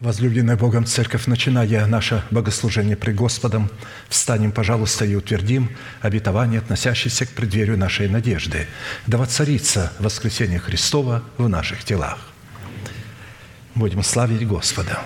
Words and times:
Возлюбленная 0.00 0.56
Богом 0.56 0.86
Церковь, 0.86 1.26
начиная 1.26 1.84
наше 1.86 2.22
богослужение 2.30 2.96
пред 2.96 3.16
Господом, 3.16 3.68
встанем, 4.08 4.52
пожалуйста, 4.52 5.04
и 5.04 5.16
утвердим 5.16 5.76
обетование, 6.00 6.60
относящееся 6.60 7.26
к 7.26 7.30
преддверию 7.30 7.76
нашей 7.76 8.08
надежды, 8.08 8.68
да 9.08 9.18
воцарится 9.18 9.92
воскресение 9.98 10.60
Христова 10.60 11.24
в 11.36 11.48
наших 11.48 11.82
телах. 11.82 12.30
Будем 13.74 14.04
славить 14.04 14.46
Господа. 14.46 15.00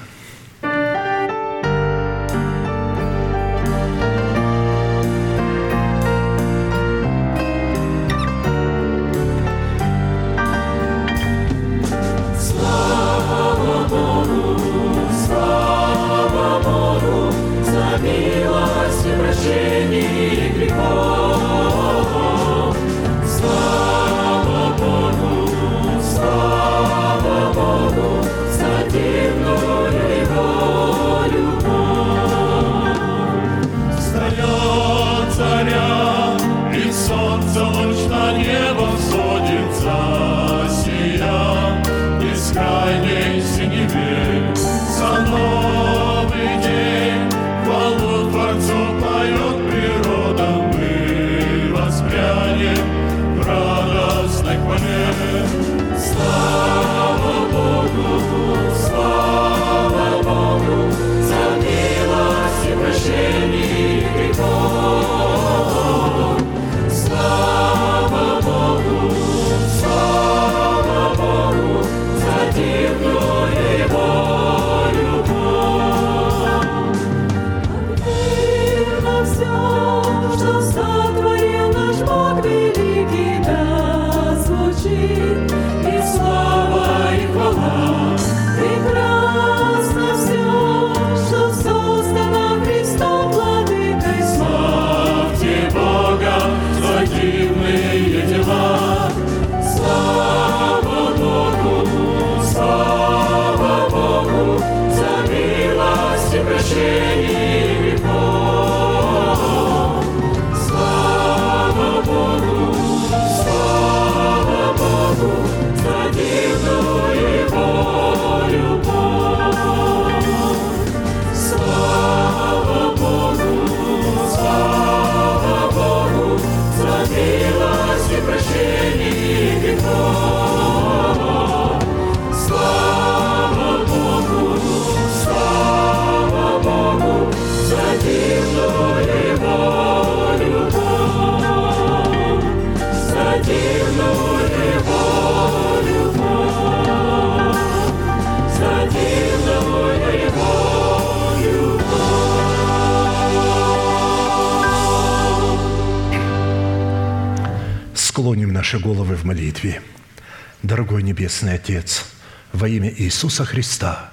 Отец, 161.63 162.07
во 162.53 162.69
имя 162.69 162.93
Иисуса 162.93 163.45
Христа, 163.45 164.13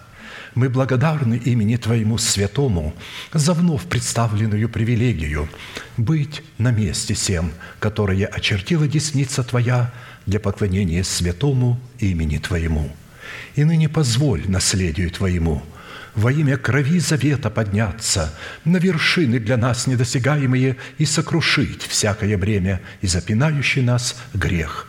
мы 0.54 0.70
благодарны 0.70 1.34
имени 1.34 1.78
Твоему 1.78 2.20
Святому 2.20 2.94
за 3.34 3.56
вновь 3.56 3.86
представленную 3.86 4.70
привилегию 4.70 5.50
быть 5.98 6.44
на 6.60 6.70
месте 6.70 7.16
всем, 7.16 7.52
которое 7.80 8.28
очертила 8.28 8.88
десница 8.88 9.42
Твоя 9.44 9.92
для 10.28 10.40
поклонения 10.40 11.04
святому 11.04 11.80
имени 11.98 12.38
Твоему. 12.38 12.92
И 13.56 13.64
ныне 13.64 13.90
позволь 13.90 14.48
наследию 14.48 15.10
Твоему– 15.10 15.64
во 16.16 16.32
имя 16.32 16.58
крови 16.58 17.00
завета 17.00 17.50
подняться 17.50 18.34
на 18.66 18.78
вершины 18.78 19.40
для 19.40 19.58
нас 19.58 19.88
недосягаемые 19.88 20.76
и 20.98 21.06
сокрушить 21.06 21.84
всякое 21.84 22.38
бремя 22.38 22.82
и 23.02 23.08
запинающий 23.08 23.84
нас 23.84 24.16
грех. 24.34 24.89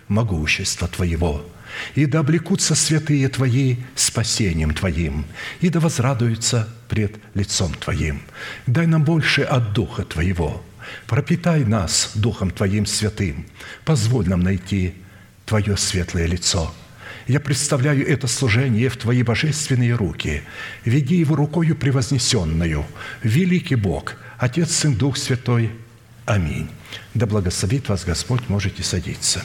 могущества 0.11 0.87
Твоего, 0.87 1.45
и 1.95 2.05
да 2.05 2.19
облекутся 2.19 2.75
святые 2.75 3.27
Твои 3.29 3.77
спасением 3.95 4.73
Твоим, 4.73 5.25
и 5.61 5.69
да 5.69 5.79
возрадуются 5.79 6.67
пред 6.89 7.15
лицом 7.33 7.73
Твоим. 7.73 8.21
Дай 8.67 8.87
нам 8.87 9.03
больше 9.03 9.41
от 9.41 9.73
Духа 9.73 10.03
Твоего, 10.03 10.63
пропитай 11.07 11.63
нас 11.63 12.11
Духом 12.15 12.51
Твоим 12.51 12.85
святым, 12.85 13.45
позволь 13.85 14.27
нам 14.27 14.41
найти 14.41 14.93
Твое 15.45 15.75
светлое 15.77 16.27
лицо– 16.27 16.73
я 17.27 17.39
представляю 17.39 18.07
это 18.07 18.27
служение 18.27 18.89
в 18.89 18.97
Твои 18.97 19.23
божественные 19.23 19.93
руки. 19.93 20.41
Веди 20.85 21.15
его 21.15 21.35
рукою 21.35 21.75
превознесенную. 21.75 22.85
Великий 23.23 23.75
Бог, 23.75 24.15
Отец, 24.37 24.71
Сын, 24.71 24.95
Дух 24.95 25.17
Святой. 25.17 25.71
Аминь. 26.25 26.69
Да 27.13 27.25
благословит 27.25 27.89
вас 27.89 28.03
Господь, 28.03 28.49
можете 28.49 28.83
садиться. 28.83 29.43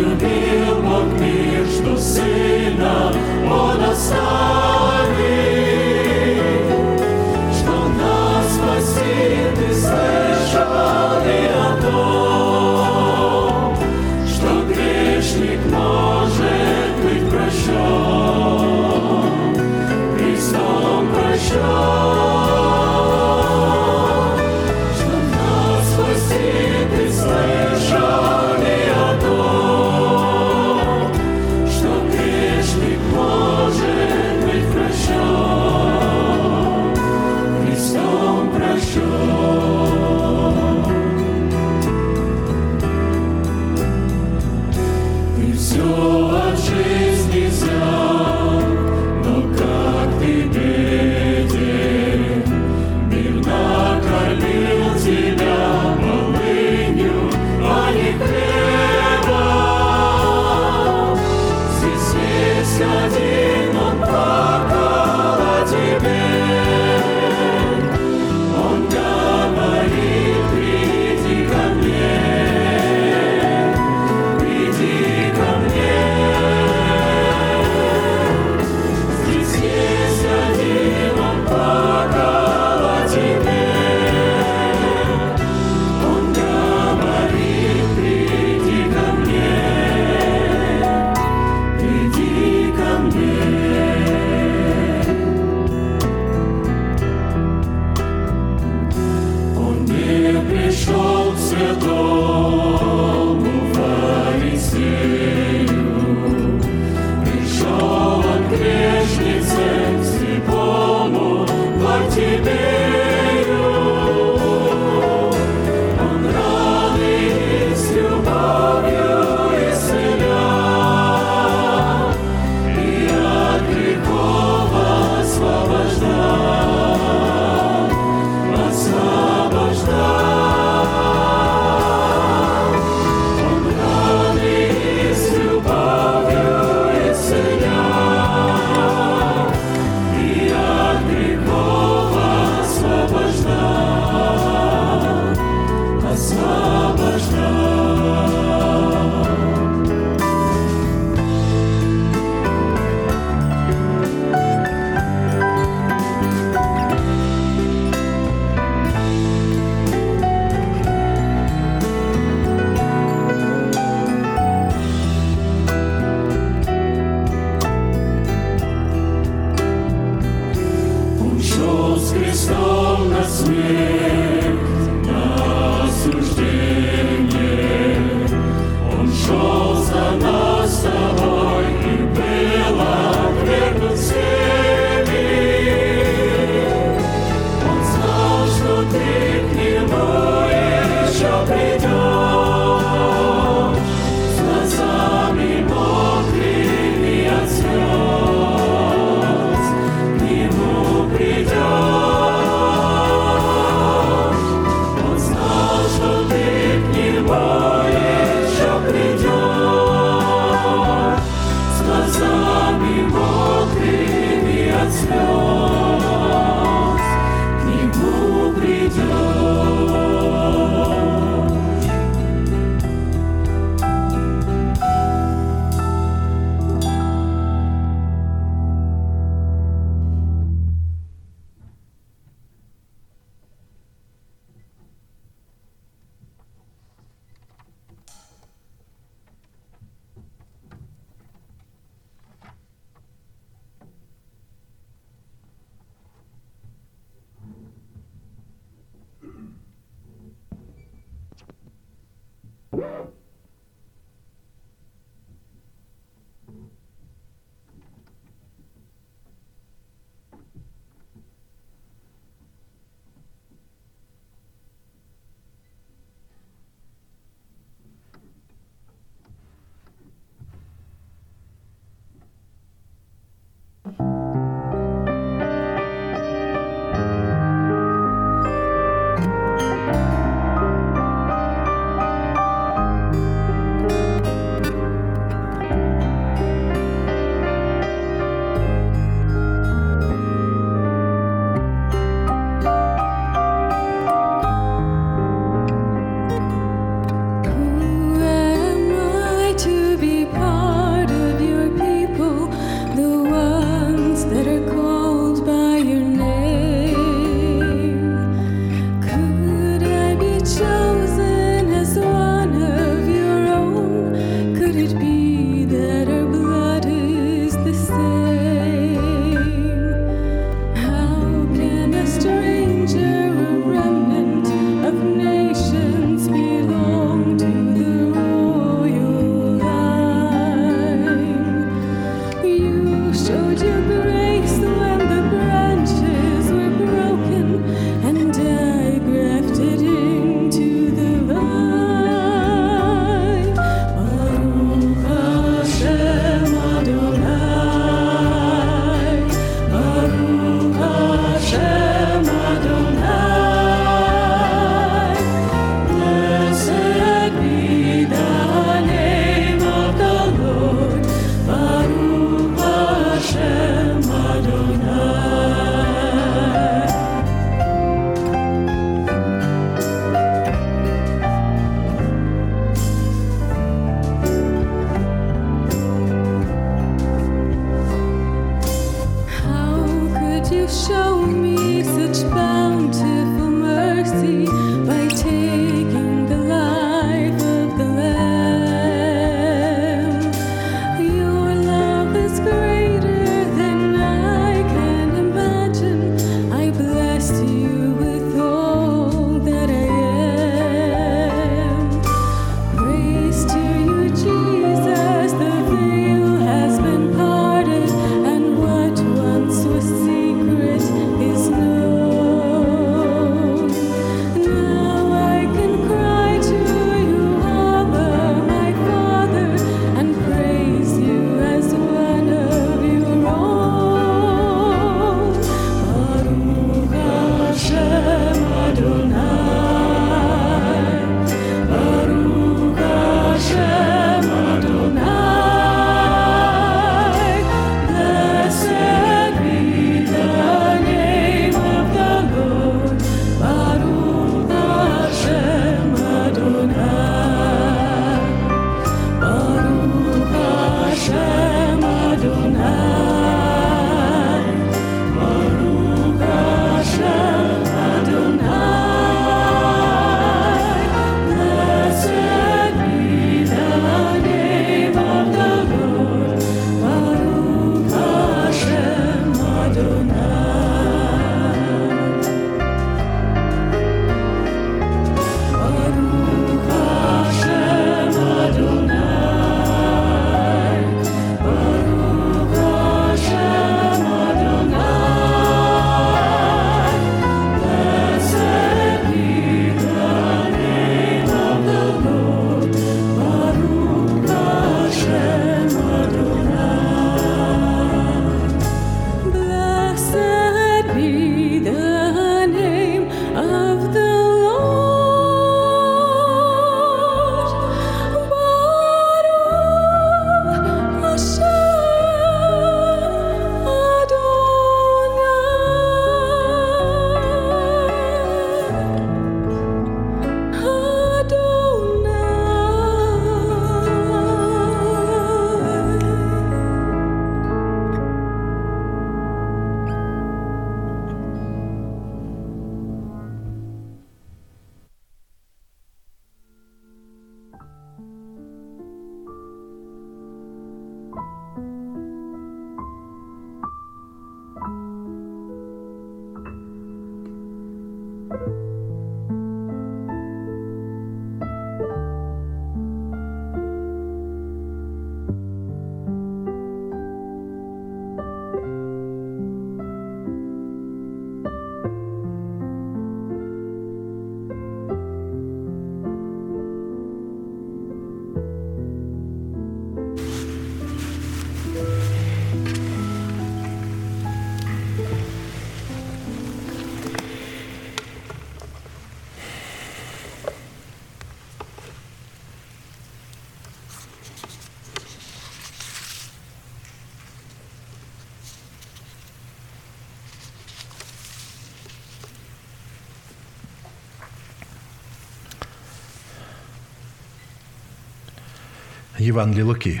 Евангелие 599.28 599.64
Луки, 599.64 600.00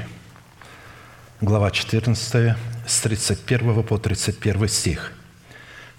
глава 1.42 1.70
14, 1.70 2.56
с 2.86 3.00
31 3.02 3.82
по 3.82 3.98
31 3.98 4.68
стих. 4.68 5.12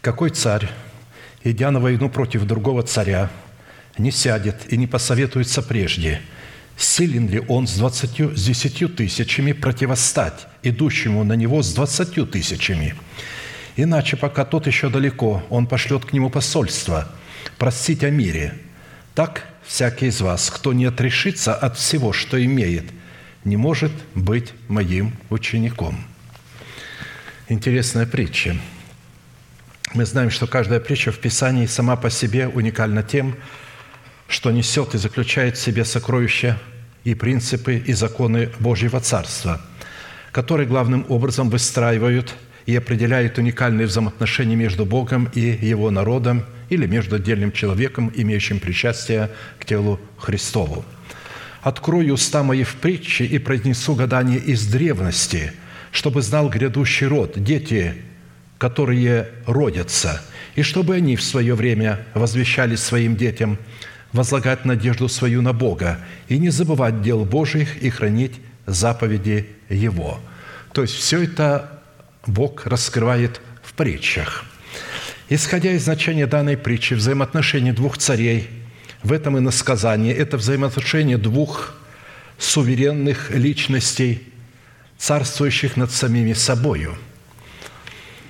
«Какой 0.02 0.32
царь, 0.32 0.68
идя 1.44 1.70
на 1.70 1.80
войну 1.80 2.10
против 2.10 2.46
другого 2.46 2.82
царя, 2.82 3.30
не 4.00 4.10
сядет 4.10 4.74
и 4.74 4.78
не 4.78 4.88
посоветуется 4.88 5.62
прежде, 5.62 6.22
силен 6.76 7.30
ли 7.30 7.40
он 7.48 7.68
с 7.68 7.78
двадцатью, 7.78 8.36
с 8.36 8.44
десятью 8.44 8.90
тысячами 8.90 9.52
противостать 9.52 10.48
идущему 10.64 11.24
на 11.24 11.34
него 11.34 11.62
с 11.62 11.72
двадцатью 11.72 12.26
тысячами? 12.26 12.96
Иначе, 13.76 14.18
пока 14.18 14.44
тот 14.44 14.66
еще 14.66 14.90
далеко, 14.90 15.44
он 15.52 15.68
пошлет 15.68 16.04
к 16.04 16.14
нему 16.14 16.32
посольство, 16.32 17.08
простить 17.60 18.04
о 18.04 18.10
мире. 18.10 18.56
Так 19.14 19.44
всякий 19.68 20.08
из 20.08 20.20
вас, 20.20 20.50
кто 20.50 20.74
не 20.74 20.86
отрешится 20.86 21.54
от 21.54 21.78
всего, 21.78 22.12
что 22.12 22.44
имеет– 22.44 22.86
не 23.44 23.58
может 23.58 23.92
быть 24.16 24.54
моим 24.68 25.14
учеником». 25.30 26.04
Интересная 27.48 28.06
притча. 28.06 28.56
Мы 29.96 30.06
знаем, 30.06 30.30
что 30.30 30.46
каждая 30.46 30.80
притча 30.80 31.12
в 31.12 31.18
Писании 31.18 31.66
сама 31.66 31.96
по 31.96 32.12
себе 32.12 32.48
уникальна 32.48 33.02
тем, 33.02 33.36
что 34.28 34.52
несет 34.52 34.94
и 34.94 35.00
заключает 35.00 35.58
в 35.58 35.62
себе 35.62 35.84
сокровища 35.84 36.60
и 37.04 37.16
принципы 37.16 37.78
и 37.78 37.94
законы 37.94 38.52
Божьего 38.60 39.00
Царства, 39.00 39.60
которые 40.32 40.68
главным 40.68 41.08
образом 41.10 41.50
выстраивают 41.50 42.36
и 42.68 42.76
определяют 42.76 43.40
уникальные 43.40 43.88
взаимоотношения 43.88 44.56
между 44.56 44.86
Богом 44.86 45.28
и 45.34 45.40
Его 45.40 45.90
народом 45.90 46.46
или 46.70 46.86
между 46.86 47.16
отдельным 47.16 47.52
человеком, 47.52 48.12
имеющим 48.14 48.60
причастие 48.60 49.32
к 49.58 49.66
телу 49.66 50.00
Христову– 50.20 50.86
открою 51.62 52.14
уста 52.14 52.44
мои 52.44 52.64
в 52.64 52.76
притче 52.76 53.26
и 53.26 53.38
произнесу 53.38 53.96
гадание 53.96 54.40
из 54.40 54.66
древности, 54.68 55.54
чтобы 55.92 56.22
знал 56.22 56.50
грядущий 56.50 57.08
род, 57.08 57.34
дети, 57.36 57.96
которые 58.58 59.30
родятся, 59.46 60.22
и 60.56 60.62
чтобы 60.62 60.96
они 60.96 61.16
в 61.16 61.24
свое 61.24 61.56
время 61.56 62.06
возвещали 62.14 62.76
своим 62.76 63.16
детям 63.16 63.58
возлагать 64.12 64.66
надежду 64.66 65.08
свою 65.08 65.42
на 65.42 65.54
Бога 65.54 66.00
и 66.28 66.38
не 66.38 66.50
забывать 66.50 67.02
дел 67.02 67.26
Божьих 67.26 67.82
и 67.82 67.90
хранить 67.90 68.34
заповеди 68.66 69.48
Его». 69.70 70.20
То 70.74 70.84
есть 70.84 70.94
все 70.94 71.24
это 71.24 71.82
Бог 72.28 72.68
раскрывает 72.68 73.42
в 73.64 73.74
притчах. 73.74 74.46
Исходя 75.30 75.72
из 75.72 75.84
значения 75.84 76.28
данной 76.28 76.58
притчи, 76.58 76.94
взаимоотношения 76.94 77.74
двух 77.74 77.98
царей– 77.98 78.50
в 79.04 79.14
этом 79.14 79.38
и 79.38 79.40
насказание. 79.42 80.14
Это 80.14 80.38
взаимоотношение 80.38 81.18
двух 81.18 81.76
суверенных 82.38 83.32
личностей, 83.32 84.24
царствующих 84.98 85.78
над 85.78 85.92
самими 85.92 86.34
собою. 86.34 86.98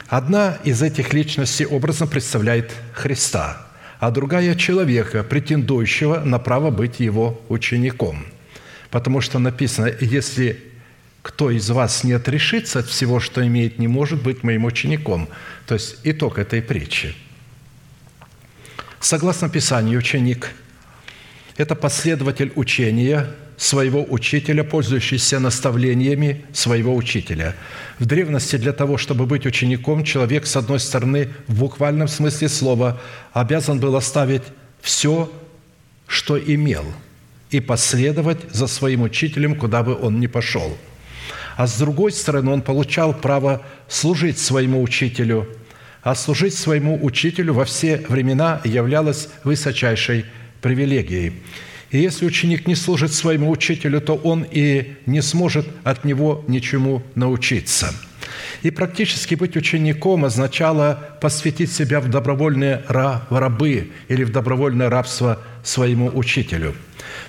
Одна 0.08 0.58
из 0.64 0.82
этих 0.82 1.14
личностей 1.14 1.66
образно 1.66 2.08
представляет 2.08 2.72
Христа, 2.94 3.68
а 4.00 4.12
другая– 4.12 4.56
человека, 4.56 5.24
претендующего 5.24 6.22
на 6.22 6.40
право 6.40 6.72
быть 6.72 7.00
его 7.00 7.40
учеником. 7.50 8.26
Потому 8.90 9.22
что 9.22 9.38
написано, 9.38 9.92
если 10.00 10.64
кто 11.22 11.52
из 11.52 11.70
вас 11.70 12.04
не 12.04 12.14
отрешится 12.14 12.80
от 12.80 12.88
всего, 12.88 13.20
что 13.20 13.46
имеет, 13.46 13.78
не 13.78 13.88
может 13.88 14.24
быть 14.24 14.42
моим 14.42 14.66
учеником. 14.66 15.28
То 15.68 15.76
есть 15.76 15.98
итог 16.04 16.40
этой 16.40 16.62
притчи– 16.62 17.16
Согласно 19.00 19.50
Писанию, 19.50 20.00
ученик– 20.00 20.52
это 21.58 21.74
последователь 21.74 22.52
учения 22.56 23.28
своего 23.56 24.06
учителя, 24.10 24.64
пользующийся 24.64 25.40
наставлениями 25.40 26.46
своего 26.54 26.96
учителя. 26.96 27.56
В 27.98 28.06
древности 28.06 28.58
для 28.58 28.74
того, 28.74 28.98
чтобы 28.98 29.26
быть 29.26 29.46
учеником, 29.46 30.04
человек, 30.04 30.46
с 30.46 30.56
одной 30.56 30.80
стороны, 30.80 31.30
в 31.48 31.60
буквальном 31.60 32.08
смысле 32.08 32.50
слова, 32.50 33.02
обязан 33.32 33.80
был 33.80 33.96
оставить 33.96 34.44
все, 34.82 35.32
что 36.08 36.38
имел, 36.38 36.86
и 37.52 37.62
последовать 37.62 38.40
за 38.52 38.68
своим 38.68 39.02
учителем, 39.02 39.56
куда 39.56 39.82
бы 39.82 39.98
он 39.98 40.20
ни 40.20 40.28
пошел. 40.28 40.78
А 41.56 41.68
с 41.68 41.78
другой 41.78 42.12
стороны, 42.12 42.52
он 42.52 42.62
получал 42.62 43.14
право 43.14 43.62
служить 43.88 44.40
своему 44.40 44.82
учителю– 44.82 45.48
а 46.02 46.16
служить 46.16 46.54
своему 46.54 46.98
учителю 47.04 47.54
во 47.54 47.66
все 47.66 47.98
времена 48.08 48.62
являлось 48.64 49.30
высочайшей 49.44 50.26
привилегией. 50.62 51.34
И 51.92 51.98
если 51.98 52.26
ученик 52.26 52.68
не 52.68 52.76
служит 52.76 53.14
своему 53.14 53.50
учителю, 53.50 54.00
то 54.00 54.16
он 54.16 54.46
и 54.50 54.94
не 55.06 55.22
сможет 55.22 55.68
от 55.84 56.06
него 56.06 56.44
ничему 56.48 57.02
научиться. 57.16 57.94
И 58.62 58.72
практически 58.72 59.36
быть 59.36 59.58
учеником 59.58 60.26
означало 60.26 61.18
посвятить 61.22 61.72
себя 61.72 62.00
в 62.00 62.10
добровольные 62.10 62.84
рабы 62.88 63.92
или 64.08 64.24
в 64.24 64.32
добровольное 64.32 64.90
рабство 64.90 65.42
своему 65.64 66.12
учителю. 66.14 66.76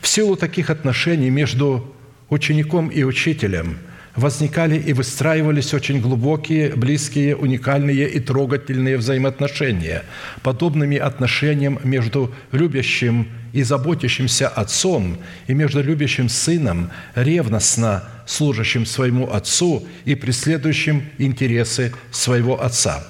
В 0.01 0.09
силу 0.09 0.37
таких 0.37 0.71
отношений 0.71 1.31
между 1.31 1.95
учеником 2.29 2.89
и 2.89 3.03
учителем– 3.03 3.79
возникали 4.21 4.79
и 4.79 4.93
выстраивались 4.93 5.75
очень 5.75 6.01
глубокие, 6.01 6.77
близкие, 6.77 7.35
уникальные 7.35 8.09
и 8.09 8.21
трогательные 8.21 8.97
взаимоотношения, 8.97 10.05
подобными 10.43 10.97
отношениям 10.97 11.81
между 11.83 12.33
любящим 12.53 13.29
и 13.53 13.63
заботящимся 13.65 14.49
отцом 14.49 15.19
и 15.49 15.55
между 15.55 15.83
любящим 15.83 16.29
сыном, 16.29 16.91
ревностно 17.17 18.05
служащим 18.27 18.87
своему 18.87 19.33
отцу 19.33 19.85
и 20.05 20.15
преследующим 20.15 21.03
интересы 21.19 21.93
своего 22.13 22.63
отца. 22.63 23.03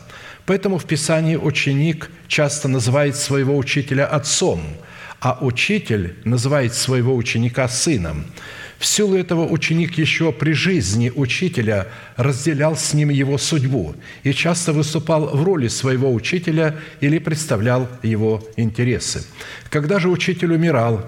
Поэтому 0.47 0.79
в 0.79 0.87
Писании 0.87 1.37
ученик 1.37 2.11
часто 2.27 2.69
называет 2.69 3.17
своего 3.17 3.57
учителя 3.57 4.07
отцом, 4.07 4.63
а 5.21 5.37
учитель 5.43 6.15
называет 6.25 6.73
своего 6.75 7.15
ученика 7.15 7.69
сыном– 7.69 8.25
в 8.81 8.87
силу 8.87 9.15
этого 9.15 9.47
ученик 9.47 9.99
еще 9.99 10.33
при 10.33 10.53
жизни 10.53 11.13
учителя 11.15 11.89
разделял 12.17 12.77
с 12.77 12.95
ним 12.95 13.11
его 13.11 13.37
судьбу 13.37 13.95
и 14.23 14.33
часто 14.33 14.73
выступал 14.73 15.37
в 15.37 15.45
роли 15.45 15.69
своего 15.69 16.11
учителя 16.11 16.77
или 17.03 17.19
представлял 17.19 17.89
его 18.03 18.43
интересы. 18.57 19.23
Когда 19.69 19.99
же 19.99 20.09
учитель 20.09 20.55
умирал, 20.55 21.05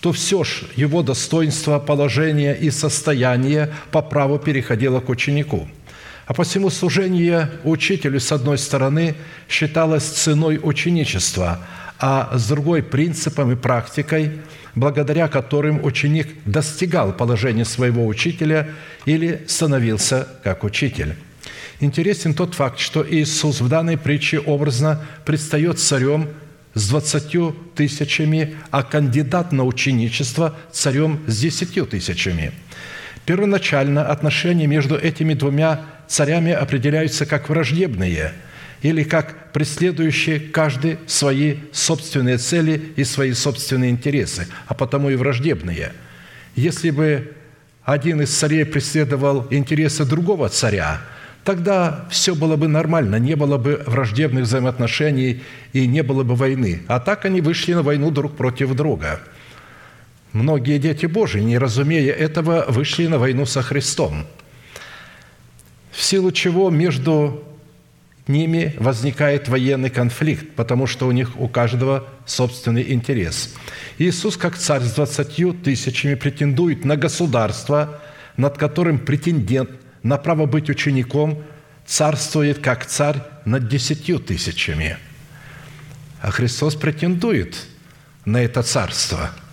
то 0.00 0.12
все 0.12 0.44
ж 0.44 0.62
его 0.76 1.02
достоинство, 1.02 1.80
положение 1.80 2.56
и 2.56 2.70
состояние 2.70 3.74
по 3.90 4.02
праву 4.02 4.38
переходило 4.38 5.00
к 5.00 5.08
ученику. 5.08 5.68
А 6.26 6.32
посему 6.32 6.70
служение 6.70 7.50
учителю, 7.64 8.20
с 8.20 8.30
одной 8.30 8.56
стороны, 8.56 9.16
считалось 9.48 10.04
ценой 10.04 10.60
ученичества, 10.62 11.58
а 11.98 12.30
с 12.38 12.46
другой– 12.46 12.82
принципом 12.84 13.50
и 13.50 13.56
практикой– 13.56 14.38
благодаря 14.76 15.26
которым 15.26 15.84
ученик 15.84 16.28
достигал 16.44 17.12
положения 17.12 17.64
своего 17.64 18.06
учителя 18.06 18.68
или 19.06 19.42
становился 19.48 20.28
как 20.44 20.62
учитель. 20.62 21.16
Интересен 21.80 22.34
тот 22.34 22.54
факт, 22.54 22.78
что 22.78 23.04
Иисус 23.08 23.60
в 23.60 23.68
данной 23.68 23.98
притче 23.98 24.38
образно 24.38 25.04
предстает 25.24 25.78
царем 25.78 26.28
с 26.74 26.88
двадцатью 26.90 27.56
тысячами, 27.74 28.56
а 28.70 28.82
кандидат 28.82 29.50
на 29.50 29.64
ученичество– 29.64 30.54
царем 30.72 31.20
с 31.26 31.38
десятью 31.38 31.86
тысячами. 31.86 32.52
Первоначально 33.24 34.06
отношения 34.06 34.66
между 34.66 34.96
этими 34.96 35.34
двумя 35.34 35.80
царями 36.06 36.52
определяются 36.52 37.24
как 37.24 37.48
враждебные. 37.48 38.32
Или 38.82 39.02
как 39.02 39.52
преследующие 39.52 40.38
каждый 40.38 40.98
свои 41.06 41.56
собственные 41.72 42.38
цели 42.38 42.92
и 42.96 43.04
свои 43.04 43.32
собственные 43.32 43.90
интересы, 43.90 44.48
а 44.66 44.74
потому 44.74 45.10
и 45.10 45.16
враждебные. 45.16 45.92
Если 46.54 46.90
бы 46.90 47.32
один 47.84 48.20
из 48.20 48.30
царей 48.30 48.64
преследовал 48.64 49.46
интересы 49.50 50.04
другого 50.04 50.48
царя, 50.48 51.00
тогда 51.44 52.06
все 52.10 52.34
было 52.34 52.56
бы 52.56 52.68
нормально, 52.68 53.16
не 53.16 53.36
было 53.36 53.56
бы 53.56 53.82
враждебных 53.86 54.44
взаимоотношений 54.44 55.42
и 55.72 55.86
не 55.86 56.02
было 56.02 56.24
бы 56.24 56.34
войны. 56.34 56.82
А 56.88 56.98
так 56.98 57.24
они 57.24 57.40
вышли 57.40 57.74
на 57.74 57.82
войну 57.82 58.10
друг 58.10 58.36
против 58.36 58.74
друга. 58.74 59.20
Многие 60.32 60.78
дети 60.78 61.06
Божии, 61.06 61.40
не 61.40 61.56
разумея 61.56 62.12
этого, 62.12 62.66
вышли 62.68 63.06
на 63.06 63.18
войну 63.18 63.46
со 63.46 63.62
Христом, 63.62 64.26
в 65.92 66.02
силу 66.02 66.30
чего 66.30 66.68
между 66.68 67.42
ними 68.28 68.74
возникает 68.78 69.48
военный 69.48 69.90
конфликт, 69.90 70.54
потому 70.54 70.86
что 70.86 71.06
у 71.06 71.12
них 71.12 71.38
у 71.38 71.48
каждого 71.48 72.08
собственный 72.24 72.92
интерес. 72.92 73.54
Иисус, 73.98 74.36
как 74.36 74.56
царь 74.56 74.82
с 74.82 74.92
двадцатью 74.92 75.54
тысячами, 75.54 76.14
претендует 76.14 76.84
на 76.84 76.96
государство, 76.96 78.00
над 78.36 78.58
которым 78.58 78.98
претендент 78.98 79.70
на 80.02 80.16
право 80.16 80.46
быть 80.46 80.68
учеником 80.70 81.42
царствует 81.86 82.58
как 82.58 82.86
царь 82.86 83.22
над 83.44 83.68
десятью 83.68 84.18
тысячами. 84.18 84.98
А 86.20 86.30
Христос 86.30 86.74
претендует 86.74 87.66
на 88.24 88.42
это 88.42 88.62
царство– 88.62 89.30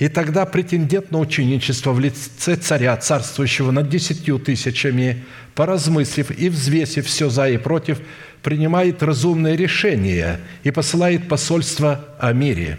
и 0.00 0.08
тогда 0.08 0.46
претендент 0.46 1.10
на 1.10 1.18
ученичество 1.18 1.92
в 1.92 2.00
лице 2.00 2.56
царя, 2.56 2.96
царствующего 2.96 3.70
над 3.70 3.90
десятью 3.90 4.38
тысячами, 4.38 5.24
поразмыслив 5.54 6.30
и 6.30 6.48
взвесив 6.48 7.06
все 7.06 7.28
за 7.28 7.50
и 7.50 7.58
против, 7.58 8.00
принимает 8.42 9.02
разумное 9.02 9.56
решение 9.56 10.40
и 10.62 10.70
посылает 10.70 11.28
посольство 11.28 12.02
о 12.18 12.32
мире, 12.32 12.78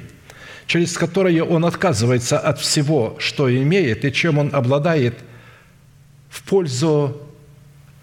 через 0.66 0.98
которое 0.98 1.44
он 1.44 1.64
отказывается 1.64 2.40
от 2.40 2.60
всего, 2.60 3.16
что 3.20 3.56
имеет 3.56 4.04
и 4.04 4.12
чем 4.12 4.40
он 4.40 4.50
обладает, 4.52 5.20
в 6.28 6.42
пользу 6.42 7.22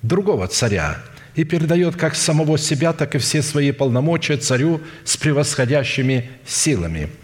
другого 0.01 0.47
царя 0.47 1.03
и 1.39 1.45
передает 1.45 1.97
как 1.97 2.15
самого 2.15 2.59
себя, 2.59 2.93
так 2.93 3.15
и 3.15 3.19
все 3.19 3.43
свои 3.43 3.73
полномочия 3.73 4.37
царю 4.37 4.81
с 5.05 5.17
превосходящими 5.17 6.31
силами– 6.45 7.09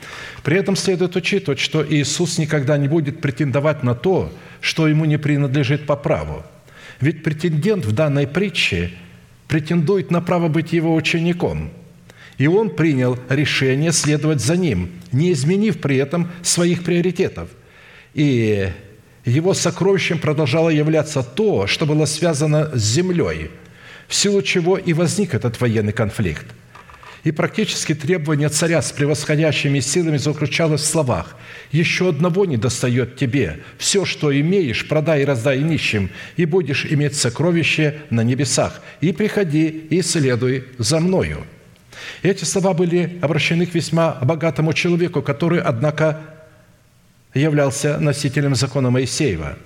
при 0.45 0.59
этом 0.59 0.77
следует 0.77 1.17
учитывать, 1.17 1.59
что 1.59 1.85
Иисус 1.85 2.37
никогда 2.37 2.77
не 2.77 2.87
будет 2.87 3.23
претендовать 3.23 3.83
на 3.83 3.95
то, 3.95 4.31
что 4.61 4.87
ему 4.87 5.07
не 5.07 5.17
принадлежит 5.17 5.87
по 5.87 5.97
праву. 5.97 6.45
Ведь 7.01 7.23
претендент 7.23 7.87
в 7.87 7.93
данной 7.93 8.27
притче 8.27 8.93
претендует 9.49 10.11
на 10.11 10.21
право 10.21 10.49
быть 10.49 10.75
его 10.75 10.95
учеником. 10.95 11.71
И 12.37 12.47
он 12.47 12.69
принял 12.69 13.19
решение 13.31 13.91
следовать 13.91 14.43
за 14.43 14.59
ним, 14.59 14.91
не 15.13 15.33
изменив 15.33 15.81
при 15.81 15.97
этом 15.97 16.31
своих 16.43 16.85
приоритетов. 16.85 17.49
И 18.13 18.69
его 19.25 19.55
сокровищем 19.55 20.19
продолжало 20.19 20.69
являться 20.69 21.23
то, 21.23 21.67
что 21.67 21.87
было 21.87 22.05
связано 22.05 22.71
с 22.75 22.83
землей, 22.83 23.51
в 24.09 24.15
силу 24.15 24.43
чего 24.43 24.77
и 24.77 24.93
возник 24.93 25.35
этот 25.35 25.61
военный 25.61 25.93
конфликт– 25.93 26.47
и 27.25 27.33
практически 27.33 27.95
требование 27.95 28.51
царя 28.51 28.83
с 28.83 28.93
превосходящими 28.93 29.81
силами 29.81 30.19
заключалось 30.19 30.83
в 30.83 30.87
словах 30.87 31.37
«Еще 31.73 32.11
одного 32.11 32.45
не 32.45 32.59
достает 32.59 33.17
тебе. 33.17 33.61
Все, 33.79 34.05
что 34.05 34.31
имеешь, 34.39 34.87
продай 34.87 35.23
и 35.23 35.25
раздай 35.25 35.59
нищим, 35.61 36.11
и 36.37 36.45
будешь 36.45 36.85
иметь 36.85 37.17
сокровище 37.17 38.03
на 38.11 38.23
небесах. 38.23 38.83
И 39.01 39.13
приходи, 39.13 39.69
и 39.69 40.03
следуй 40.03 40.65
за 40.77 41.01
мною». 41.01 41.45
Эти 42.23 42.45
слова 42.45 42.75
были 42.75 43.19
обращены 43.23 43.65
к 43.65 43.75
весьма 43.75 44.19
богатому 44.21 44.75
человеку, 44.75 45.23
который, 45.23 45.61
однако, 45.61 46.21
являлся 47.33 47.99
носителем 47.99 48.55
закона 48.55 48.91
Моисеева. 48.91 49.57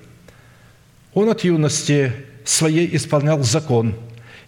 Он 1.12 1.28
от 1.28 1.42
юности 1.42 2.12
своей 2.44 2.94
исполнял 2.94 3.42
закон 3.42 3.96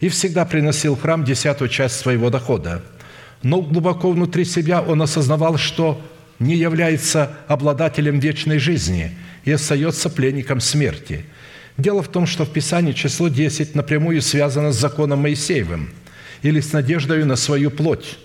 и 0.00 0.08
всегда 0.08 0.44
приносил 0.44 0.96
в 0.96 1.02
храм 1.02 1.24
десятую 1.24 1.68
часть 1.68 1.96
своего 1.96 2.30
дохода– 2.30 2.82
но 3.42 3.62
глубоко 3.62 4.10
внутри 4.10 4.44
себя 4.44 4.82
он 4.82 5.00
осознавал, 5.02 5.56
что 5.56 6.00
не 6.38 6.56
является 6.56 7.36
обладателем 7.48 8.18
вечной 8.18 8.58
жизни 8.58 9.16
и 9.44 9.52
остается 9.52 10.10
пленником 10.10 10.60
смерти. 10.60 11.24
Дело 11.76 12.02
в 12.02 12.08
том, 12.08 12.26
что 12.26 12.44
в 12.44 12.52
Писании 12.52 12.92
число 12.92 13.28
10 13.28 13.74
напрямую 13.74 14.20
связано 14.20 14.72
с 14.72 14.78
законом 14.78 15.20
Моисеевым 15.20 15.90
или 16.42 16.60
с 16.60 16.72
надеждой 16.72 17.24
на 17.24 17.36
свою 17.36 17.70
плоть, 17.70 18.18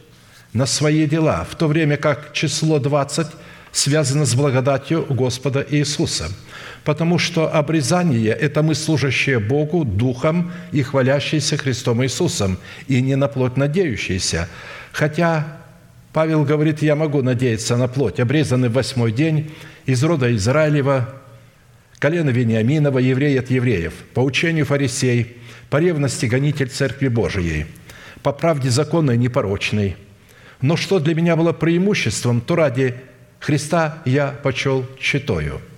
на 0.52 0.66
свои 0.66 1.06
дела, 1.06 1.48
в 1.50 1.56
то 1.56 1.68
время 1.68 1.96
как 1.98 2.34
число 2.34 2.80
20 2.80 3.28
связано 3.76 4.26
с 4.26 4.34
благодатью 4.36 5.06
Господа 5.10 5.66
Иисуса– 5.70 6.30
потому 6.86 7.18
что 7.18 7.54
обрезание– 7.54 8.32
это 8.40 8.62
мы, 8.62 8.76
служащие 8.76 9.40
Богу 9.40 9.84
Духом 9.84 10.54
и 10.72 10.84
хвалящиеся 10.84 11.58
Христом 11.58 12.04
Иисусом, 12.04 12.58
и 12.88 13.02
не 13.02 13.16
на 13.16 13.28
плоть 13.28 13.58
надеющиеся. 13.58 14.48
Хотя 14.94 15.58
Павел 16.14 16.46
говорит, 16.46 16.82
я 16.84 16.96
могу 16.96 17.24
надеяться 17.24 17.76
на 17.76 17.88
плоть, 17.88 18.20
обрезанный 18.20 18.70
в 18.70 18.74
восьмой 18.74 19.12
день 19.12 19.52
из 19.88 20.04
рода 20.04 20.34
Израилева, 20.36 21.10
колено 21.98 22.30
Вениаминова, 22.30 23.00
еврей 23.00 23.38
от 23.40 23.50
евреев, 23.50 23.94
по 24.14 24.20
учению 24.20 24.66
фарисей, 24.66 25.38
по 25.72 25.78
ревности 25.78 26.28
гонитель 26.28 26.70
Церкви 26.70 27.08
Божией, 27.08 27.66
по 28.22 28.32
правде 28.32 28.70
законной 28.70 29.18
непорочной. 29.18 29.98
Но 30.62 30.78
что 30.78 31.00
для 31.00 31.16
меня 31.16 31.36
было 31.36 31.52
преимуществом, 31.52 32.42
то 32.42 32.56
ради 32.56 32.94
Христа 33.40 34.02
я 34.06 34.28
почел 34.44 34.86
читою– 35.00 35.62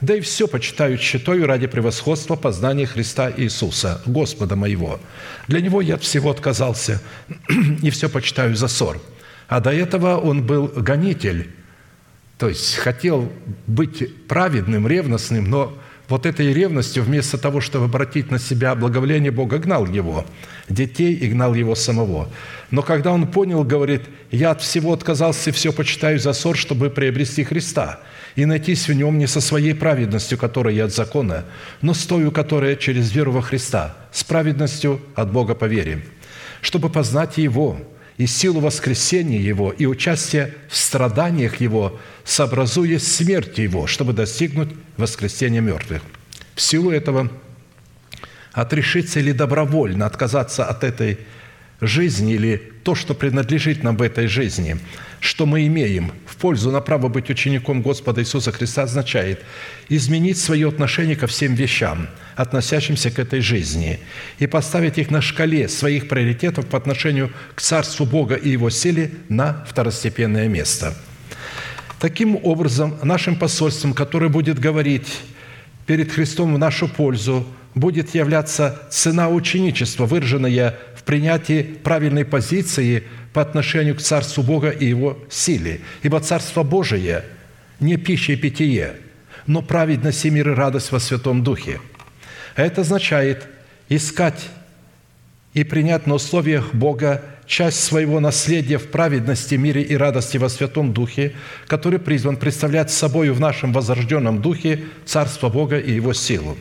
да 0.00 0.14
и 0.14 0.20
все 0.20 0.46
почитаю 0.46 0.96
читаю 0.96 1.46
ради 1.46 1.66
превосходства 1.66 2.36
познания 2.36 2.86
Христа 2.86 3.32
Иисуса, 3.36 4.00
Господа 4.06 4.54
моего. 4.54 5.00
Для 5.48 5.60
Него 5.60 5.80
я 5.80 5.96
от 5.96 6.04
всего 6.04 6.30
отказался 6.30 7.00
и 7.82 7.90
все 7.90 8.08
почитаю 8.08 8.54
за 8.54 8.68
ссор. 8.68 9.00
А 9.48 9.60
до 9.60 9.72
этого 9.72 10.16
он 10.18 10.46
был 10.46 10.68
гонитель, 10.68 11.50
то 12.36 12.48
есть 12.48 12.76
хотел 12.76 13.32
быть 13.66 14.26
праведным, 14.28 14.86
ревностным, 14.86 15.50
но 15.50 15.76
вот 16.08 16.26
этой 16.26 16.52
ревностью, 16.52 17.02
вместо 17.02 17.38
того, 17.38 17.60
чтобы 17.60 17.86
обратить 17.86 18.30
на 18.30 18.38
себя 18.38 18.74
благоволение 18.74 19.30
Бога, 19.30 19.58
гнал 19.58 19.86
его, 19.86 20.24
детей 20.68 21.14
и 21.14 21.28
гнал 21.28 21.54
его 21.54 21.74
самого. 21.74 22.28
Но 22.70 22.82
когда 22.82 23.12
он 23.12 23.26
понял, 23.26 23.64
говорит, 23.64 24.02
я 24.30 24.52
от 24.52 24.62
всего 24.62 24.92
отказался 24.92 25.50
и 25.50 25.52
все 25.52 25.72
почитаю 25.72 26.18
за 26.18 26.32
ссор, 26.32 26.56
чтобы 26.56 26.90
приобрести 26.90 27.44
Христа– 27.44 28.00
и 28.38 28.44
найтись 28.44 28.86
в 28.86 28.92
нем 28.92 29.18
не 29.18 29.26
со 29.26 29.40
своей 29.40 29.74
праведностью, 29.74 30.38
которая 30.38 30.84
от 30.84 30.94
закона, 30.94 31.44
но 31.82 31.92
с 31.92 32.06
тою, 32.06 32.30
которая 32.30 32.76
через 32.76 33.10
веру 33.12 33.32
во 33.32 33.42
Христа, 33.42 33.96
с 34.12 34.22
праведностью 34.22 35.00
от 35.16 35.32
Бога 35.32 35.56
по 35.56 35.64
вере, 35.64 36.04
чтобы 36.60 36.88
познать 36.88 37.36
Его 37.36 37.80
и 38.18 38.26
силу 38.26 38.60
воскресения 38.60 39.40
Его 39.40 39.70
и 39.70 39.86
участие 39.86 40.54
в 40.68 40.76
страданиях 40.76 41.60
Его, 41.60 41.98
сообразуя 42.24 42.98
смерть 42.98 43.58
Его, 43.58 43.86
чтобы 43.86 44.12
достигнуть 44.12 44.70
воскресения 44.96 45.60
мертвых. 45.60 46.02
В 46.54 46.60
силу 46.60 46.90
этого 46.90 47.30
отрешиться 48.52 49.20
или 49.20 49.30
добровольно 49.30 50.04
отказаться 50.04 50.64
от 50.64 50.82
этой 50.82 51.20
жизни 51.80 52.34
или 52.34 52.72
то, 52.82 52.94
что 52.94 53.14
принадлежит 53.14 53.82
нам 53.82 53.96
в 53.96 54.02
этой 54.02 54.26
жизни– 54.26 54.76
что 55.20 55.46
мы 55.46 55.66
имеем 55.66 56.12
в 56.26 56.36
пользу 56.36 56.70
на 56.70 56.80
право 56.80 57.08
быть 57.08 57.30
учеником 57.30 57.82
Господа 57.82 58.20
Иисуса 58.20 58.52
Христа, 58.52 58.84
означает 58.84 59.42
изменить 59.88 60.38
свое 60.38 60.68
отношение 60.68 61.16
ко 61.16 61.26
всем 61.26 61.54
вещам, 61.54 62.08
относящимся 62.36 63.10
к 63.10 63.18
этой 63.18 63.40
жизни, 63.40 63.98
и 64.38 64.46
поставить 64.46 64.98
их 64.98 65.10
на 65.10 65.20
шкале 65.20 65.68
своих 65.68 66.08
приоритетов 66.08 66.66
по 66.66 66.78
отношению 66.78 67.32
к 67.54 67.60
Царству 67.60 68.06
Бога 68.06 68.34
и 68.36 68.50
Его 68.50 68.70
силе 68.70 69.10
на 69.28 69.64
второстепенное 69.68 70.48
место. 70.48 70.94
Таким 71.98 72.38
образом, 72.44 72.96
нашим 73.02 73.34
посольством, 73.34 73.92
которое 73.92 74.28
будет 74.28 74.60
говорить 74.60 75.20
перед 75.86 76.12
Христом 76.12 76.54
в 76.54 76.58
нашу 76.58 76.86
пользу, 76.86 77.44
будет 77.74 78.14
являться 78.14 78.82
цена 78.90 79.28
ученичества, 79.28 80.06
выраженная 80.06 80.76
принятии 81.08 81.62
правильной 81.62 82.26
позиции– 82.26 83.02
по 83.38 83.42
отношению 83.42 83.94
к 83.94 84.00
Царству 84.00 84.42
Бога 84.42 84.70
и 84.70 84.86
Его 84.86 85.16
силе. 85.30 85.80
Ибо 86.02 86.18
Царство 86.18 86.64
Божие 86.64 87.24
не 87.78 87.96
пища 87.96 88.32
и 88.32 88.36
питье, 88.36 88.96
но 89.46 89.62
праведность 89.62 90.24
и 90.24 90.30
мир 90.30 90.50
и 90.50 90.54
радость 90.54 90.90
во 90.90 90.98
Святом 90.98 91.44
Духе. 91.44 91.80
Это 92.56 92.80
означает 92.80 93.46
искать 93.88 94.48
и 95.54 95.62
принять 95.62 96.08
на 96.08 96.14
условиях 96.14 96.74
Бога 96.74 97.22
часть 97.46 97.84
своего 97.84 98.18
наследия 98.18 98.78
в 98.78 98.88
праведности, 98.88 99.54
мире 99.54 99.82
и 99.82 99.96
радости 99.96 100.36
во 100.36 100.48
Святом 100.48 100.92
Духе, 100.92 101.34
который 101.68 102.00
призван 102.00 102.36
представлять 102.36 102.90
собой 102.90 103.30
в 103.30 103.38
нашем 103.38 103.72
возрожденном 103.72 104.42
Духе 104.42 104.84
Царство 105.06 105.48
Бога 105.48 105.78
и 105.78 105.92
Его 105.92 106.12
силу. 106.12 106.58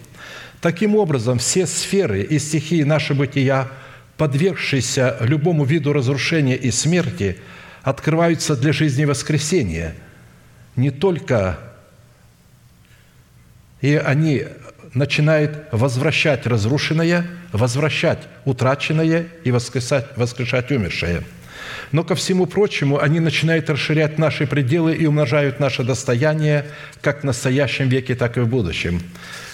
Таким 0.62 0.95
образом, 0.95 1.39
все 1.39 1.65
сферы 1.65 2.21
и 2.21 2.38
стихии 2.38 2.83
нашего 2.83 3.19
бытия– 3.19 3.67
подвергшиеся 4.17 5.17
любому 5.21 5.63
виду 5.63 5.93
разрушения 5.93 6.56
и 6.56 6.71
смерти, 6.71 7.38
открываются 7.84 8.56
для 8.56 8.73
жизни 8.73 9.06
воскресения. 9.06 9.95
Не 10.75 10.91
только 10.91 11.60
и 13.82 13.95
они 13.95 14.45
начинают 14.93 15.67
возвращать 15.71 16.47
разрушенное, 16.47 17.27
возвращать 17.51 18.19
утраченное 18.45 19.27
и 19.43 19.51
воскрешать, 19.51 20.08
воскрешать 20.15 20.71
умершее. 20.71 21.23
Но 21.91 22.03
ко 22.03 22.15
всему 22.15 22.47
прочему, 22.47 22.99
они 22.99 23.19
начинают 23.19 23.69
расширять 23.69 24.17
наши 24.17 24.47
пределы 24.47 24.95
и 24.95 25.06
умножают 25.06 25.60
наше 25.60 25.84
достояние 25.84 26.65
как 27.01 27.21
в 27.21 27.23
настоящем 27.23 27.88
веке, 27.88 28.15
так 28.15 28.38
и 28.38 28.41
в 28.41 28.47
будущем. 28.47 29.01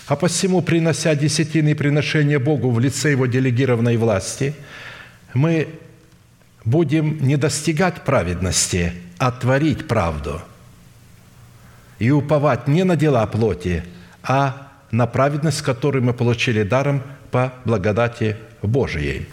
А 0.08 0.16
посему, 0.18 0.62
принося 0.62 1.16
десятины 1.16 1.76
приношения 1.76 2.40
Богу 2.40 2.72
в 2.72 2.80
лице 2.80 3.12
Его 3.12 3.26
делегированной 3.26 3.96
власти, 3.96 4.54
мы 5.34 5.68
будем 6.66 7.20
не 7.22 7.38
достигать 7.38 8.04
праведности, 8.04 8.94
а 9.18 9.32
творить 9.32 9.88
правду 9.88 10.42
и 12.00 12.12
уповать 12.12 12.68
не 12.68 12.84
на 12.84 12.98
дела 12.98 13.26
плоти, 13.28 13.84
а 14.24 14.72
на 14.92 15.08
праведность, 15.08 15.62
которую 15.62 16.04
мы 16.04 16.14
получили 16.14 16.64
даром 16.64 17.02
по 17.32 17.54
благодати 17.64 18.36
Божией. 18.62 19.28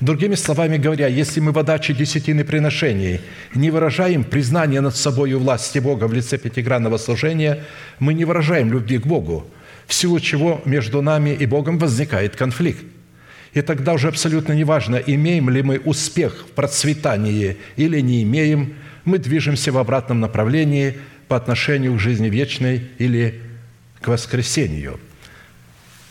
Другими 0.00 0.36
словами 0.36 0.78
говоря, 0.78 1.08
если 1.08 1.40
мы 1.40 1.52
в 1.52 1.58
отдаче 1.58 1.94
десятины 1.94 2.44
приношений 2.44 3.20
не 3.54 3.70
выражаем 3.70 4.24
признание 4.24 4.80
над 4.80 4.96
собой 4.96 5.34
власти 5.34 5.80
Бога 5.80 6.06
в 6.06 6.12
лице 6.12 6.38
пятигранного 6.38 6.96
служения, 6.96 7.64
мы 7.98 8.14
не 8.14 8.24
выражаем 8.24 8.72
любви 8.72 8.98
к 8.98 9.06
Богу– 9.06 9.46
в 9.86 9.94
силу 9.94 10.20
чего 10.20 10.62
между 10.64 11.02
нами 11.02 11.30
и 11.30 11.46
Богом 11.46 11.78
возникает 11.78 12.36
конфликт. 12.36 12.84
И 13.52 13.60
тогда 13.60 13.92
уже 13.92 14.08
абсолютно 14.08 14.52
неважно, 14.52 14.96
имеем 14.96 15.50
ли 15.50 15.62
мы 15.62 15.78
успех 15.78 16.46
в 16.48 16.52
процветании 16.52 17.58
или 17.76 18.00
не 18.00 18.22
имеем, 18.22 18.74
мы 19.04 19.18
движемся 19.18 19.72
в 19.72 19.78
обратном 19.78 20.20
направлении 20.20 20.98
по 21.28 21.36
отношению 21.36 21.94
к 21.96 22.00
жизни 22.00 22.28
вечной 22.28 22.88
или 22.98 23.40
к 24.00 24.08
воскресению. 24.08 24.98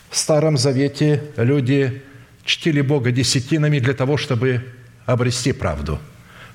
В 0.10 0.18
Старом 0.18 0.58
Завете 0.58 1.24
люди 1.38 2.04
чтили 2.46 2.82
Бога 2.82 3.12
десятинами 3.12 3.80
для 3.80 3.94
того, 3.94 4.18
чтобы 4.18 4.64
обрести 5.06 5.52
правду– 5.52 6.00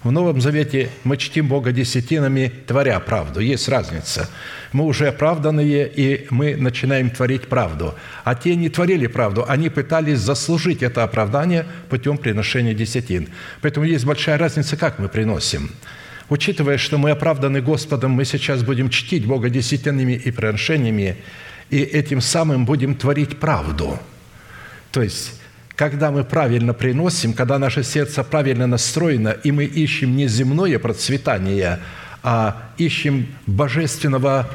в 0.07 0.13
Новом 0.13 0.41
Завете 0.41 0.89
мы 1.03 1.17
чтим 1.17 1.49
Бога 1.49 1.73
десятинами, 1.73 2.53
творя 2.67 3.01
правду. 3.01 3.41
Есть 3.41 3.69
разница. 3.69 4.31
Мы 4.73 4.85
уже 4.85 5.09
оправданные, 5.09 5.91
и 5.93 6.29
мы 6.31 6.55
начинаем 6.55 7.11
творить 7.11 7.49
правду. 7.49 7.95
А 8.23 8.37
те 8.37 8.55
не 8.55 8.69
творили 8.69 9.09
правду, 9.09 9.45
они 9.49 9.69
пытались 9.69 10.21
заслужить 10.21 10.83
это 10.85 11.03
оправдание 11.03 11.67
путем 11.89 12.19
приношения 12.19 12.73
десятин. 12.73 13.29
Поэтому 13.63 13.85
есть 13.85 14.05
большая 14.05 14.39
разница, 14.39 14.77
как 14.77 15.01
мы 15.01 15.09
приносим. 15.09 15.71
Учитывая, 16.29 16.79
что 16.79 16.99
мы 16.99 17.11
оправданы 17.11 17.61
Господом, 17.61 18.13
мы 18.13 18.25
сейчас 18.25 18.63
будем 18.63 18.91
чтить 18.91 19.27
Бога 19.27 19.51
десятинами 19.51 20.13
и 20.13 20.31
приношениями, 20.31 21.17
и 21.71 21.79
этим 21.79 22.21
самым 22.21 22.65
будем 22.65 22.95
творить 22.95 23.39
правду. 23.39 23.99
То 24.93 25.03
есть 25.03 25.41
когда 25.77 26.11
мы 26.11 26.25
правильно 26.25 26.73
приносим, 26.73 27.35
когда 27.35 27.59
наше 27.59 27.85
сердце 27.85 28.25
правильно 28.25 28.67
настроено, 28.67 29.29
и 29.29 29.53
мы 29.53 29.65
ищем 29.65 30.17
не 30.17 30.27
земное 30.27 30.79
процветание, 30.79 31.81
а 32.23 32.71
ищем 32.79 33.29
божественного 33.47 34.51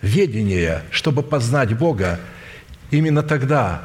ведения, 0.00 0.82
чтобы 0.90 1.22
познать 1.22 1.76
Бога, 1.76 2.18
именно 2.90 3.22
тогда 3.22 3.82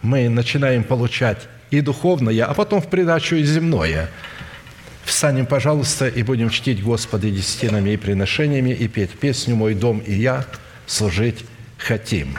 мы 0.00 0.28
начинаем 0.30 0.82
получать 0.82 1.46
и 1.70 1.82
духовное, 1.82 2.46
а 2.46 2.54
потом 2.54 2.80
в 2.80 2.88
придачу 2.88 3.36
и 3.36 3.44
земное. 3.44 4.08
Встанем, 5.04 5.46
пожалуйста, 5.46 6.08
и 6.08 6.22
будем 6.22 6.48
чтить 6.48 6.82
Господа 6.82 7.30
десятинами 7.30 7.90
и 7.90 7.96
приношениями 7.96 8.70
и 8.70 8.88
петь 8.88 9.10
песню 9.10 9.56
«Мой 9.56 9.74
дом 9.74 9.98
и 9.98 10.14
я 10.14 10.44
служить 10.86 11.44
хотим». 11.76 12.38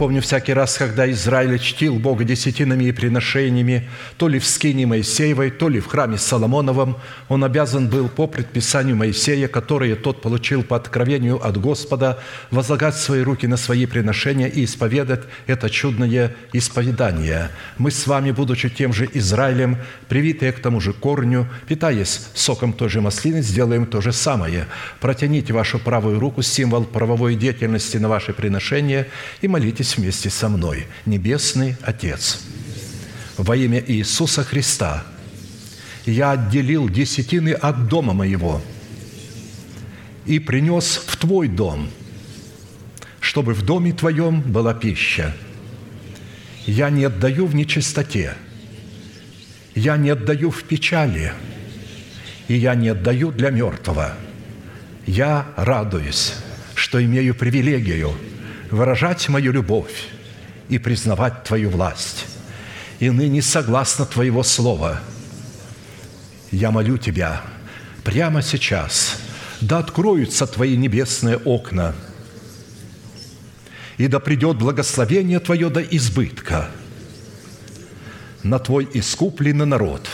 Я 0.00 0.04
напомню, 0.04 0.22
всякий 0.22 0.54
раз, 0.54 0.78
когда 0.78 1.10
Израиль 1.10 1.58
чтил 1.58 1.96
Бога 1.96 2.24
десятинами 2.24 2.84
и 2.84 2.92
приношениями, 2.92 3.86
то 4.16 4.28
ли 4.28 4.38
в 4.38 4.46
скине 4.46 4.86
Моисеевой, 4.86 5.50
то 5.50 5.68
ли 5.68 5.78
в 5.78 5.88
храме 5.88 6.16
Соломоновом, 6.16 6.96
он 7.28 7.44
обязан 7.44 7.90
был 7.90 8.08
по 8.08 8.26
предписанию 8.26 8.96
Моисея, 8.96 9.46
которое 9.46 9.96
тот 9.96 10.22
получил 10.22 10.62
по 10.62 10.76
откровению 10.76 11.46
от 11.46 11.60
Господа, 11.60 12.18
возлагать 12.50 12.96
свои 12.96 13.20
руки 13.20 13.46
на 13.46 13.58
свои 13.58 13.84
приношения 13.84 14.46
и 14.46 14.64
исповедать 14.64 15.24
это 15.46 15.68
чудное 15.68 16.34
исповедание. 16.54 17.50
Мы 17.80 17.90
с 17.90 18.06
вами, 18.06 18.30
будучи 18.30 18.68
тем 18.68 18.92
же 18.92 19.08
Израилем, 19.14 19.78
привитые 20.06 20.52
к 20.52 20.60
тому 20.60 20.82
же 20.82 20.92
корню, 20.92 21.48
питаясь 21.66 22.28
соком 22.34 22.74
той 22.74 22.90
же 22.90 23.00
маслины, 23.00 23.40
сделаем 23.40 23.86
то 23.86 24.02
же 24.02 24.12
самое. 24.12 24.66
Протяните 25.00 25.54
вашу 25.54 25.78
правую 25.78 26.20
руку, 26.20 26.42
символ 26.42 26.84
правовой 26.84 27.36
деятельности 27.36 27.96
на 27.96 28.10
ваше 28.10 28.34
приношение, 28.34 29.08
и 29.40 29.48
молитесь 29.48 29.96
вместе 29.96 30.28
со 30.28 30.50
мной. 30.50 30.88
Небесный 31.06 31.78
Отец, 31.80 32.42
во 33.38 33.56
имя 33.56 33.82
Иисуса 33.86 34.44
Христа 34.44 35.02
я 36.04 36.32
отделил 36.32 36.86
десятины 36.86 37.52
от 37.52 37.88
дома 37.88 38.12
моего 38.12 38.60
и 40.26 40.38
принес 40.38 41.02
в 41.06 41.16
Твой 41.16 41.48
дом, 41.48 41.88
чтобы 43.20 43.54
в 43.54 43.62
доме 43.62 43.94
Твоем 43.94 44.42
была 44.42 44.74
пища. 44.74 45.34
Я 46.70 46.88
не 46.88 47.02
отдаю 47.02 47.46
в 47.46 47.54
нечистоте, 47.56 48.34
я 49.74 49.96
не 49.96 50.10
отдаю 50.10 50.52
в 50.52 50.62
печали, 50.62 51.32
и 52.46 52.54
я 52.54 52.76
не 52.76 52.90
отдаю 52.90 53.32
для 53.32 53.50
мертвого. 53.50 54.14
Я 55.04 55.48
радуюсь, 55.56 56.34
что 56.76 57.04
имею 57.04 57.34
привилегию 57.34 58.12
выражать 58.70 59.28
мою 59.28 59.50
любовь 59.50 60.10
и 60.68 60.78
признавать 60.78 61.42
Твою 61.42 61.70
власть. 61.70 62.26
И 63.00 63.10
ныне 63.10 63.42
согласно 63.42 64.06
Твоего 64.06 64.44
Слова 64.44 65.00
я 66.52 66.70
молю 66.70 66.98
Тебя 66.98 67.42
прямо 68.04 68.42
сейчас, 68.42 69.18
да 69.60 69.78
откроются 69.80 70.46
Твои 70.46 70.76
небесные 70.76 71.36
окна, 71.36 71.96
и 74.00 74.08
да 74.08 74.18
придет 74.18 74.56
благословение 74.56 75.40
Твое 75.40 75.68
до 75.68 75.82
избытка 75.82 76.70
на 78.42 78.58
Твой 78.58 78.88
искупленный 78.94 79.66
народ 79.66 80.08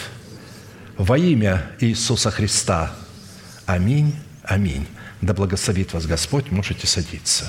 во 0.96 1.16
имя 1.16 1.70
Иисуса 1.79 2.33
Христа. 2.33 2.96
Аминь, 3.64 4.16
аминь. 4.42 4.88
Да 5.20 5.35
благословит 5.35 5.92
вас 5.92 6.05
Господь, 6.07 6.51
можете 6.51 6.88
садиться. 6.88 7.49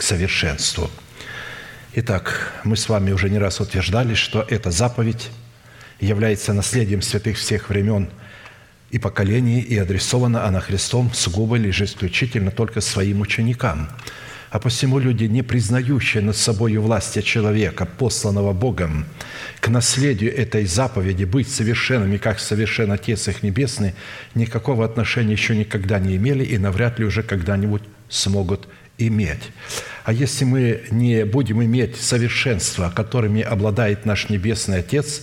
к 0.00 0.02
совершенству. 0.02 0.90
Итак, 1.92 2.54
мы 2.64 2.74
с 2.78 2.88
вами 2.88 3.12
уже 3.12 3.28
не 3.28 3.36
раз 3.36 3.60
утверждали, 3.60 4.14
что 4.14 4.46
эта 4.48 4.70
заповедь 4.70 5.28
является 6.00 6.54
наследием 6.54 7.02
святых 7.02 7.36
всех 7.36 7.68
времен 7.68 8.08
и 8.90 8.98
поколений, 8.98 9.60
и 9.60 9.76
адресована 9.76 10.46
она 10.46 10.60
Христом 10.60 11.12
сугубо 11.12 11.56
лишь 11.56 11.82
исключительно 11.82 12.50
только 12.50 12.80
своим 12.80 13.20
ученикам. 13.20 13.90
А 14.50 14.58
посему 14.58 14.98
люди, 14.98 15.24
не 15.24 15.42
признающие 15.42 16.22
над 16.22 16.36
собой 16.38 16.78
власти 16.78 17.20
человека, 17.20 17.84
посланного 17.84 18.54
Богом, 18.54 19.04
к 19.60 19.68
наследию 19.68 20.34
этой 20.34 20.64
заповеди 20.64 21.24
быть 21.24 21.50
совершенными, 21.50 22.16
как 22.16 22.40
совершен 22.40 22.90
Отец 22.90 23.28
их 23.28 23.42
Небесный, 23.42 23.94
никакого 24.34 24.86
отношения 24.86 25.32
еще 25.32 25.54
никогда 25.54 25.98
не 25.98 26.16
имели 26.16 26.42
и 26.42 26.56
навряд 26.56 26.98
ли 26.98 27.04
уже 27.04 27.22
когда-нибудь 27.22 27.82
смогут 28.08 28.66
иметь. 29.06 29.50
А 30.04 30.12
если 30.12 30.44
мы 30.44 30.82
не 30.90 31.24
будем 31.24 31.62
иметь 31.62 32.00
совершенства, 32.00 32.92
которыми 32.94 33.42
обладает 33.42 34.06
наш 34.06 34.28
Небесный 34.28 34.78
Отец, 34.78 35.22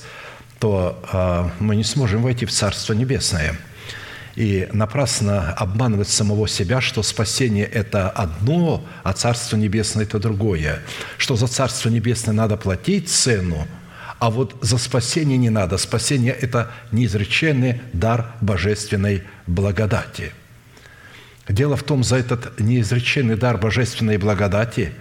то 0.60 1.04
а, 1.12 1.52
мы 1.60 1.76
не 1.76 1.84
сможем 1.84 2.24
войти 2.24 2.46
в 2.46 2.52
Царство 2.52 2.94
Небесное. 2.94 3.58
И 4.36 4.68
напрасно 4.72 5.52
обманывать 5.54 6.10
самого 6.10 6.48
себя, 6.48 6.80
что 6.80 7.02
спасение– 7.02 7.66
это 7.74 8.10
одно, 8.10 8.86
а 9.04 9.14
Царство 9.14 9.58
Небесное– 9.58 10.04
это 10.06 10.20
другое. 10.20 10.80
Что 11.18 11.36
за 11.36 11.48
Царство 11.48 11.90
Небесное 11.90 12.36
надо 12.36 12.56
платить 12.56 13.10
цену, 13.10 13.68
а 14.20 14.30
вот 14.30 14.56
за 14.62 14.78
спасение 14.78 15.38
не 15.38 15.50
надо. 15.50 15.78
Спасение– 15.78 16.34
это 16.42 16.72
неизреченный 16.92 17.82
дар 17.94 18.34
божественной 18.42 19.24
благодати– 19.48 20.32
Дело 21.50 21.78
в 21.78 21.84
том, 21.84 22.04
за 22.04 22.18
этот 22.18 22.60
неизреченный 22.60 23.36
дар 23.36 23.58
божественной 23.58 24.18
благодати 24.18 24.92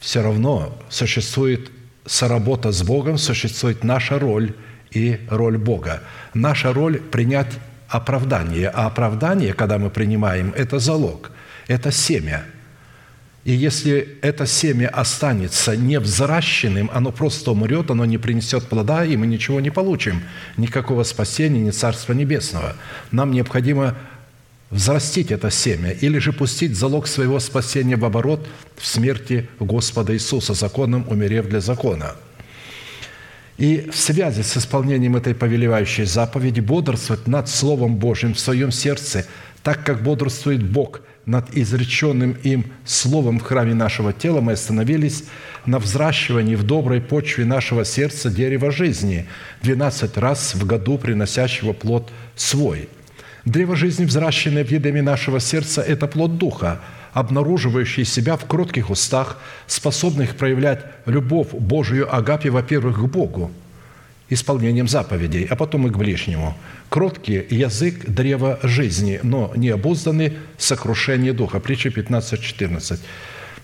все 0.00 0.22
равно 0.22 0.78
существует 0.90 1.70
соработа 2.04 2.72
с 2.72 2.82
Богом, 2.82 3.16
существует 3.16 3.84
наша 3.84 4.18
роль 4.18 4.54
и 4.90 5.20
роль 5.30 5.56
Бога. 5.56 6.02
Наша 6.34 6.72
роль– 6.72 7.00
принять 7.12 7.52
оправдание, 7.88 8.68
а 8.68 8.86
оправдание, 8.86 9.54
когда 9.54 9.78
мы 9.78 9.90
принимаем, 9.90 10.52
это 10.56 10.78
залог, 10.78 11.30
это 11.68 11.90
семя. 11.90 12.44
И 13.44 13.52
если 13.52 14.18
это 14.22 14.46
семя 14.46 14.88
останется 14.88 15.76
невзращенным, 15.76 16.90
оно 16.94 17.10
просто 17.10 17.50
умрет, 17.50 17.90
оно 17.90 18.04
не 18.04 18.16
принесет 18.16 18.68
плода, 18.68 19.04
и 19.04 19.16
мы 19.16 19.26
ничего 19.26 19.60
не 19.60 19.70
получим. 19.70 20.22
Никакого 20.56 21.02
спасения, 21.02 21.60
ни 21.60 21.70
Царства 21.70 22.12
Небесного. 22.12 22.76
Нам 23.10 23.32
необходимо 23.32 23.96
взрастить 24.72 25.30
это 25.30 25.50
семя 25.52 25.92
или 25.92 26.18
же 26.18 26.32
пустить 26.32 26.76
залог 26.76 27.06
своего 27.06 27.38
спасения 27.38 27.96
в 27.96 28.04
оборот 28.04 28.44
в 28.76 28.84
смерти 28.84 29.48
Господа 29.60 30.14
Иисуса, 30.14 30.54
законом 30.54 31.06
умерев 31.08 31.48
для 31.48 31.60
закона. 31.60 32.16
И 33.58 33.88
в 33.92 33.96
связи 33.96 34.42
с 34.42 34.56
исполнением 34.56 35.14
этой 35.14 35.36
повелевающей 35.36 36.04
заповеди 36.04 36.58
бодрствовать 36.58 37.28
над 37.28 37.48
Словом 37.48 37.96
Божьим 37.96 38.34
в 38.34 38.40
своем 38.40 38.72
сердце, 38.72 39.26
так 39.62 39.84
как 39.84 40.02
бодрствует 40.02 40.64
Бог– 40.64 41.02
над 41.26 41.54
изреченным 41.56 42.36
им 42.42 42.66
словом 42.84 43.38
в 43.38 43.42
храме 43.42 43.74
нашего 43.74 44.12
тела, 44.12 44.40
мы 44.40 44.52
остановились 44.52 45.24
на 45.66 45.78
взращивании 45.78 46.56
в 46.56 46.64
доброй 46.64 47.00
почве 47.00 47.44
нашего 47.44 47.84
сердца 47.84 48.30
дерева 48.30 48.70
жизни, 48.70 49.26
12 49.62 50.16
раз 50.16 50.54
в 50.54 50.66
году 50.66 50.98
приносящего 50.98 51.72
плод 51.72 52.10
свой. 52.34 52.88
Древо 53.44 53.74
жизни, 53.74 54.04
взращенное 54.04 54.64
в 54.64 54.70
едеме 54.70 55.02
нашего 55.02 55.40
сердца,– 55.40 55.82
это 55.86 56.06
плод 56.06 56.38
Духа, 56.38 56.80
обнаруживающий 57.12 58.04
себя 58.04 58.36
в 58.36 58.46
кротких 58.46 58.90
устах, 58.90 59.38
способных 59.66 60.36
проявлять 60.36 60.84
любовь 61.06 61.48
Божию 61.52 62.14
Агапе, 62.14 62.50
во-первых, 62.50 62.98
к 62.98 63.06
Богу– 63.06 63.50
исполнением 64.32 64.88
заповедей, 64.88 65.44
а 65.44 65.56
потом 65.56 65.86
и 65.86 65.90
к 65.90 65.96
ближнему. 65.96 66.56
Кроткий 66.88 67.44
язык– 67.50 68.04
древа 68.06 68.58
жизни, 68.62 69.20
но 69.22 69.52
необузданный– 69.56 70.38
сокрушение 70.58 71.32
духа. 71.32 71.60
Притча 71.60 71.88
15.14. 71.88 72.98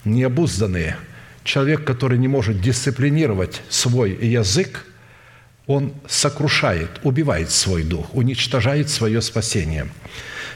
Необузданный 0.05 0.95
человек, 1.45 1.85
который 1.85 2.19
не 2.19 2.29
может 2.29 2.61
дисциплинировать 2.61 3.63
свой 3.69 4.13
язык, 4.21 4.85
он 5.69 5.95
сокрушает, 6.09 6.91
убивает 7.05 7.53
свой 7.53 7.85
дух, 7.85 8.13
уничтожает 8.13 8.91
свое 8.91 9.23
спасение. 9.23 9.87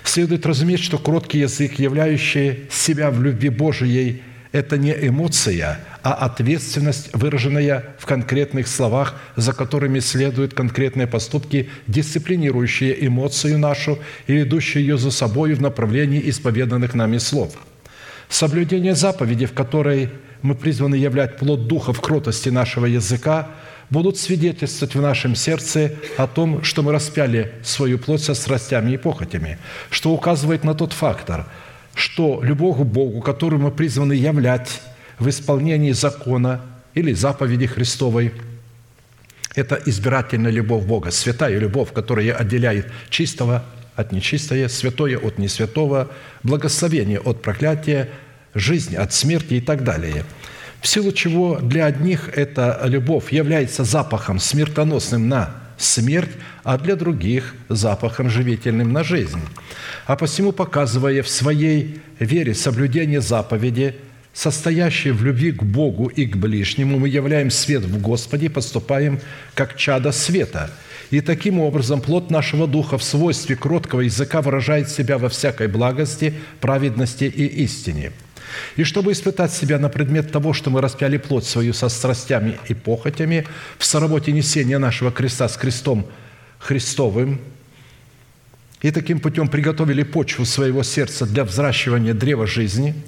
Следует 0.02 0.44
разуметь, 0.44 0.80
что 0.80 0.98
кроткий 0.98 1.38
язык, 1.38 1.78
являющий 1.78 2.64
себя 2.68 3.12
в 3.12 3.22
любви 3.22 3.50
Божией, 3.50 4.22
это 4.50 4.76
не 4.76 4.90
эмоция– 4.90 5.78
а 6.02 6.14
ответственность, 6.14 7.10
выраженная 7.12 7.94
в 7.98 8.06
конкретных 8.06 8.66
словах, 8.66 9.14
за 9.36 9.52
которыми 9.52 10.00
следуют 10.00 10.52
конкретные 10.52 11.06
поступки, 11.06 11.70
дисциплинирующие 11.86 13.06
эмоцию 13.06 13.58
нашу 13.58 13.98
и 14.26 14.34
ведущие 14.34 14.84
ее 14.84 14.98
за 14.98 15.12
собой 15.12 15.54
в 15.54 15.62
направлении 15.62 16.28
исповеданных 16.28 16.94
нами 16.94 17.18
слов. 17.18 17.54
Соблюдение 18.28 18.94
заповеди, 18.94 19.46
в 19.46 19.52
которой 19.52 20.10
мы 20.42 20.56
призваны 20.56 20.96
являть 20.96 21.36
плод 21.36 21.68
Духа 21.68 21.92
в 21.92 22.00
кротости 22.00 22.48
нашего 22.48 22.86
языка, 22.86 23.50
будут 23.93 24.16
свидетельствовать 24.16 24.95
в 24.95 25.03
нашем 25.03 25.36
сердце 25.36 25.93
о 26.16 26.26
том, 26.26 26.64
что 26.64 26.82
мы 26.82 26.93
распяли 26.93 27.53
свою 27.62 27.99
плоть 27.99 28.22
со 28.22 28.32
страстями 28.32 28.93
и 28.93 28.97
похотями, 28.97 29.59
что 29.90 30.12
указывает 30.12 30.64
на 30.64 30.74
тот 30.74 30.95
фактор, 30.95 31.45
что 31.95 32.40
любовь 32.43 32.78
к 32.78 32.84
Богу, 32.84 33.20
которую 33.20 33.61
мы 33.61 33.70
призваны 33.70 34.14
являть, 34.14 34.80
в 35.18 35.28
исполнении 35.28 35.93
закона 35.93 36.62
или 36.95 37.12
заповеди 37.12 37.66
Христовой. 37.66 38.32
Это 39.55 39.78
избирательная 39.84 40.51
любовь 40.51 40.84
Бога, 40.84 41.11
святая 41.11 41.59
любовь, 41.59 41.93
которая 41.93 42.32
отделяет 42.32 42.90
чистого 43.11 43.62
от 43.95 44.11
нечистого, 44.11 44.68
святое 44.68 45.18
от 45.18 45.36
несвятого, 45.36 46.11
благословение 46.43 47.20
от 47.20 47.43
проклятия, 47.43 48.09
жизнь 48.55 48.97
от 48.97 49.12
смерти 49.12 49.55
и 49.55 49.61
так 49.61 49.84
далее. 49.84 50.24
В 50.83 50.89
силу 50.89 51.12
чего 51.12 51.59
для 51.61 51.87
одних 51.87 52.28
эта 52.35 52.80
любовь 52.85 53.33
является 53.33 53.85
запахом 53.85 54.39
смертоносным 54.39 55.28
на 55.28 55.55
смерть, 55.78 56.33
а 56.64 56.76
для 56.76 56.97
других– 56.97 57.55
запахом 57.68 58.28
живительным 58.28 58.93
на 58.93 59.03
жизнь. 59.03 59.41
А 60.07 60.16
посему, 60.16 60.53
показывая 60.53 61.22
в 61.22 61.28
своей 61.28 62.01
вере 62.18 62.55
соблюдение 62.55 63.20
заповеди– 63.20 63.97
состоящие 64.33 65.12
в 65.12 65.22
любви 65.22 65.53
к 65.53 65.62
Богу 65.62 66.07
и 66.07 66.26
к 66.26 66.37
ближнему, 66.37 66.99
мы 66.99 67.09
являем 67.09 67.51
свет 67.51 67.83
в 67.83 68.01
Господе 68.01 68.47
и 68.47 68.49
поступаем 68.49 69.20
как 69.55 69.76
чада 69.76 70.12
света. 70.12 70.70
И 71.11 71.20
таким 71.20 71.61
образом 71.61 72.01
плод 72.01 72.30
нашего 72.30 72.66
духа 72.66 72.97
в 72.97 73.05
свойстве 73.05 73.57
кроткого 73.57 74.01
языка 74.01 74.41
выражает 74.41 74.89
себя 74.89 75.18
во 75.18 75.28
всякой 75.28 75.68
благости, 75.68 76.35
праведности 76.61 77.24
и 77.24 77.45
истине. 77.64 78.12
И 78.76 78.84
чтобы 78.84 79.12
испытать 79.12 79.53
себя 79.53 79.78
на 79.78 79.88
предмет 79.88 80.32
того, 80.32 80.53
что 80.53 80.70
мы 80.70 80.80
распяли 80.80 81.16
плоть 81.16 81.44
свою 81.44 81.72
со 81.72 81.88
страстями 81.88 82.59
и 82.68 82.74
похотями 82.74 83.46
в 83.78 83.84
соработе 83.84 84.32
несения 84.32 84.78
нашего 84.78 85.11
креста 85.11 85.48
с 85.48 85.57
крестом 85.57 86.07
Христовым, 86.59 87.40
и 88.82 88.90
таким 88.90 89.20
путем 89.20 89.48
приготовили 89.48 90.03
почву 90.03 90.44
своего 90.44 90.82
сердца 90.82 91.26
для 91.26 91.44
взращивания 91.44 92.14
древа 92.14 92.46
жизни– 92.46 92.94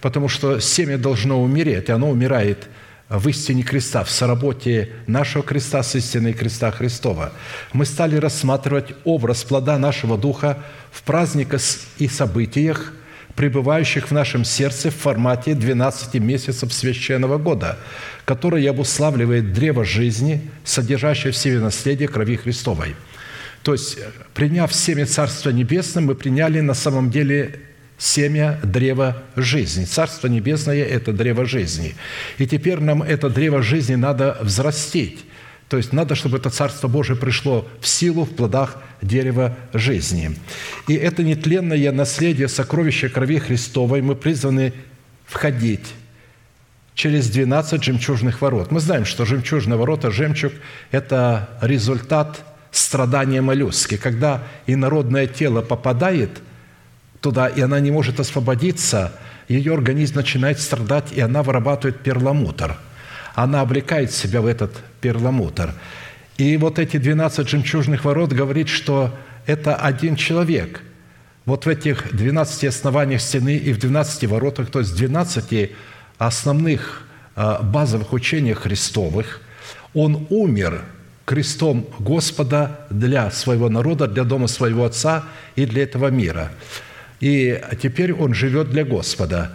потому 0.00 0.28
что 0.28 0.60
семя 0.60 0.98
должно 0.98 1.42
умереть, 1.42 1.88
и 1.88 1.92
оно 1.92 2.10
умирает 2.10 2.68
в 3.08 3.28
истине 3.28 3.62
креста, 3.62 4.02
в 4.04 4.10
соработе 4.10 4.90
нашего 5.06 5.44
креста 5.44 5.82
с 5.82 5.94
истиной 5.94 6.32
креста 6.32 6.70
Христова. 6.72 7.32
Мы 7.72 7.86
стали 7.86 8.16
рассматривать 8.16 8.94
образ 9.04 9.44
плода 9.44 9.78
нашего 9.78 10.18
Духа 10.18 10.58
в 10.90 11.02
праздниках 11.02 11.60
и 11.98 12.08
событиях, 12.08 12.92
пребывающих 13.36 14.08
в 14.08 14.12
нашем 14.12 14.44
сердце 14.44 14.90
в 14.90 14.96
формате 14.96 15.54
12 15.54 16.14
месяцев 16.14 16.72
священного 16.72 17.36
года, 17.36 17.78
который 18.24 18.66
обуславливает 18.66 19.52
древо 19.52 19.84
жизни, 19.84 20.50
содержащее 20.64 21.32
в 21.32 21.36
себе 21.36 21.60
наследие 21.60 22.08
крови 22.08 22.36
Христовой. 22.36 22.96
То 23.62 23.72
есть, 23.72 23.98
приняв 24.32 24.72
семя 24.74 25.06
Царства 25.06 25.50
Небесного, 25.50 26.06
мы 26.06 26.14
приняли 26.14 26.60
на 26.60 26.74
самом 26.74 27.10
деле 27.10 27.60
семя 27.98 28.58
древа 28.62 29.22
жизни. 29.36 29.84
Царство 29.84 30.28
Небесное– 30.28 30.84
это 30.84 31.12
древо 31.12 31.44
жизни. 31.44 31.94
И 32.38 32.46
теперь 32.46 32.80
нам 32.80 33.02
это 33.02 33.28
древо 33.28 33.62
жизни 33.62 33.96
надо 33.96 34.38
взрастить. 34.40 35.24
То 35.68 35.76
есть 35.76 35.92
надо, 35.92 36.14
чтобы 36.14 36.38
это 36.38 36.50
Царство 36.50 36.86
Божие 36.86 37.16
пришло 37.16 37.66
в 37.80 37.88
силу 37.88 38.24
в 38.24 38.30
плодах 38.30 38.76
дерева 39.02 39.56
жизни. 39.72 40.36
И 40.86 40.94
это 40.94 41.24
нетленное 41.24 41.90
наследие 41.92 42.48
сокровища 42.48 43.08
крови 43.08 43.38
Христовой 43.38 44.00
мы 44.00 44.14
призваны 44.14 44.72
входить 45.24 45.86
через 46.94 47.28
12 47.28 47.82
жемчужных 47.82 48.40
ворот. 48.40 48.70
Мы 48.70 48.80
знаем, 48.80 49.04
что 49.04 49.24
жемчужные 49.24 49.76
ворота, 49.76 50.10
жемчуг– 50.10 50.52
это 50.92 51.50
результат 51.60 52.44
страдания 52.70 53.40
моллюски. 53.40 53.96
Когда 53.96 54.44
инородное 54.66 55.26
тело 55.26 55.62
попадает– 55.62 56.30
туда, 57.26 57.48
и 57.48 57.60
она 57.60 57.80
не 57.80 57.90
может 57.90 58.20
освободиться, 58.20 59.12
ее 59.48 59.74
организм 59.74 60.14
начинает 60.14 60.60
страдать, 60.60 61.12
и 61.12 61.20
она 61.20 61.42
вырабатывает 61.42 61.98
перламутр. 62.00 62.76
Она 63.34 63.62
облекает 63.62 64.12
себя 64.12 64.40
в 64.40 64.46
этот 64.46 64.72
перламутр. 65.12 65.74
И 66.36 66.56
вот 66.56 66.78
эти 66.78 66.96
12 66.96 67.48
жемчужных 67.48 68.04
ворот 68.04 68.32
говорит, 68.32 68.68
что 68.68 69.14
это 69.46 69.76
один 69.76 70.16
человек. 70.16 70.82
Вот 71.44 71.66
в 71.66 71.68
этих 71.68 72.14
12 72.16 72.64
основаниях 72.64 73.20
стены 73.20 73.56
и 73.56 73.72
в 73.72 73.78
12 73.78 74.24
воротах, 74.24 74.70
то 74.70 74.80
есть 74.80 74.96
12 74.96 75.70
основных 76.18 77.06
а, 77.36 77.62
базовых 77.62 78.12
учениях 78.12 78.60
Христовых, 78.60 79.40
он 79.94 80.26
умер 80.30 80.82
крестом 81.24 81.86
Господа 81.98 82.80
для 82.90 83.30
своего 83.30 83.68
народа, 83.68 84.06
для 84.06 84.24
дома 84.24 84.48
своего 84.48 84.84
Отца 84.84 85.24
и 85.54 85.66
для 85.66 85.84
этого 85.84 86.08
мира 86.08 86.50
и 87.20 87.60
теперь 87.80 88.12
он 88.12 88.34
живет 88.34 88.70
для 88.70 88.84
Господа. 88.84 89.52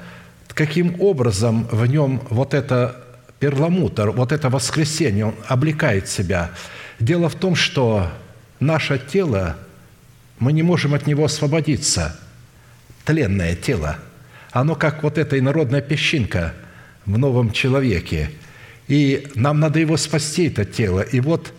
Каким 0.48 1.00
образом 1.00 1.68
в 1.72 1.86
нем 1.86 2.22
вот 2.30 2.54
это 2.54 2.96
перламутр, 3.42 4.12
вот 4.12 4.32
это 4.32 4.50
воскресение, 4.50 5.26
он 5.26 5.36
облекает 5.50 6.08
себя? 6.08 6.52
Дело 7.00 7.28
в 7.28 7.36
том, 7.36 7.56
что 7.56 8.10
наше 8.62 8.98
тело, 8.98 9.58
мы 10.40 10.54
не 10.54 10.64
можем 10.64 10.94
от 10.94 11.08
него 11.08 11.26
освободиться. 11.26 12.18
Тленное 13.04 13.56
тело. 13.56 13.98
Оно 14.52 14.76
как 14.76 15.04
вот 15.04 15.18
эта 15.18 15.38
инородная 15.38 15.82
песчинка 15.82 16.54
в 17.06 17.18
новом 17.18 17.52
человеке. 17.52 18.30
И 18.88 19.28
нам 19.36 19.60
надо 19.60 19.80
его 19.80 19.98
спасти, 19.98 20.48
это 20.48 20.64
тело. 20.64 21.02
И 21.02 21.20
вот 21.20 21.54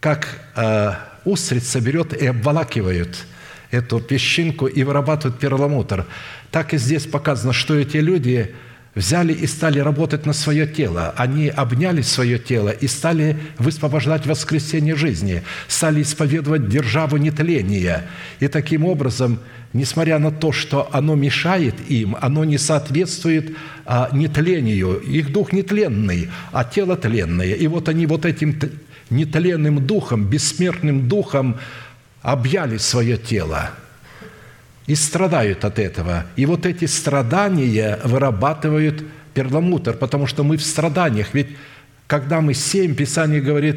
как 0.00 0.26
э, 0.56 0.92
устрица 1.24 1.80
берет 1.80 2.12
и 2.12 2.26
обволакивает– 2.26 3.16
эту 3.70 4.00
песчинку 4.00 4.66
и 4.66 4.82
вырабатывают 4.82 5.38
перламутр. 5.38 6.06
Так 6.50 6.74
и 6.74 6.78
здесь 6.78 7.06
показано, 7.06 7.52
что 7.52 7.74
эти 7.74 7.98
люди 7.98 8.54
взяли 8.96 9.34
и 9.34 9.46
стали 9.46 9.78
работать 9.78 10.26
на 10.26 10.32
свое 10.32 10.66
тело. 10.66 11.14
Они 11.16 11.48
обняли 11.48 12.00
свое 12.00 12.38
тело 12.38 12.70
и 12.70 12.88
стали 12.88 13.36
высвобождать 13.58 14.26
воскресение 14.26 14.96
жизни, 14.96 15.42
стали 15.68 16.02
исповедовать 16.02 16.68
державу 16.68 17.18
нетления. 17.18 18.08
И 18.40 18.48
таким 18.48 18.84
образом, 18.84 19.38
несмотря 19.74 20.18
на 20.18 20.32
то, 20.32 20.50
что 20.50 20.88
оно 20.92 21.14
мешает 21.14 21.74
им, 21.88 22.16
оно 22.20 22.44
не 22.44 22.58
соответствует 22.58 23.54
а, 23.84 24.08
нетлению. 24.12 24.98
Их 24.98 25.30
дух 25.30 25.52
нетленный, 25.52 26.30
а 26.50 26.64
тело 26.64 26.96
тленное. 26.96 27.52
И 27.52 27.66
вот 27.66 27.88
они 27.90 28.06
вот 28.06 28.24
этим 28.24 28.58
нетленным 29.10 29.86
духом, 29.86 30.24
бессмертным 30.24 31.06
духом 31.06 31.58
объяли 32.22 32.78
свое 32.78 33.18
тело– 33.18 33.70
и 34.86 34.94
страдают 34.94 35.64
от 35.64 35.78
этого. 35.78 36.26
И 36.36 36.46
вот 36.46 36.64
эти 36.64 36.84
страдания 36.84 37.98
вырабатывают 38.04 39.04
перламутр, 39.34 39.94
потому 39.94 40.26
что 40.26 40.44
мы 40.44 40.56
в 40.56 40.62
страданиях. 40.62 41.34
Ведь 41.34 41.48
когда 42.06 42.40
мы 42.40 42.54
сеем, 42.54 42.94
Писание 42.94 43.40
говорит, 43.40 43.76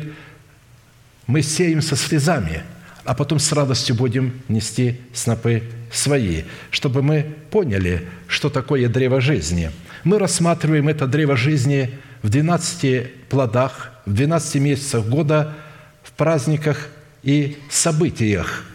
мы 1.26 1.42
сеем 1.42 1.82
со 1.82 1.96
слезами, 1.96 2.64
а 3.06 3.16
потом 3.16 3.40
с 3.40 3.52
радостью 3.52 3.96
будем 3.96 4.42
нести 4.48 5.00
снопы 5.14 5.64
свои, 5.92 6.44
чтобы 6.70 7.02
мы 7.02 7.26
поняли, 7.50 8.08
что 8.28 8.50
такое 8.50 8.88
древо 8.88 9.20
жизни. 9.20 9.72
Мы 10.04 10.20
рассматриваем 10.20 10.88
это 10.88 11.08
древо 11.08 11.36
жизни 11.36 11.90
в 12.22 12.30
12 12.30 13.28
плодах, 13.30 13.92
в 14.06 14.14
12 14.14 14.56
месяцах 14.62 15.06
года, 15.08 15.56
в 16.04 16.12
праздниках 16.12 16.90
и 17.24 17.58
событиях– 17.70 18.64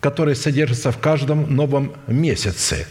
которые 0.00 0.34
содержатся 0.34 0.92
в 0.92 0.98
каждом 0.98 1.54
новом 1.54 1.92
месяце. 2.06 2.86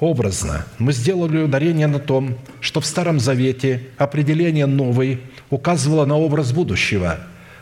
Образно 0.00 0.64
мы 0.78 0.92
сделали 0.92 1.42
ударение 1.42 1.86
на 1.86 1.98
том, 1.98 2.38
что 2.60 2.80
в 2.80 2.86
Старом 2.86 3.18
Завете 3.18 3.82
определение 3.96 4.66
«новый» 4.66 5.20
указывало 5.50 6.04
на 6.04 6.16
образ 6.16 6.52
будущего, 6.52 7.18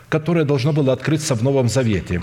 которое 0.07 0.45
должно 0.45 0.71
было 0.71 0.93
открыться 0.93 1.33
в 1.35 1.43
Новом 1.43 1.67
Завете, 1.67 2.21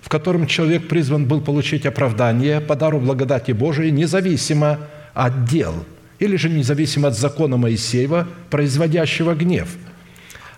в 0.00 0.08
котором 0.08 0.46
человек 0.46 0.88
призван 0.88 1.26
был 1.26 1.42
получить 1.42 1.84
оправдание 1.84 2.60
по 2.60 2.74
дару 2.74 3.00
благодати 3.00 3.52
Божией 3.52 3.90
независимо 3.90 4.78
от 5.12 5.44
дел 5.44 5.74
или 6.18 6.36
же 6.36 6.48
независимо 6.48 7.08
от 7.08 7.18
закона 7.18 7.56
Моисеева, 7.56 8.28
производящего 8.48 9.34
гнев– 9.34 9.68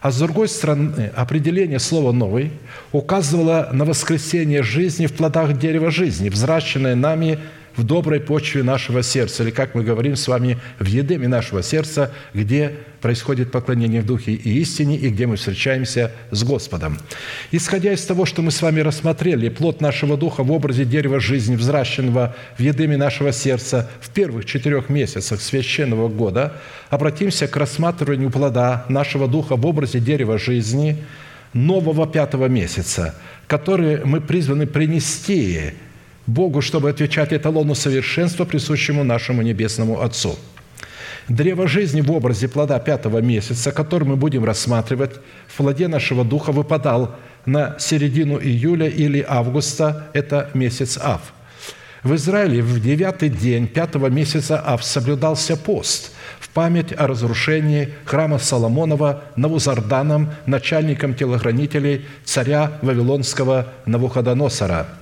а 0.03 0.11
с 0.11 0.19
другой 0.19 0.49
стороны, 0.49 1.13
определение 1.15 1.79
слова 1.79 2.11
«новый» 2.11 2.51
указывало 2.91 3.69
на 3.73 3.85
воскресение 3.85 4.65
жизни 4.65 5.07
в 5.07 5.13
плодах 5.13 5.57
дерева 5.57 5.93
жизни, 5.93 6.29
взращенное 6.29 6.97
нами 6.97 7.39
в 7.77 7.85
доброй 7.85 8.21
почве 8.21 8.63
нашего 8.63 9.03
сердца, 9.03 9.43
или, 9.43 9.51
как 9.51 9.75
мы 9.75 9.83
говорим 9.83 10.17
с 10.17 10.29
вами, 10.29 10.59
в 10.79 10.87
едеме 10.87 11.29
нашего 11.29 11.63
сердца, 11.63 12.13
где 12.35 12.77
происходит 13.01 13.51
поклонение 13.51 14.01
в 14.01 14.07
Духе 14.07 14.33
и 14.33 14.61
истине, 14.61 14.97
и 14.97 15.09
где 15.09 15.27
мы 15.27 15.37
встречаемся 15.37 16.13
с 16.31 16.45
Господом. 16.45 16.99
Исходя 17.51 17.93
из 17.93 18.05
того, 18.05 18.25
что 18.27 18.43
мы 18.43 18.51
с 18.51 18.63
вами 18.63 18.81
рассмотрели, 18.81 19.49
плод 19.49 19.81
нашего 19.81 20.17
Духа 20.17 20.43
в 20.43 20.53
образе 20.53 20.85
дерева 20.85 21.21
жизни, 21.21 21.57
взращенного 21.57 22.35
в 22.57 22.61
едеме 22.61 22.97
нашего 22.97 23.33
сердца 23.33 23.91
в 24.01 24.11
первых 24.11 24.45
четырех 24.45 24.89
месяцах 24.89 25.41
священного 25.41 26.09
года, 26.09 26.55
обратимся 26.91 27.49
к 27.49 27.57
рассматриванию 27.57 28.31
плода 28.31 28.87
нашего 28.89 29.27
Духа 29.27 29.57
в 29.57 29.67
образе 29.67 29.99
дерева 29.99 30.39
жизни 30.39 30.99
нового 31.53 32.07
пятого 32.07 32.47
месяца, 32.47 33.15
который 33.47 34.05
мы 34.05 34.21
призваны 34.21 34.67
принести 34.67 35.73
Богу, 36.27 36.61
чтобы 36.61 36.91
отвечать 36.91 37.33
эталону 37.33 37.75
совершенства, 37.75 38.45
присущему 38.45 39.05
нашему 39.05 39.43
Небесному 39.43 40.01
Отцу. 40.03 40.39
Древо 41.29 41.69
жизни 41.69 42.01
в 42.01 42.11
образе 42.11 42.49
плода 42.49 42.79
пятого 42.79 43.19
месяца, 43.19 43.73
который 43.73 44.05
мы 44.05 44.17
будем 44.17 44.45
рассматривать, 44.45 45.13
в 45.47 45.57
плоде 45.57 45.89
нашего 45.89 46.25
духа 46.25 46.53
выпадал 46.53 47.15
на 47.47 47.77
середину 47.79 48.41
июля 48.41 48.89
или 48.89 49.25
августа, 49.27 50.09
это 50.13 50.51
месяц 50.55 50.99
Ав. 51.01 51.21
В 52.03 52.15
Израиле 52.17 52.63
в 52.63 52.81
девятый 52.81 53.29
день 53.29 53.69
пятого 53.69 54.09
месяца 54.09 54.61
Ав 54.61 54.85
соблюдался 54.85 55.57
пост 55.57 56.13
в 56.41 56.49
память 56.49 56.93
о 56.97 57.07
разрушении 57.07 57.91
храма 58.05 58.39
Соломонова 58.39 59.23
Навузарданом, 59.37 60.31
начальником 60.47 61.15
телохранителей 61.15 62.05
царя 62.25 62.73
Вавилонского 62.83 63.69
Навуходоносора– 63.87 64.89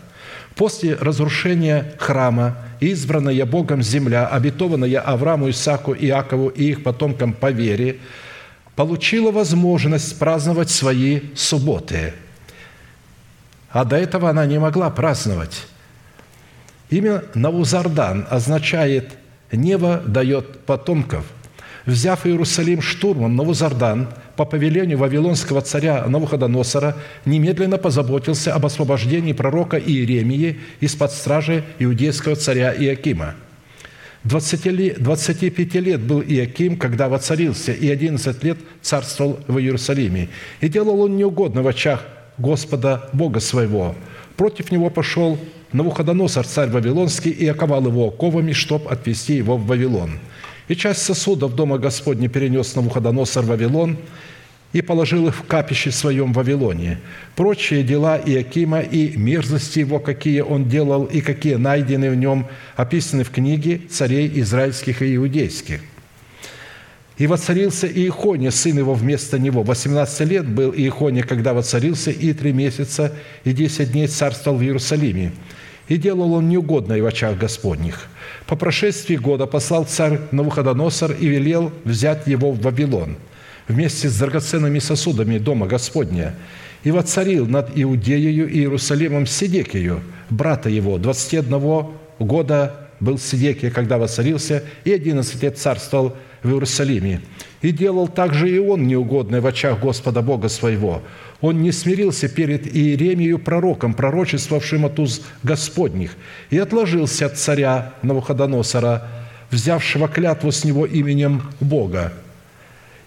После 0.56 0.94
разрушения 0.94 1.94
храма 1.98 2.56
избранная 2.80 3.44
Богом 3.46 3.82
земля, 3.82 4.26
обетованная 4.26 5.00
Аврааму, 5.00 5.50
Исаку, 5.50 5.94
Иакову 5.94 6.48
и 6.48 6.70
их 6.70 6.82
потомкам 6.82 7.32
по 7.32 7.50
вере, 7.50 7.98
получила 8.74 9.30
возможность 9.30 10.18
праздновать 10.18 10.70
свои 10.70 11.20
субботы. 11.34 12.14
А 13.70 13.84
до 13.84 13.96
этого 13.96 14.30
она 14.30 14.46
не 14.46 14.58
могла 14.58 14.90
праздновать. 14.90 15.66
Имя 16.88 17.22
Навузардан 17.34 18.26
означает 18.28 19.12
«небо 19.52 20.02
дает 20.06 20.60
потомков». 20.64 21.24
Взяв 21.86 22.26
Иерусалим 22.26 22.82
штурмом, 22.82 23.36
Навузардан 23.36 24.08
по 24.40 24.46
повелению 24.46 24.96
вавилонского 24.96 25.60
царя 25.60 26.06
Навуходоносора 26.06 26.96
немедленно 27.26 27.76
позаботился 27.76 28.54
об 28.54 28.64
освобождении 28.64 29.34
пророка 29.34 29.76
Иеремии 29.76 30.60
из-под 30.80 31.12
стражи 31.12 31.62
иудейского 31.78 32.36
царя 32.36 32.74
Иакима. 32.74 33.34
25 34.24 35.74
лет 35.74 36.00
был 36.00 36.22
Иаким, 36.22 36.78
когда 36.78 37.10
воцарился, 37.10 37.72
и 37.72 37.90
11 37.90 38.42
лет 38.42 38.56
царствовал 38.80 39.40
в 39.46 39.58
Иерусалиме. 39.58 40.30
И 40.62 40.70
делал 40.70 41.02
он 41.02 41.18
неугодно 41.18 41.60
в 41.60 41.68
очах 41.68 42.02
Господа 42.38 43.10
Бога 43.12 43.40
своего. 43.40 43.94
Против 44.38 44.72
него 44.72 44.88
пошел 44.88 45.36
Навуходоносор, 45.72 46.46
царь 46.46 46.70
Вавилонский, 46.70 47.30
и 47.30 47.46
оковал 47.46 47.86
его 47.86 48.08
оковами, 48.08 48.52
чтоб 48.52 48.88
отвести 48.88 49.34
его 49.34 49.58
в 49.58 49.66
Вавилон– 49.66 50.18
и 50.70 50.76
часть 50.76 51.02
сосудов 51.02 51.56
Дома 51.56 51.78
Господня 51.78 52.28
перенес 52.28 52.76
на 52.76 52.82
Навуходоносор 52.82 53.42
в 53.42 53.48
Вавилон 53.48 53.96
и 54.72 54.82
положил 54.82 55.26
их 55.28 55.34
в 55.34 55.42
капище 55.44 55.90
своем 55.90 56.32
в 56.32 56.36
Вавилоне. 56.36 57.00
Прочие 57.36 57.82
дела 57.82 58.18
Иакима 58.18 58.80
и 58.80 59.16
мерзости 59.16 59.80
его, 59.80 59.98
какие 59.98 60.40
он 60.40 60.68
делал 60.68 61.04
и 61.04 61.20
какие 61.20 61.54
найдены 61.54 62.10
в 62.10 62.14
нем, 62.14 62.46
описаны 62.76 63.24
в 63.24 63.30
книге 63.30 63.80
царей 63.90 64.30
израильских 64.40 65.02
и 65.02 65.16
иудейских. 65.16 65.80
И 67.18 67.26
воцарился 67.26 67.86
Иехоня, 67.86 68.50
сын 68.50 68.78
его, 68.78 68.94
вместо 68.94 69.38
него. 69.38 69.62
18 69.62 70.20
лет 70.28 70.48
был 70.48 70.72
Иехоня, 70.72 71.22
когда 71.22 71.52
воцарился, 71.52 72.10
и 72.10 72.32
три 72.32 72.52
месяца, 72.52 73.12
и 73.44 73.52
десять 73.52 73.92
дней 73.92 74.06
царствовал 74.06 74.56
в 74.56 74.62
Иерусалиме. 74.62 75.32
И 75.88 75.96
делал 75.96 76.32
он 76.32 76.48
неугодное 76.48 77.02
в 77.02 77.06
очах 77.06 77.36
Господних– 77.36 78.08
по 78.50 78.56
прошествии 78.56 79.14
года 79.14 79.46
послал 79.46 79.84
царь 79.84 80.18
Навуходоносор 80.32 81.12
и 81.12 81.28
велел 81.28 81.72
взять 81.84 82.26
его 82.26 82.50
в 82.50 82.60
Вавилон 82.60 83.16
вместе 83.70 84.08
с 84.08 84.18
драгоценными 84.18 84.78
сосудами 84.78 85.38
Дома 85.38 85.66
Господня. 85.66 86.34
И 86.84 86.90
воцарил 86.90 87.46
над 87.46 87.70
Иудеей 87.74 88.32
и 88.32 88.60
Иерусалимом 88.60 89.26
Сидекию, 89.26 90.00
брата 90.30 90.68
его, 90.68 90.98
21 90.98 91.86
года 92.18 92.88
был 93.00 93.18
Сидекия, 93.18 93.70
когда 93.70 93.98
воцарился, 93.98 94.64
и 94.84 94.92
11 94.92 95.42
лет 95.42 95.58
царствовал 95.58 96.16
в 96.42 96.50
Иерусалиме. 96.50 97.20
И 97.62 97.72
делал 97.72 98.08
также 98.08 98.50
и 98.50 98.58
он 98.58 98.86
неугодное 98.86 99.40
в 99.40 99.46
очах 99.46 99.80
Господа 99.80 100.22
Бога 100.22 100.48
своего– 100.48 101.02
он 101.40 101.62
не 101.62 101.72
смирился 101.72 102.28
перед 102.28 102.66
Иеремию 102.66 103.38
пророком, 103.38 103.94
пророчествовавшим 103.94 104.84
от 104.84 104.98
уз 104.98 105.22
Господних, 105.42 106.16
и 106.50 106.58
отложился 106.58 107.26
от 107.26 107.38
царя 107.38 107.94
Навуходоносора, 108.02 109.08
взявшего 109.50 110.06
клятву 110.06 110.52
с 110.52 110.64
него 110.64 110.84
именем 110.84 111.42
Бога, 111.60 112.12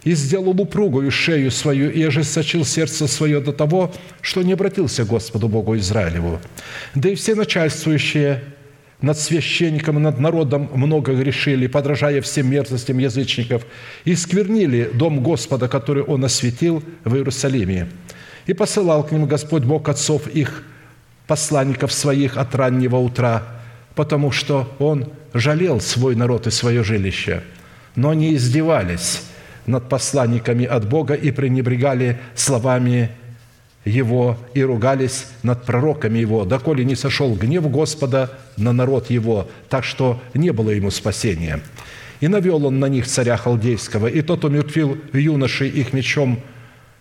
и 0.03 0.13
сделал 0.13 0.59
упругую 0.59 1.11
шею 1.11 1.51
свою, 1.51 1.89
и 1.89 2.03
ожесточил 2.03 2.65
сердце 2.65 3.07
свое 3.07 3.39
до 3.39 3.53
того, 3.53 3.91
что 4.21 4.43
не 4.43 4.53
обратился 4.53 5.05
к 5.05 5.07
Господу 5.07 5.47
Богу 5.47 5.77
Израилеву. 5.77 6.39
Да 6.93 7.09
и 7.09 7.15
все 7.15 7.35
начальствующие 7.35 8.43
над 9.01 9.17
священником 9.17 9.97
и 9.97 10.01
над 10.01 10.19
народом 10.19 10.69
много 10.73 11.13
грешили, 11.13 11.67
подражая 11.67 12.21
всем 12.21 12.49
мерзостям 12.49 12.97
язычников, 12.99 13.65
и 14.05 14.15
сквернили 14.15 14.89
дом 14.93 15.21
Господа, 15.21 15.67
который 15.67 16.03
Он 16.03 16.23
осветил 16.23 16.83
в 17.03 17.15
Иерусалиме. 17.15 17.89
И 18.45 18.53
посылал 18.53 19.05
к 19.05 19.11
ним 19.11 19.25
Господь 19.25 19.63
Бог 19.63 19.87
отцов 19.89 20.27
их, 20.27 20.63
посланников 21.27 21.93
своих 21.93 22.37
от 22.37 22.53
раннего 22.55 22.97
утра, 22.97 23.43
потому 23.95 24.31
что 24.31 24.73
Он 24.79 25.09
жалел 25.33 25.79
свой 25.79 26.15
народ 26.15 26.47
и 26.47 26.51
свое 26.51 26.83
жилище. 26.83 27.43
Но 27.95 28.09
они 28.09 28.35
издевались 28.35 29.23
над 29.65 29.89
посланниками 29.89 30.65
от 30.65 30.87
Бога 30.87 31.13
и 31.13 31.31
пренебрегали 31.31 32.19
словами 32.35 33.09
Его 33.85 34.37
и 34.53 34.63
ругались 34.63 35.27
над 35.43 35.63
пророками 35.63 36.19
Его, 36.19 36.45
доколе 36.45 36.85
не 36.85 36.95
сошел 36.95 37.33
гнев 37.35 37.69
Господа 37.69 38.31
на 38.57 38.73
народ 38.73 39.09
Его, 39.09 39.47
так 39.69 39.83
что 39.83 40.21
не 40.33 40.51
было 40.51 40.69
ему 40.69 40.91
спасения. 40.91 41.61
И 42.21 42.27
навел 42.27 42.65
он 42.65 42.79
на 42.79 42.87
них 42.87 43.05
царя 43.07 43.35
Халдейского, 43.35 44.07
и 44.07 44.21
тот 44.21 44.45
умертвил 44.45 44.97
юношей 45.11 45.69
их 45.69 45.91
мечом 45.91 46.39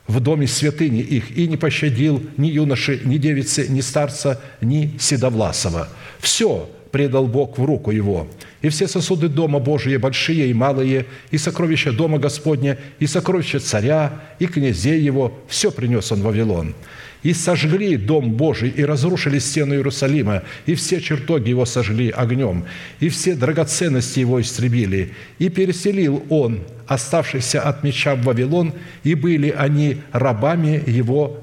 в 0.09 0.19
доме 0.21 0.47
святыни 0.49 1.01
их, 1.01 1.37
и 1.37 1.47
не 1.47 1.57
пощадил 1.57 2.23
ни 2.37 2.49
юноши, 2.49 3.01
ни 3.05 3.19
девицы, 3.19 3.69
ни 3.69 3.81
старца, 3.81 4.41
ни 4.61 4.97
седовласова. 4.99 5.89
Все 6.19 6.69
предал 6.93 7.27
Бог 7.27 7.59
в 7.59 7.65
руку 7.65 7.91
его. 7.91 8.29
И 8.61 8.69
все 8.69 8.87
сосуды 8.87 9.29
Дома 9.29 9.59
Божия, 9.59 9.99
большие 9.99 10.49
и 10.49 10.55
малые, 10.55 11.07
и 11.33 11.39
сокровища 11.39 11.91
Дома 11.93 12.19
Господня, 12.19 12.79
и 13.01 13.07
сокровища 13.07 13.59
царя, 13.59 14.21
и 14.39 14.47
князей 14.47 15.01
его, 15.01 15.37
все 15.49 15.73
принес 15.73 16.13
он 16.13 16.21
в 16.21 16.25
Вавилон. 16.25 16.75
И 17.23 17.33
сожгли 17.33 17.97
Дом 17.97 18.33
Божий, 18.33 18.69
и 18.69 18.85
разрушили 18.85 19.39
стену 19.39 19.75
Иерусалима, 19.75 20.43
и 20.67 20.75
все 20.75 21.01
чертоги 21.01 21.51
его 21.51 21.65
сожгли 21.65 22.11
огнем, 22.11 22.65
и 23.01 23.09
все 23.09 23.35
драгоценности 23.35 24.21
его 24.21 24.41
истребили. 24.41 25.13
И 25.39 25.49
переселил 25.49 26.25
он 26.29 26.61
оставшихся 26.87 27.63
от 27.63 27.85
меча 27.85 28.17
в 28.17 28.23
Вавилон, 28.23 28.75
и 29.03 29.15
были 29.15 29.51
они 29.51 29.99
рабами 30.13 30.83
его 30.87 31.39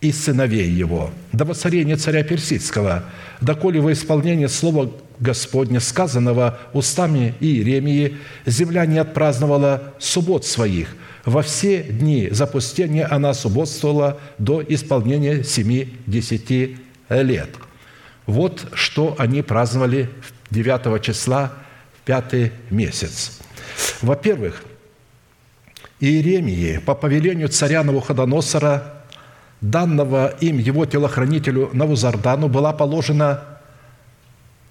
и 0.00 0.12
сыновей 0.12 0.70
его, 0.70 1.10
до 1.32 1.44
воцарения 1.44 1.96
царя 1.96 2.22
Персидского, 2.22 3.04
доколе 3.40 3.80
во 3.80 3.92
исполнение 3.92 4.48
слова 4.48 4.90
Господня, 5.18 5.80
сказанного 5.80 6.58
устами 6.72 7.34
Иеремии, 7.40 8.16
земля 8.46 8.86
не 8.86 8.98
отпраздновала 8.98 9.94
суббот 9.98 10.46
своих. 10.46 10.94
Во 11.24 11.42
все 11.42 11.82
дни 11.82 12.28
запустения 12.30 13.08
она 13.10 13.34
субботствовала 13.34 14.20
до 14.38 14.62
исполнения 14.62 15.42
семи-десяти 15.42 16.78
лет. 17.08 17.50
Вот 18.26 18.66
что 18.74 19.16
они 19.18 19.42
праздновали 19.42 20.10
9 20.50 21.02
числа 21.02 21.52
в 21.94 22.06
пятый 22.06 22.52
месяц. 22.70 23.40
Во-первых, 24.00 24.62
Иеремии 25.98 26.78
по 26.78 26.94
повелению 26.94 27.48
царя 27.48 27.82
Навуходоносора 27.82 28.97
данного 29.60 30.34
им 30.40 30.58
его 30.58 30.86
телохранителю 30.86 31.70
Навузардану 31.72 32.48
была 32.48 32.72
положена 32.72 33.42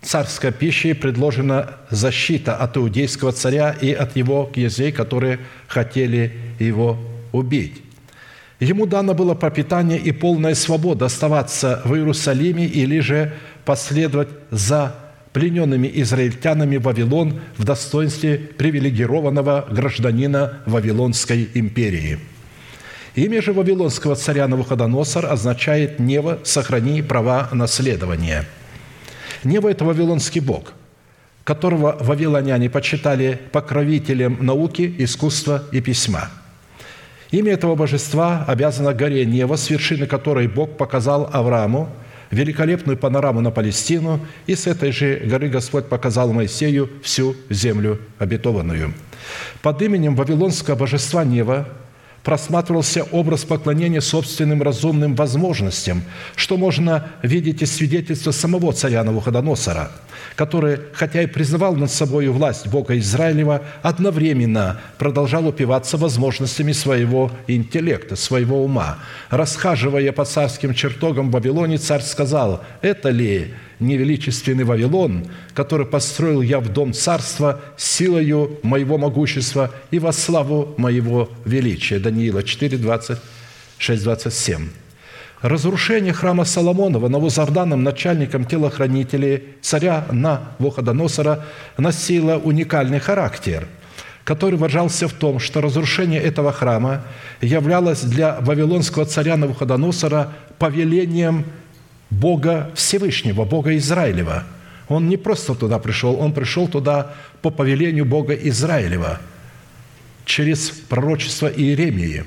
царская 0.01 0.51
пища 0.51 0.89
и 0.89 0.93
предложена 0.93 1.71
защита 1.89 2.55
от 2.55 2.77
иудейского 2.77 3.31
царя 3.31 3.71
и 3.71 3.91
от 3.91 4.15
его 4.15 4.45
князей, 4.45 4.91
которые 4.91 5.39
хотели 5.67 6.33
его 6.59 6.97
убить. 7.31 7.83
Ему 8.59 8.85
дано 8.85 9.13
было 9.13 9.35
пропитание 9.35 9.99
и 9.99 10.11
полная 10.11 10.55
свобода 10.55 11.05
оставаться 11.05 11.81
в 11.83 11.93
Иерусалиме 11.93 12.65
или 12.65 12.99
же 12.99 13.33
последовать 13.65 14.29
за 14.49 14.95
плененными 15.33 15.91
израильтянами 15.93 16.77
Вавилон 16.77 17.41
в 17.57 17.63
достоинстве 17.63 18.37
привилегированного 18.37 19.67
гражданина 19.69 20.59
Вавилонской 20.65 21.49
империи– 21.53 22.17
Имя 23.17 23.41
же 23.41 23.51
вавилонского 23.51 24.15
царя 24.15 24.47
Навуходоносор 24.47 25.25
означает 25.25 25.97
«Нева, 25.97 26.37
сохрани 26.43 27.01
права 27.01 27.49
наследования». 27.51 28.45
Нева– 29.43 29.69
это 29.71 29.85
вавилонский 29.85 30.39
бог, 30.39 30.73
которого 31.43 31.97
вавилоняне 31.99 32.69
почитали 32.69 33.39
покровителем 33.51 34.37
науки, 34.39 34.93
искусства 34.99 35.63
и 35.71 35.81
письма. 35.81 36.29
Имя 37.31 37.53
этого 37.53 37.73
божества 37.73 38.45
обязано 38.47 38.93
горе 38.93 39.25
Нева, 39.25 39.55
с 39.55 39.71
вершины 39.71 40.05
которой 40.05 40.47
Бог 40.47 40.77
показал 40.77 41.27
Аврааму 41.33 41.89
великолепную 42.29 42.99
панораму 42.99 43.41
на 43.41 43.49
Палестину, 43.49 44.19
и 44.45 44.53
с 44.53 44.67
этой 44.67 44.91
же 44.91 45.23
горы 45.25 45.49
Господь 45.49 45.87
показал 45.87 46.31
Моисею 46.33 46.87
всю 47.01 47.35
землю 47.49 47.99
обетованную. 48.19 48.93
Под 49.63 49.81
именем 49.81 50.15
вавилонского 50.15 50.75
божества 50.75 51.23
Нева 51.23 51.67
просматривался 52.27 53.03
образ 53.13 53.45
поклонения 53.45 54.01
собственным 54.01 54.61
разумным 54.61 55.15
возможностям, 55.15 56.03
что 56.35 56.57
можно 56.57 57.07
видеть 57.23 57.61
из 57.61 57.73
свидетельства 57.73 58.31
самого 58.31 58.73
царя 58.73 59.05
Навуходоносора, 59.05 59.91
который, 60.35 60.77
хотя 60.91 61.21
и 61.21 61.27
признавал 61.27 61.77
над 61.77 61.89
собой 61.89 62.27
власть 62.27 62.67
Бога 62.67 62.97
Израилева, 62.99 63.61
одновременно 63.81 64.81
продолжал 64.97 65.47
упиваться 65.47 65.95
возможностями 65.95 66.73
своего 66.73 67.31
интеллекта, 67.47 68.17
своего 68.17 68.61
ума. 68.61 68.97
Расхаживая 69.29 70.11
по 70.11 70.25
царским 70.25 70.73
чертогам 70.73 71.29
в 71.29 71.31
Вавилоне, 71.31 71.77
царь 71.77 72.01
сказал, 72.01 72.61
«Это 72.81 73.09
ли 73.09 73.53
невеличественный 73.79 74.63
Вавилон, 74.63 75.27
который 75.53 75.85
построил 75.85 76.41
я 76.41 76.59
в 76.59 76.69
дом 76.69 76.93
царства 76.93 77.61
силою 77.77 78.59
моего 78.63 78.97
могущества 78.97 79.71
и 79.91 79.99
во 79.99 80.11
славу 80.11 80.73
моего 80.77 81.29
величия». 81.45 81.99
Даниила 81.99 82.43
4, 82.43 82.77
26, 82.77 84.03
27. 84.03 84.69
Разрушение 85.41 86.13
храма 86.13 86.45
Соломонова 86.45 87.09
Навузарданом, 87.09 87.83
начальником 87.83 88.45
телохранителей 88.45 89.43
царя 89.61 90.07
Навуходоносора, 90.11 91.45
носило 91.77 92.37
уникальный 92.37 92.99
характер, 92.99 93.67
который 94.23 94.57
выражался 94.57 95.07
в 95.07 95.13
том, 95.13 95.37
что 95.39 95.61
разрушение 95.61 96.19
этого 96.19 96.51
храма 96.51 97.03
являлось 97.39 98.01
для 98.01 98.39
вавилонского 98.41 99.05
царя 99.05 99.37
Навуходоносора 99.37 100.33
повелением 100.57 101.45
Бога 102.09 102.71
Всевышнего, 102.75 103.45
Бога 103.45 103.75
Израилева. 103.77 104.43
Он 104.87 105.09
не 105.09 105.17
просто 105.17 105.53
туда 105.55 105.79
пришел, 105.79 106.19
он 106.19 106.33
пришел 106.33 106.67
туда 106.67 107.13
по 107.41 107.49
повелению 107.49 108.05
Бога 108.05 108.33
Израилева 108.33 109.19
через 110.25 110.69
пророчество 110.69 111.47
Иеремии. 111.47 112.23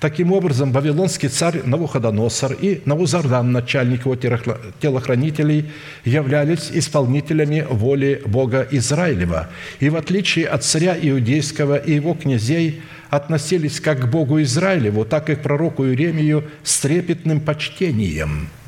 Таким 0.00 0.32
образом, 0.32 0.72
вавилонский 0.72 1.28
царь 1.28 1.62
Навуходоносор 1.64 2.54
и 2.54 2.82
Навузардан, 2.86 3.52
начальник 3.52 4.04
его 4.04 4.16
телохранителей, 4.16 5.70
являлись 6.04 6.70
исполнителями 6.72 7.64
воли 7.70 8.20
Бога 8.26 8.66
Израилева. 8.72 9.48
И 9.78 9.90
в 9.90 9.96
отличие 9.96 10.46
от 10.46 10.64
царя 10.64 10.96
Иудейского 11.00 11.76
и 11.76 11.94
его 11.94 12.14
князей, 12.14 12.82
относились 13.10 13.78
как 13.78 14.00
к 14.00 14.10
Богу 14.10 14.42
Израилеву, 14.42 15.04
так 15.04 15.30
и 15.30 15.36
к 15.36 15.42
пророку 15.42 15.86
Иеремию 15.86 16.44
с 16.64 16.80
трепетным 16.80 17.40
почтением– 17.40 18.48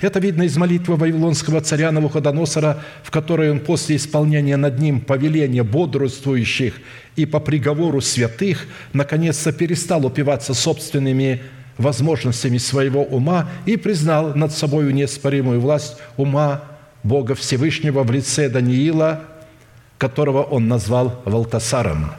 это 0.00 0.20
видно 0.20 0.42
из 0.42 0.56
молитвы 0.56 0.96
вавилонского 0.96 1.60
царя 1.60 1.92
Навуходоносора, 1.92 2.82
в 3.02 3.10
которой 3.10 3.50
он 3.50 3.60
после 3.60 3.96
исполнения 3.96 4.56
над 4.56 4.78
ним 4.78 5.00
повеления 5.00 5.62
бодрствующих 5.62 6.74
и 7.16 7.26
по 7.26 7.40
приговору 7.40 8.00
святых 8.00 8.66
наконец-то 8.92 9.52
перестал 9.52 10.06
упиваться 10.06 10.54
собственными 10.54 11.42
возможностями 11.76 12.58
своего 12.58 13.02
ума 13.04 13.48
и 13.66 13.76
признал 13.76 14.34
над 14.34 14.52
собой 14.52 14.92
неоспоримую 14.92 15.60
власть 15.60 15.96
ума 16.16 16.64
Бога 17.02 17.34
Всевышнего 17.34 18.02
в 18.02 18.10
лице 18.10 18.48
Даниила, 18.48 19.24
которого 19.96 20.42
он 20.42 20.68
назвал 20.68 21.22
Валтасаром. 21.24 22.12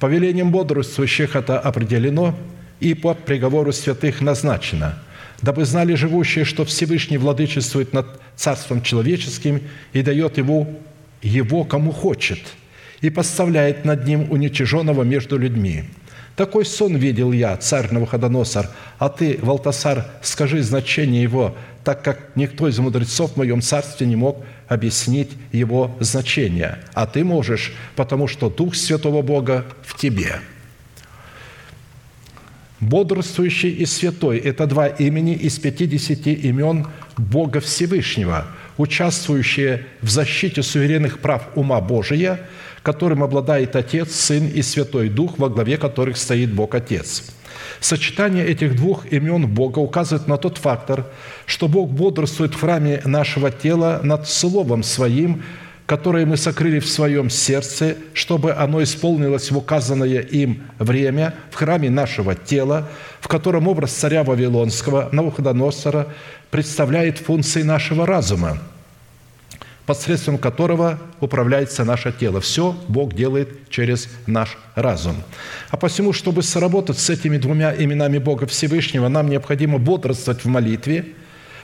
Повелением 0.00 0.50
бодрствующих 0.50 1.36
это 1.36 1.58
определено 1.58 2.34
и 2.80 2.94
по 2.94 3.14
приговору 3.14 3.72
святых 3.72 4.20
назначено– 4.20 4.98
дабы 5.42 5.64
знали 5.64 5.94
живущие, 5.94 6.44
что 6.44 6.64
Всевышний 6.64 7.18
владычествует 7.18 7.92
над 7.92 8.06
царством 8.36 8.82
человеческим 8.82 9.60
и 9.92 10.02
дает 10.02 10.38
его, 10.38 10.66
его 11.22 11.64
кому 11.64 11.92
хочет, 11.92 12.40
и 13.00 13.10
поставляет 13.10 13.84
над 13.84 14.06
ним 14.06 14.30
уничиженного 14.30 15.02
между 15.02 15.38
людьми. 15.38 15.84
Такой 16.36 16.64
сон 16.64 16.96
видел 16.96 17.30
я, 17.30 17.56
царь 17.56 17.92
Навуходоносор, 17.92 18.68
а 18.98 19.08
ты, 19.08 19.38
Валтасар, 19.40 20.06
скажи 20.22 20.62
значение 20.62 21.22
его, 21.22 21.54
так 21.84 22.02
как 22.02 22.34
никто 22.34 22.66
из 22.66 22.78
мудрецов 22.78 23.32
в 23.32 23.36
моем 23.36 23.60
царстве 23.60 24.06
не 24.06 24.16
мог 24.16 24.44
объяснить 24.66 25.30
его 25.52 25.96
значение. 26.00 26.78
А 26.92 27.06
ты 27.06 27.22
можешь, 27.22 27.72
потому 27.94 28.26
что 28.26 28.50
Дух 28.50 28.74
Святого 28.74 29.22
Бога 29.22 29.64
в 29.82 29.96
тебе». 29.96 30.40
Бодрствующий 32.88 33.70
и 33.70 33.86
святой– 33.86 34.38
это 34.44 34.66
два 34.66 34.88
имени 34.88 35.32
из 35.34 35.58
50 35.58 36.26
имен 36.26 36.86
Бога 37.16 37.60
Всевышнего, 37.60 38.46
участвующие 38.76 39.86
в 40.02 40.10
защите 40.10 40.62
суверенных 40.62 41.20
прав 41.20 41.48
ума 41.54 41.80
Божия, 41.80 42.40
которым 42.82 43.22
обладает 43.22 43.74
Отец, 43.74 44.12
Сын 44.12 44.48
и 44.48 44.60
Святой 44.60 45.08
Дух, 45.08 45.38
во 45.38 45.48
главе 45.48 45.78
которых 45.78 46.18
стоит 46.18 46.52
Бог 46.52 46.74
Отец. 46.74 47.24
Сочетание 47.80 48.46
этих 48.46 48.76
двух 48.76 49.10
имен 49.10 49.46
Бога 49.46 49.78
указывает 49.78 50.28
на 50.28 50.36
тот 50.36 50.58
фактор, 50.58 51.06
что 51.46 51.68
Бог 51.68 51.90
бодрствует 51.90 52.54
в 52.54 52.60
храме 52.60 53.00
нашего 53.06 53.50
тела 53.50 54.00
над 54.02 54.28
Словом 54.28 54.82
Своим– 54.82 55.42
которое 55.86 56.24
мы 56.24 56.36
сокрыли 56.36 56.78
в 56.78 56.88
своем 56.88 57.28
сердце, 57.28 57.96
чтобы 58.14 58.52
оно 58.52 58.82
исполнилось 58.82 59.50
в 59.50 59.58
указанное 59.58 60.20
им 60.20 60.62
время 60.78 61.34
в 61.50 61.56
храме 61.56 61.90
нашего 61.90 62.34
тела, 62.34 62.88
в 63.20 63.28
котором 63.28 63.68
образ 63.68 63.92
царя 63.92 64.24
Вавилонского, 64.24 65.10
Навуходоносора, 65.12 66.08
представляет 66.50 67.18
функции 67.18 67.62
нашего 67.62 68.06
разума. 68.06 68.58
посредством 69.86 70.38
которого 70.38 70.98
управляется 71.20 71.84
наше 71.84 72.12
тело. 72.12 72.40
Все 72.40 72.74
Бог 72.88 73.14
делает 73.14 73.68
через 73.68 74.08
наш 74.26 74.56
разум. 74.74 75.16
А 75.70 75.76
посему, 75.76 76.12
чтобы 76.12 76.42
сработать 76.42 76.98
с 76.98 77.10
этими 77.10 77.36
двумя 77.36 77.74
именами 77.74 78.18
Бога 78.18 78.46
Всевышнего, 78.46 79.08
нам 79.08 79.28
необходимо 79.28 79.78
бодрствовать 79.78 80.44
в 80.44 80.48
молитве, 80.48 81.04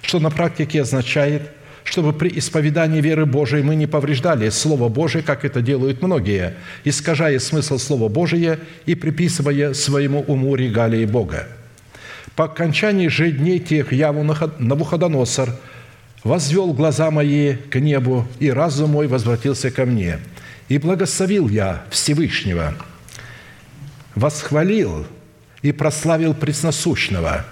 что 0.02 0.18
на 0.18 0.30
практике 0.30 0.82
означает, 0.82 1.50
чтобы 1.84 2.12
при 2.12 2.30
исповедании 2.38 3.00
веры 3.00 3.26
Божией 3.26 3.62
мы 3.62 3.74
не 3.74 3.86
повреждали 3.86 4.48
Слово 4.50 4.88
Божие, 4.88 5.22
как 5.22 5.44
это 5.44 5.60
делают 5.60 6.02
многие, 6.02 6.54
искажая 6.84 7.38
смысл 7.38 7.78
Слова 7.78 8.08
Божия 8.08 8.58
и 8.86 8.94
приписывая 8.94 9.74
своему 9.74 10.20
уму 10.20 10.54
регалии 10.54 11.04
Бога. 11.04 11.48
По 12.36 12.44
окончании 12.44 13.08
же 13.08 13.30
дней 13.30 13.58
тех 13.58 13.92
Яву 13.92 14.22
Навуходоносор– 14.58 15.50
возвел 16.24 16.72
глаза 16.72 17.10
мои 17.10 17.54
к 17.54 17.78
небу, 17.80 18.26
и 18.38 18.50
разум 18.50 18.90
мой 18.90 19.06
возвратился 19.06 19.70
ко 19.70 19.86
мне. 19.86 20.18
И 20.68 20.78
благословил 20.78 21.48
я 21.48 21.82
Всевышнего, 21.90 22.74
восхвалил 24.14 25.06
и 25.62 25.72
прославил 25.72 26.34
Пресносущного, 26.34 27.44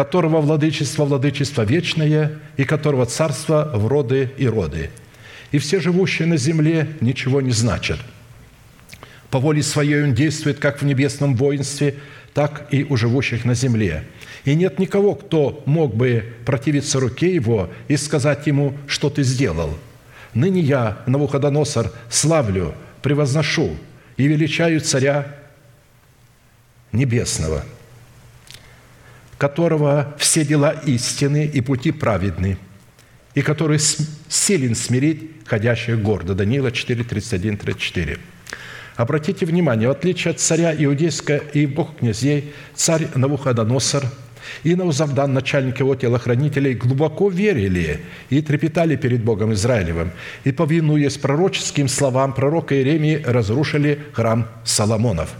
которого 0.00 0.40
владычество, 0.40 1.04
владычество 1.04 1.60
вечное, 1.60 2.38
и 2.56 2.64
которого 2.64 3.04
царство 3.04 3.70
в 3.74 3.86
роды 3.86 4.30
и 4.38 4.46
роды. 4.48 4.88
И 5.52 5.58
все 5.58 5.78
живущие 5.78 6.26
на 6.26 6.38
земле 6.38 6.88
ничего 7.02 7.42
не 7.42 7.50
значат. 7.50 7.98
По 9.30 9.38
воле 9.38 9.62
своей 9.62 10.02
он 10.02 10.14
действует 10.14 10.58
как 10.58 10.80
в 10.80 10.86
небесном 10.86 11.36
воинстве, 11.36 11.96
так 12.32 12.66
и 12.70 12.82
у 12.84 12.96
живущих 12.96 13.44
на 13.44 13.54
земле– 13.54 14.04
и 14.44 14.54
нет 14.54 14.78
никого, 14.78 15.14
кто 15.14 15.62
мог 15.66 15.94
бы 15.94 16.24
противиться 16.46 16.98
руке 16.98 17.34
его 17.34 17.68
и 17.88 17.98
сказать 17.98 18.46
ему, 18.46 18.74
что 18.86 19.10
ты 19.10 19.22
сделал. 19.22 19.76
Ныне 20.32 20.62
я, 20.62 21.02
Навуходоносор, 21.06 21.92
славлю, 22.08 22.74
превозношу 23.02 23.76
и 24.16 24.26
величаю 24.26 24.80
царя 24.80 25.26
небесного, 26.90 27.64
которого 29.40 30.14
все 30.18 30.44
дела 30.44 30.70
истины 30.84 31.46
и 31.46 31.62
пути 31.62 31.92
праведны, 31.92 32.58
и 33.34 33.40
который 33.40 33.78
силен 34.28 34.74
смирить 34.74 35.30
ходящих 35.46 36.02
гордо. 36.02 36.34
Даниила 36.34 36.70
4, 36.70 37.02
31, 37.04 37.56
34. 37.56 38.18
Обратите 38.96 39.46
внимание, 39.46 39.88
в 39.88 39.92
отличие 39.92 40.32
от 40.32 40.40
царя 40.40 40.74
иудейского 40.76 41.38
и 41.54 41.64
бог 41.64 41.96
князей, 41.96 42.52
царь 42.74 43.08
Навуходоносор– 43.14 44.04
и 44.64 44.74
Наузавдан, 44.74 45.32
начальник 45.32 45.80
его 45.80 45.94
телохранителей, 45.94 46.74
глубоко 46.74 47.28
верили 47.28 48.00
и 48.30 48.42
трепетали 48.42 48.96
перед 48.96 49.22
Богом 49.22 49.52
Израилевым, 49.52 50.10
и, 50.44 50.52
повинуясь 50.52 51.18
пророческим 51.18 51.88
словам 51.88 52.32
пророка 52.32 52.74
Иеремии, 52.74 53.22
разрушили 53.24 53.98
храм 54.12 54.48
Соломонов. 54.64 55.34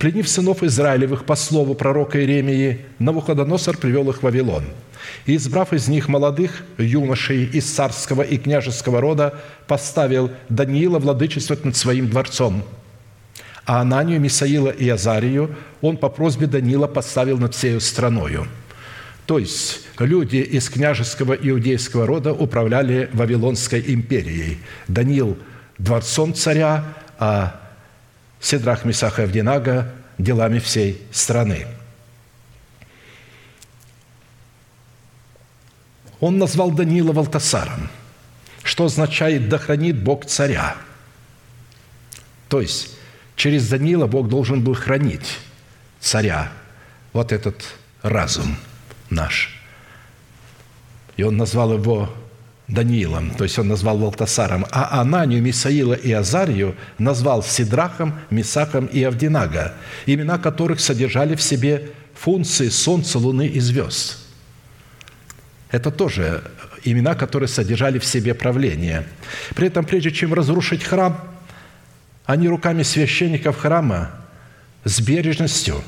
Пленив 0.00 0.28
сынов 0.28 0.64
Израилевых 0.64 1.24
по 1.24 1.36
слову 1.36 1.74
пророка 1.74 2.18
Иеремии, 2.18 2.80
Навуходоносор 2.98 3.76
привел 3.76 4.10
их 4.10 4.18
в 4.18 4.22
Вавилон. 4.22 4.64
И, 5.26 5.36
избрав 5.36 5.72
из 5.72 5.86
них 5.88 6.08
молодых 6.08 6.64
юношей 6.78 7.44
из 7.44 7.66
царского 7.70 8.22
и 8.22 8.38
княжеского 8.38 9.00
рода, 9.00 9.34
поставил 9.68 10.30
Даниила 10.48 10.98
владычествовать 10.98 11.64
над 11.64 11.76
своим 11.76 12.08
дворцом– 12.08 12.64
а 13.66 13.82
Ананию, 13.82 14.20
Мисаила 14.20 14.70
и 14.70 14.88
Азарию 14.88 15.54
он 15.80 15.96
по 15.96 16.08
просьбе 16.08 16.48
Данила 16.48 16.88
поставил 16.88 17.38
над 17.38 17.54
всею 17.54 17.80
страною. 17.80 18.48
То 19.26 19.38
есть 19.38 19.82
люди 19.98 20.38
из 20.38 20.68
княжеского 20.68 21.34
иудейского 21.34 22.04
рода 22.04 22.32
управляли 22.32 23.08
Вавилонской 23.12 23.84
империей. 23.86 24.58
Даниил– 24.88 25.38
дворцом 25.78 26.34
царя, 26.34 26.84
а 27.18 27.59
Седрах, 28.40 28.84
Месах 28.84 29.18
и 29.18 29.22
Авдинага– 29.22 29.92
делами 30.18 30.58
всей 30.58 31.00
страны. 31.12 31.66
Он 36.20 36.38
назвал 36.38 36.70
Даниила 36.70 37.12
Валтасаром, 37.12 37.88
что 38.62 38.84
означает 38.84 39.48
«да 39.48 39.58
хранит 39.58 40.02
Бог 40.02 40.26
царя». 40.26 40.76
То 42.48 42.60
есть 42.60 42.96
Через 43.40 43.70
Даниила 43.70 44.06
Бог 44.06 44.28
должен 44.28 44.62
был 44.62 44.74
хранить 44.74 45.38
царя, 45.98 46.52
вот 47.14 47.32
этот 47.32 47.64
разум 48.02 48.54
наш. 49.08 49.58
И 51.16 51.22
он 51.22 51.38
назвал 51.38 51.72
его 51.72 52.14
Даниилом, 52.70 53.30
то 53.30 53.44
есть 53.44 53.58
он 53.58 53.68
назвал 53.68 53.98
Валтасаром, 53.98 54.64
а 54.70 55.00
Ананию, 55.00 55.42
Мисаила 55.42 55.94
и 55.94 56.12
Азарию 56.12 56.76
назвал 56.98 57.42
Сидрахом, 57.42 58.18
Мисаком 58.30 58.86
и 58.86 59.02
Авдинага, 59.02 59.74
имена 60.06 60.38
которых 60.38 60.80
содержали 60.80 61.34
в 61.34 61.42
себе 61.42 61.90
функции 62.14 62.68
Солнца, 62.68 63.18
Луны 63.18 63.46
и 63.46 63.58
звезд. 63.60 64.18
Это 65.70 65.90
тоже 65.90 66.44
имена, 66.84 67.14
которые 67.14 67.48
содержали 67.48 67.98
в 67.98 68.04
себе 68.04 68.34
правление. 68.34 69.06
При 69.54 69.66
этом, 69.66 69.84
прежде 69.84 70.10
чем 70.10 70.32
разрушить 70.32 70.84
храм, 70.84 71.20
они 72.24 72.48
руками 72.48 72.82
священников 72.82 73.58
храма 73.58 74.12
с 74.84 75.00
бережностью 75.00 75.82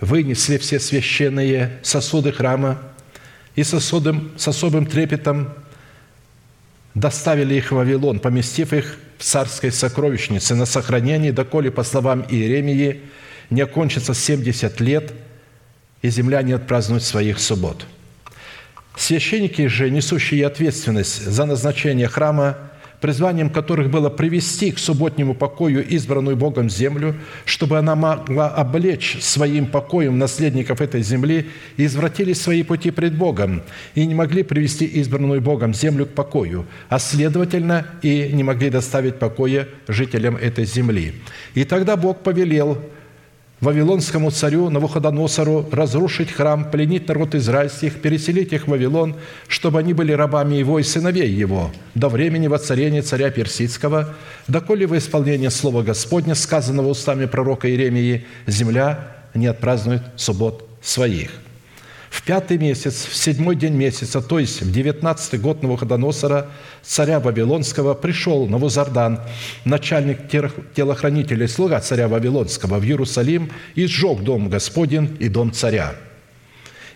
вынесли 0.00 0.56
все 0.56 0.80
священные 0.80 1.78
сосуды 1.82 2.32
храма 2.32 2.80
и 3.56 3.64
с 3.64 3.74
особым, 3.74 4.32
с 4.36 4.48
особым 4.48 4.86
трепетом 4.86 5.52
доставили 6.94 7.54
их 7.54 7.70
в 7.70 7.76
Вавилон, 7.76 8.20
поместив 8.20 8.72
их 8.72 8.98
в 9.18 9.24
царской 9.24 9.70
сокровищнице 9.70 10.54
на 10.54 10.66
сохранение, 10.66 11.32
доколе, 11.32 11.70
по 11.70 11.82
словам 11.82 12.24
Иеремии, 12.28 13.02
не 13.50 13.60
окончится 13.60 14.14
70 14.14 14.80
лет, 14.80 15.12
и 16.02 16.08
земля 16.08 16.42
не 16.42 16.52
отпразднует 16.52 17.02
своих 17.02 17.38
суббот. 17.38 17.84
Священники 18.96 19.66
же, 19.66 19.90
несущие 19.90 20.46
ответственность 20.46 21.24
за 21.26 21.44
назначение 21.44 22.08
храма, 22.08 22.69
призванием 23.00 23.50
которых 23.50 23.90
было 23.90 24.10
привести 24.10 24.70
к 24.70 24.78
субботнему 24.78 25.34
покою 25.34 25.86
избранную 25.86 26.36
Богом 26.36 26.68
землю, 26.68 27.16
чтобы 27.44 27.78
она 27.78 27.94
могла 27.94 28.48
облечь 28.48 29.18
своим 29.20 29.66
покоем 29.66 30.18
наследников 30.18 30.80
этой 30.80 31.02
земли 31.02 31.48
и 31.76 31.86
извратили 31.86 32.32
свои 32.32 32.62
пути 32.62 32.90
пред 32.90 33.16
Богом, 33.16 33.62
и 33.94 34.06
не 34.06 34.14
могли 34.14 34.42
привести 34.42 34.84
избранную 34.84 35.40
Богом 35.40 35.74
землю 35.74 36.06
к 36.06 36.10
покою, 36.10 36.66
а 36.88 36.98
следовательно 36.98 37.86
и 38.02 38.30
не 38.32 38.42
могли 38.42 38.70
доставить 38.70 39.18
покоя 39.18 39.66
жителям 39.88 40.36
этой 40.36 40.64
земли. 40.64 41.14
И 41.54 41.64
тогда 41.64 41.96
Бог 41.96 42.22
повелел 42.22 42.78
вавилонскому 43.60 44.30
царю 44.30 44.70
Навуходоносору 44.70 45.68
разрушить 45.70 46.32
храм, 46.32 46.70
пленить 46.70 47.08
народ 47.08 47.34
израильских, 47.34 48.00
переселить 48.00 48.52
их 48.52 48.66
в 48.66 48.70
Вавилон, 48.70 49.16
чтобы 49.48 49.78
они 49.78 49.92
были 49.92 50.12
рабами 50.12 50.54
его 50.56 50.78
и 50.78 50.82
сыновей 50.82 51.30
его 51.30 51.70
до 51.94 52.08
времени 52.08 52.46
воцарения 52.46 53.02
царя 53.02 53.30
Персидского, 53.30 54.14
доколе 54.48 54.86
во 54.86 54.98
исполнение 54.98 55.50
слова 55.50 55.82
Господня, 55.82 56.34
сказанного 56.34 56.88
устами 56.88 57.26
пророка 57.26 57.68
Иеремии, 57.68 58.24
земля 58.46 59.16
не 59.34 59.46
отпразднует 59.46 60.02
суббот 60.16 60.68
своих». 60.80 61.30
В 62.10 62.22
пятый 62.24 62.58
месяц, 62.58 63.06
в 63.06 63.14
седьмой 63.14 63.54
день 63.54 63.74
месяца, 63.74 64.20
то 64.20 64.40
есть 64.40 64.62
в 64.62 64.72
девятнадцатый 64.72 65.38
год 65.38 65.62
Навуходоносора, 65.62 66.48
царя 66.82 67.20
Вавилонского, 67.20 67.94
пришел 67.94 68.48
Навузардан, 68.48 69.20
начальник 69.64 70.28
телохранителей, 70.74 71.46
слуга 71.46 71.80
царя 71.80 72.08
Вавилонского, 72.08 72.80
в 72.80 72.84
Иерусалим 72.84 73.50
и 73.76 73.86
сжег 73.86 74.22
дом 74.22 74.50
Господень 74.50 75.16
и 75.20 75.28
дом 75.28 75.52
царя. 75.52 75.94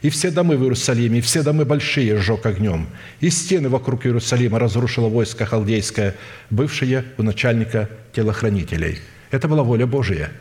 И 0.03 0.11
все 0.11 0.33
домы 0.33 0.57
в 0.57 0.62
Иерусалиме, 0.62 1.19
и 1.19 1.23
все 1.23 1.43
домы 1.43 1.65
большие 1.65 2.19
сжег 2.19 2.45
огнем. 2.45 2.89
И 3.21 3.31
стены 3.31 3.69
вокруг 3.69 4.05
Иерусалима 4.05 4.59
разрушило 4.59 5.09
войско 5.09 5.47
халдейское, 5.47 6.17
бывшее 6.51 7.05
у 7.19 7.23
начальника 7.23 7.89
телохранителей. 8.12 8.99
Это 9.31 9.47
была 9.47 9.62
воля 9.62 9.87
Божия, 9.87 10.33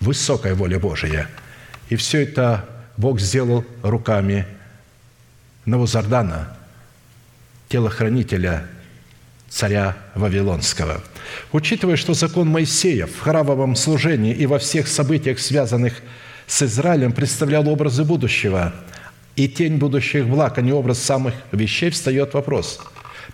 высокая 0.00 0.54
воля 0.54 0.78
Божия. 0.78 1.28
И 1.90 1.96
все 1.96 2.22
это 2.22 2.64
Бог 2.96 3.20
сделал 3.20 3.64
руками 3.82 4.46
Навузардана, 5.64 6.56
телохранителя 7.68 8.66
царя 9.48 9.96
Вавилонского. 10.14 11.02
Учитывая, 11.52 11.96
что 11.96 12.14
закон 12.14 12.48
Моисея 12.48 13.06
в 13.06 13.20
храмовом 13.20 13.76
служении 13.76 14.34
и 14.34 14.46
во 14.46 14.58
всех 14.58 14.88
событиях, 14.88 15.38
связанных 15.38 16.00
с 16.46 16.62
Израилем, 16.62 17.12
представлял 17.12 17.68
образы 17.68 18.04
будущего 18.04 18.74
и 19.36 19.48
тень 19.48 19.76
будущих 19.76 20.26
благ, 20.26 20.58
а 20.58 20.62
не 20.62 20.72
образ 20.72 20.98
самых 20.98 21.34
вещей, 21.52 21.90
встает 21.90 22.34
вопрос. 22.34 22.80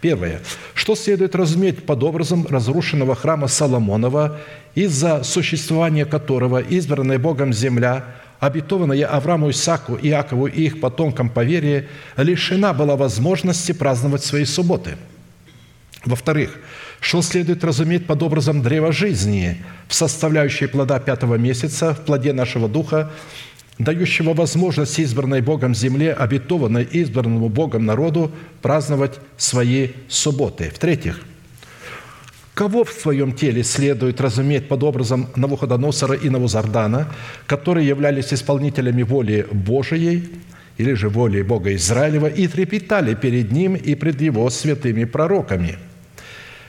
Первое. 0.00 0.40
Что 0.74 0.94
следует 0.94 1.34
разуметь 1.34 1.84
под 1.84 2.04
образом 2.04 2.46
разрушенного 2.46 3.16
храма 3.16 3.48
Соломонова, 3.48 4.38
из-за 4.74 5.24
существования 5.24 6.04
которого 6.04 6.58
избранная 6.58 7.18
Богом 7.18 7.52
земля– 7.52 8.04
обетованная 8.40 9.06
Аврааму, 9.06 9.50
Исааку, 9.50 9.98
Иакову 10.00 10.46
и 10.46 10.62
их 10.62 10.80
потомкам 10.80 11.28
по 11.28 11.44
вере, 11.44 11.88
лишена 12.16 12.72
была 12.72 12.96
возможности 12.96 13.72
праздновать 13.72 14.24
свои 14.24 14.44
субботы. 14.44 14.96
Во-вторых, 16.04 16.58
что 17.00 17.22
следует 17.22 17.64
разуметь 17.64 18.06
под 18.06 18.22
образом 18.22 18.62
древа 18.62 18.92
жизни 18.92 19.62
в 19.88 19.94
составляющей 19.94 20.66
плода 20.66 20.98
пятого 21.00 21.34
месяца, 21.34 21.94
в 21.94 22.04
плоде 22.04 22.32
нашего 22.32 22.68
духа, 22.68 23.10
дающего 23.78 24.34
возможность 24.34 24.98
избранной 24.98 25.40
Богом 25.40 25.74
земле, 25.74 26.12
обетованной 26.12 26.84
избранному 26.84 27.48
Богом 27.48 27.86
народу 27.86 28.32
праздновать 28.62 29.18
свои 29.36 29.90
субботы. 30.08 30.70
В-третьих, 30.74 31.20
кого 32.58 32.82
в 32.82 32.90
своем 32.90 33.32
теле 33.34 33.62
следует 33.62 34.20
разуметь 34.20 34.66
под 34.66 34.82
образом 34.82 35.28
Навуходоносора 35.36 36.16
и 36.16 36.28
Навузардана, 36.28 37.06
которые 37.46 37.86
являлись 37.86 38.34
исполнителями 38.34 39.04
воли 39.04 39.46
Божией 39.52 40.28
или 40.76 40.94
же 40.94 41.08
воли 41.08 41.42
Бога 41.42 41.72
Израилева 41.76 42.26
и 42.26 42.48
трепетали 42.48 43.14
перед 43.14 43.52
Ним 43.52 43.76
и 43.76 43.94
пред 43.94 44.20
Его 44.20 44.50
святыми 44.50 45.04
пророками– 45.04 45.78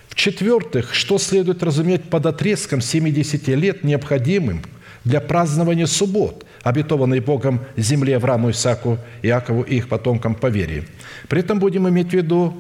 в-четвертых, 0.10 0.94
что 0.94 1.18
следует 1.18 1.64
разуметь 1.64 2.04
под 2.04 2.26
отрезком 2.26 2.82
70 2.82 3.48
лет, 3.48 3.84
необходимым 3.86 4.62
для 5.06 5.22
празднования 5.22 5.86
суббот, 5.86 6.46
обетованной 6.62 7.22
Богом 7.22 7.62
земле 7.78 8.18
Аврааму, 8.18 8.52
Исааку, 8.52 8.98
Иакову 9.24 9.62
и 9.62 9.78
их 9.78 9.88
потомкам 9.88 10.36
по 10.36 10.48
вере. 10.48 10.84
При 11.30 11.40
этом 11.40 11.60
будем 11.60 11.88
иметь 11.88 12.10
в 12.10 12.14
виду, 12.14 12.54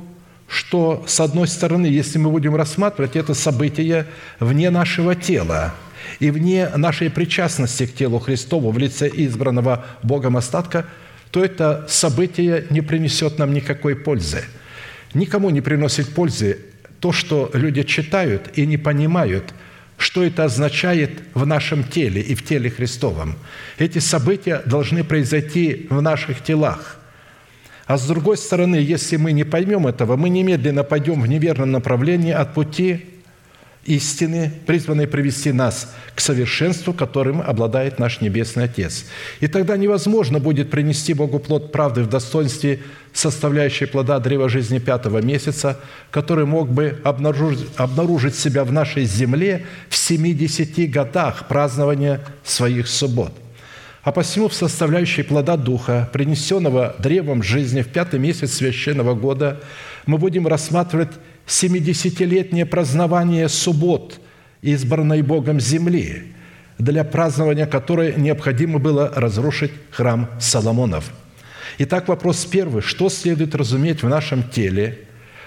что, 0.50 1.04
с 1.08 1.20
одной 1.20 1.47
стороны, 1.47 1.86
если 1.86 2.18
мы 2.18 2.32
будем 2.32 2.56
рассматривать 2.56 3.16
это 3.16 3.34
событие 3.34 4.08
вне 4.39 4.72
нашего 4.72 5.16
тела 5.16 5.76
и 6.20 6.32
вне 6.32 6.68
нашей 6.76 7.10
причастности 7.12 7.86
к 7.86 7.93
телу 7.93 8.20
Христову 8.20 8.72
в 8.72 8.78
лице 8.78 9.10
избранного 9.14 9.86
Богом 10.02 10.38
остатка, 10.38 10.86
то 11.30 11.43
это 11.43 11.86
событие 11.88 12.66
не 12.72 12.82
принесет 12.82 13.38
нам 13.38 13.54
никакой 13.54 13.95
пользы. 13.95 14.43
Никому 15.14 15.52
не 15.52 15.62
приносит 15.62 16.10
пользы 16.10 16.58
то, 17.00 17.12
что 17.12 17.52
люди 17.54 17.84
читают 17.84 18.50
и 18.56 18.66
не 18.66 18.78
понимают, 18.78 19.54
что 19.97 20.24
это 20.24 20.45
означает 20.45 21.12
в 21.36 21.45
нашем 21.45 21.84
теле 21.84 22.22
и 22.22 22.34
в 22.34 22.43
теле 22.43 22.72
Христовом. 22.72 23.36
Эти 23.78 24.00
события 24.00 24.64
должны 24.66 25.04
произойти 25.04 25.88
в 25.89 26.02
наших 26.02 26.43
телах. 26.43 26.99
А 27.89 27.97
с 27.97 28.05
другой 28.05 28.37
стороны, 28.37 28.75
если 28.75 29.17
мы 29.17 29.31
не 29.31 29.43
поймем 29.43 29.87
этого, 29.87 30.15
мы 30.15 30.29
немедленно 30.29 30.83
пойдем 30.83 31.23
в 31.23 31.27
неверном 31.27 31.71
направлении 31.71 32.31
от 32.31 32.53
пути 32.53 33.03
истины, 33.83 34.53
призванной 34.67 35.07
привести 35.07 35.51
нас 35.51 35.91
к 36.13 36.21
совершенству, 36.21 36.93
которым 36.93 37.41
обладает 37.41 37.97
наш 37.97 38.21
Небесный 38.21 38.65
Отец. 38.65 39.05
И 39.39 39.47
тогда 39.47 39.75
невозможно 39.75 40.39
будет 40.39 40.69
принести 40.69 41.15
Богу 41.15 41.39
плод 41.39 41.71
правды 41.71 42.03
в 42.03 42.09
достоинстве, 42.09 42.79
составляющей 43.11 43.87
плода 43.87 44.19
древа 44.19 44.49
жизни 44.49 44.77
пятого 44.77 45.23
месяца, 45.23 45.79
который 46.11 46.45
мог 46.45 46.69
бы 46.69 47.01
обнаружить, 47.03 47.69
обнаружить 47.75 48.35
себя 48.35 48.65
в 48.65 48.71
нашей 48.71 49.05
земле 49.05 49.65
в 49.89 49.95
70 49.95 50.91
годах 50.91 51.47
празднования 51.47 52.21
своих 52.43 52.87
суббот. 52.87 53.33
А 54.04 54.12
посему 54.12 54.47
в 54.47 54.54
составляющей 54.54 55.24
плода 55.24 55.58
Духа, 55.58 56.10
принесенного 56.14 56.95
древом 57.00 57.43
жизни 57.43 57.82
в 57.82 57.88
пятый 57.89 58.20
месяц 58.20 58.54
священного 58.54 59.14
года, 59.14 59.62
мы 60.06 60.18
будем 60.18 60.47
рассматривать 60.47 61.12
семидесятилетнее 61.45 62.66
празднование 62.66 63.50
суббот, 63.50 64.20
избранной 64.62 65.22
Богом 65.22 65.60
земли, 65.60 66.34
для 66.78 67.04
празднования 67.04 67.66
которой 67.66 68.14
необходимо 68.16 68.80
было 68.80 69.12
разрушить 69.14 69.72
храм 69.91 70.30
Соломонов. 70.39 71.12
Итак, 71.78 72.08
вопрос 72.08 72.45
первый. 72.45 72.82
Что 72.82 73.10
следует 73.10 73.54
разуметь 73.56 74.02
в 74.02 74.10
нашем 74.10 74.43
теле 74.43 75.00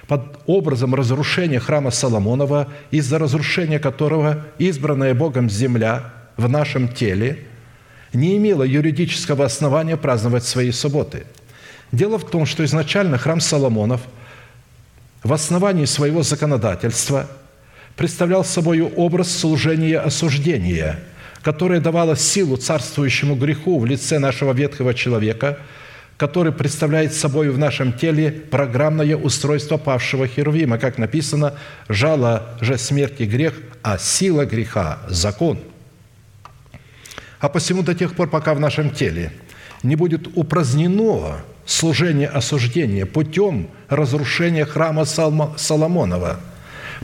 под 0.08 0.40
образом 0.46 0.94
разрушения 0.94 1.58
храма 1.58 1.90
Соломонова, 1.90 2.68
из-за 2.90 3.18
разрушения 3.18 3.78
которого 3.78 4.44
избранная 4.58 5.14
Богом 5.14 5.48
земля 5.48 6.12
в 6.36 6.48
нашем 6.48 6.88
теле 6.88 7.46
не 8.12 8.36
имела 8.36 8.62
юридического 8.62 9.44
основания 9.44 9.96
праздновать 9.96 10.44
свои 10.44 10.70
субботы? 10.72 11.24
Дело 11.92 12.18
в 12.18 12.28
том, 12.28 12.46
что 12.46 12.64
изначально 12.64 13.18
храм 13.18 13.40
Соломонов– 13.40 14.00
в 15.22 15.32
основании 15.32 15.84
своего 15.84 16.22
законодательства 16.22 17.28
представлял 17.96 18.44
собой 18.44 18.80
образ 18.80 19.30
служения 19.30 19.98
осуждения, 19.98 20.98
которое 21.42 21.80
давало 21.80 22.16
силу 22.16 22.56
царствующему 22.56 23.36
греху 23.36 23.78
в 23.78 23.86
лице 23.86 24.18
нашего 24.18 24.52
ветхого 24.52 24.94
человека, 24.94 25.58
который 26.16 26.52
представляет 26.52 27.14
собой 27.14 27.50
в 27.50 27.58
нашем 27.58 27.92
теле 27.92 28.30
программное 28.32 29.16
устройство 29.16 29.76
павшего 29.76 30.26
Херувима, 30.26 30.78
как 30.78 30.98
написано, 30.98 31.54
«Жало 31.88 32.56
же 32.60 32.78
смерти 32.78 33.24
грех, 33.24 33.54
а 33.82 33.98
сила 33.98 34.44
греха– 34.44 35.00
закон». 35.08 35.60
А 37.42 37.48
посему 37.48 37.82
до 37.82 37.92
тех 37.92 38.14
пор, 38.14 38.30
пока 38.30 38.54
в 38.54 38.60
нашем 38.60 38.90
теле 38.90 39.32
не 39.82 39.96
будет 39.96 40.28
упразднено 40.36 41.38
служение 41.66 42.28
осуждения 42.28 43.04
путем 43.04 43.68
разрушения 43.88 44.64
храма 44.64 45.04
Соломонова, 45.04 46.38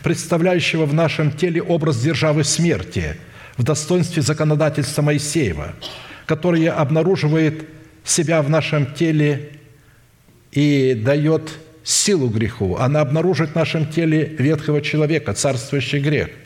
представляющего 0.05 0.87
в 0.87 0.95
нашем 0.95 1.33
теле 1.33 1.61
образ 1.61 2.01
державы 2.01 2.45
смерти 2.45 3.17
в 3.57 3.65
достоинстве 3.65 4.23
законодательства 4.23 5.03
Моисеева, 5.03 5.73
которое 6.25 6.71
обнаруживает 6.71 7.69
себя 8.05 8.41
в 8.41 8.49
нашем 8.49 8.95
теле 8.95 9.51
и 10.53 10.95
дает 10.95 11.51
силу 11.83 12.29
греху. 12.29 12.77
Она 12.77 13.01
обнаружит 13.01 13.51
в 13.51 13.55
нашем 13.57 13.87
теле 13.87 14.37
ветхого 14.39 14.83
человека, 14.83 15.35
царствующий 15.35 15.99
грех– 15.99 16.29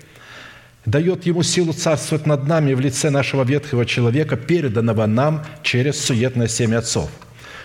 дает 0.85 1.27
ему 1.27 1.43
силу 1.43 1.73
царствовать 1.73 2.27
над 2.27 2.47
нами 2.47 2.75
в 2.75 2.81
лице 2.81 3.11
нашего 3.11 3.45
ветхого 3.45 3.87
человека, 3.87 4.37
переданного 4.37 5.07
нам 5.07 5.45
через 5.63 6.01
суетное 6.01 6.49
семя 6.49 6.79
отцов– 6.79 7.11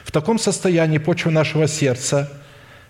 в 0.08 0.12
таком 0.14 0.40
состоянии 0.40 1.00
почва 1.00 1.32
нашего 1.32 1.68
сердца, 1.68 2.32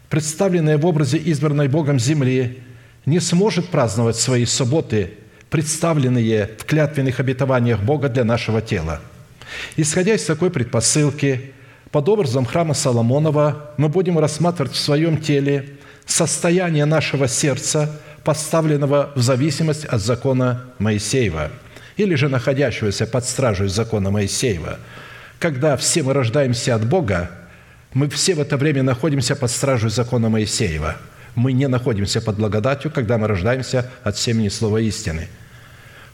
представленная 0.08 0.78
в 0.78 0.86
образе 0.86 1.18
избранной 1.18 1.68
Богом 1.68 2.00
земли, 2.00 2.60
не 3.08 3.20
сможет 3.20 3.70
праздновать 3.70 4.18
свои 4.18 4.46
субботы, 4.46 5.16
представленные 5.50 6.52
в 6.60 6.66
клятвенных 6.66 7.20
обетованиях 7.20 7.82
Бога 7.82 8.08
для 8.08 8.24
нашего 8.24 8.62
тела. 8.62 9.02
Исходя 9.78 10.14
из 10.14 10.26
такой 10.26 10.52
предпосылки, 10.52 11.54
под 11.90 12.08
образом 12.08 12.46
храма 12.46 12.76
Соломонова 12.76 13.72
мы 13.78 13.90
будем 13.90 14.20
рассматривать 14.20 14.74
в 14.74 14.80
своем 14.80 15.18
теле 15.18 15.70
состояние 16.06 16.86
нашего 16.86 17.28
сердца, 17.28 18.00
поставленного 18.28 19.12
в 19.16 19.22
зависимость 19.22 19.86
от 19.86 20.02
закона 20.02 20.66
Моисеева, 20.80 21.50
или 21.96 22.16
же 22.16 22.30
находящегося 22.30 23.08
под 23.08 23.26
стражей 23.26 23.70
закона 23.70 24.12
Моисеева– 24.12 24.80
когда 25.40 25.78
все 25.78 26.04
мы 26.04 26.14
рождаемся 26.14 26.76
от 26.76 26.88
Бога, 26.88 27.30
мы 27.94 28.10
все 28.10 28.36
в 28.36 28.40
это 28.40 28.58
время 28.58 28.84
находимся 28.84 29.36
под 29.36 29.52
стражей 29.52 29.90
закона 29.90 30.30
Моисеева. 30.30 30.98
Мы 31.36 31.54
не 31.54 31.68
находимся 31.68 32.22
под 32.22 32.38
благодатью, 32.38 32.90
когда 32.92 33.18
мы 33.18 33.28
рождаемся 33.28 33.90
от 34.04 34.18
семени 34.18 34.50
слова 34.50 34.80
истины. 34.80 35.28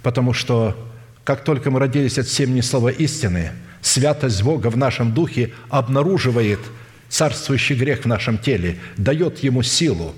Потому 0.02 0.34
что 0.34 0.76
как 1.24 1.46
только 1.46 1.72
мы 1.72 1.80
родились 1.80 2.18
от 2.18 2.28
семени 2.28 2.60
слова 2.60 2.90
истины, 2.90 3.52
святость 3.82 4.44
Бога 4.44 4.68
в 4.68 4.76
нашем 4.76 5.14
духе 5.14 5.54
обнаруживает 5.70 6.60
царствующий 7.08 7.78
грех 7.78 8.02
в 8.02 8.08
нашем 8.08 8.38
теле, 8.38 8.78
дает 8.98 9.40
ему 9.40 9.64
силу, 9.64 10.14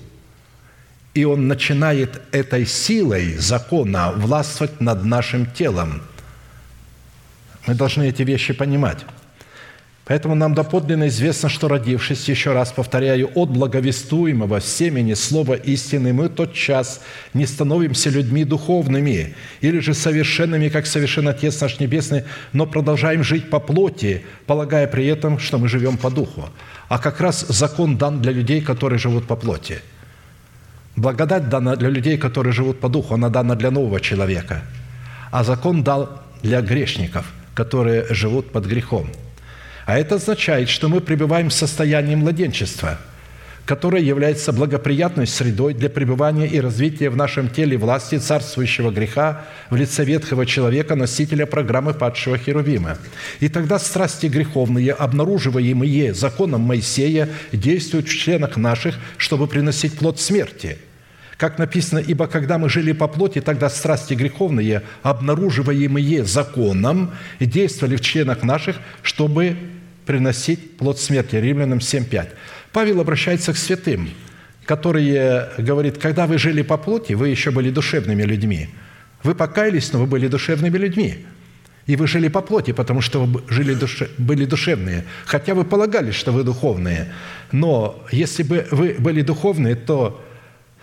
и 1.16 1.24
он 1.24 1.48
начинает 1.48 2.22
этой 2.32 2.68
силой 2.68 3.36
закона 3.38 4.12
властвовать 4.12 4.80
над 4.80 5.04
нашим 5.04 5.48
телом– 5.48 6.04
мы 7.68 7.74
должны 7.74 8.08
эти 8.08 8.22
вещи 8.22 8.54
понимать. 8.54 9.00
Поэтому 10.08 10.36
нам 10.36 10.54
доподлинно 10.54 11.08
известно, 11.08 11.50
что 11.50 11.68
родившись, 11.68 12.30
еще 12.30 12.54
раз 12.54 12.72
повторяю, 12.72 13.32
от 13.34 13.50
благовествуемого 13.50 14.62
семени 14.62 15.16
слова 15.16 15.56
истины, 15.56 16.14
мы 16.14 16.30
тот 16.30 16.54
час 16.54 17.02
не 17.34 17.48
становимся 17.48 18.12
людьми 18.12 18.44
духовными 18.44 19.34
или 19.62 19.80
же 19.80 19.96
совершенными, 19.96 20.70
как 20.70 20.86
совершен 20.86 21.28
Отец 21.28 21.60
наш 21.60 21.80
Небесный, 21.80 22.24
но 22.54 22.68
продолжаем 22.68 23.24
жить 23.24 23.50
по 23.50 23.60
плоти, 23.60 24.24
полагая 24.46 24.86
при 24.86 25.08
этом, 25.08 25.40
что 25.40 25.58
мы 25.58 25.68
живем 25.68 25.98
по 25.98 26.12
духу. 26.12 26.50
А 26.88 27.00
как 27.00 27.20
раз 27.20 27.42
закон 27.42 27.98
дан 27.98 28.22
для 28.22 28.32
людей, 28.32 28.62
которые 28.62 29.00
живут 29.00 29.26
по 29.26 29.36
плоти. 29.36 29.82
Благодать 30.96 31.50
дана 31.50 31.76
для 31.76 31.90
людей, 31.90 32.18
которые 32.18 32.54
живут 32.54 32.80
по 32.80 32.90
духу, 32.90 33.16
она 33.16 33.30
дана 33.30 33.56
для 33.56 33.72
нового 33.72 34.00
человека. 34.00 34.62
А 35.32 35.44
закон 35.44 35.84
дал 35.84 36.22
для 36.42 36.62
грешников– 36.62 37.26
которые 37.56 38.06
живут 38.10 38.52
под 38.52 38.68
грехом. 38.68 39.10
А 39.88 39.98
это 39.98 40.16
означает, 40.16 40.70
что 40.70 40.90
мы 40.90 41.00
пребываем 41.00 41.50
в 41.50 41.54
состоянии 41.54 42.16
младенчества, 42.16 43.00
которая 43.66 44.02
является 44.02 44.52
благоприятной 44.52 45.26
средой 45.26 45.74
для 45.74 45.90
пребывания 45.90 46.48
и 46.48 46.60
развития 46.60 47.10
в 47.10 47.16
нашем 47.16 47.50
теле 47.50 47.78
власти 47.78 48.18
царствующего 48.18 48.92
греха 48.92 49.46
в 49.70 49.76
лице 49.76 50.04
ветхого 50.04 50.46
человека, 50.46 50.96
носителя 50.96 51.46
программы 51.46 51.94
падшего 51.94 52.38
Херувима. 52.38 52.98
И 53.40 53.48
тогда 53.48 53.80
страсти 53.80 54.28
греховные, 54.28 54.92
обнаруживаемые 54.92 56.14
законом 56.14 56.62
Моисея, 56.62 57.30
действуют 57.52 58.08
в 58.08 58.16
членах 58.16 58.58
наших, 58.58 58.96
чтобы 59.18 59.48
приносить 59.48 59.98
плод 59.98 60.20
смерти– 60.20 60.78
как 61.38 61.58
написано, 61.58 62.00
«Ибо 62.00 62.28
когда 62.28 62.58
мы 62.58 62.70
жили 62.70 62.94
по 62.94 63.08
плоти, 63.08 63.42
тогда 63.42 63.70
страсти 63.70 64.14
греховные, 64.14 64.84
обнаруживаемые 65.04 66.24
законом, 66.24 67.12
действовали 67.40 67.98
в 67.98 68.02
членах 68.02 68.44
наших, 68.44 68.78
чтобы 69.02 69.58
приносить 70.06 70.78
плод 70.78 71.00
смерти». 71.00 71.36
Римлянам 71.36 71.80
7.5. 71.80 72.30
Павел 72.72 73.02
обращается 73.02 73.54
к 73.54 73.58
святым, 73.58 74.10
которые 74.66 75.50
говорит, 75.58 75.98
когда 75.98 76.26
вы 76.26 76.38
жили 76.38 76.62
по 76.62 76.78
плоти, 76.78 77.14
вы 77.14 77.30
еще 77.30 77.52
были 77.52 77.70
душевными 77.70 78.24
людьми. 78.24 78.70
Вы 79.24 79.36
покаялись, 79.36 79.92
но 79.92 80.00
вы 80.00 80.06
были 80.06 80.28
душевными 80.28 80.78
людьми. 80.78 81.26
И 81.86 81.96
вы 81.96 82.08
жили 82.08 82.30
по 82.30 82.42
плоти, 82.42 82.72
потому 82.72 83.02
что 83.02 83.26
вы 83.26 83.44
жили 83.48 83.76
душе, 83.76 84.10
были 84.18 84.46
душевные. 84.46 85.04
Хотя 85.26 85.54
вы 85.54 85.66
полагались, 85.66 86.16
что 86.16 86.32
вы 86.32 86.44
духовные. 86.44 87.12
Но 87.52 88.04
если 88.12 88.44
бы 88.44 88.68
вы 88.72 88.96
были 88.98 89.22
духовные, 89.22 89.76
то 89.76 90.24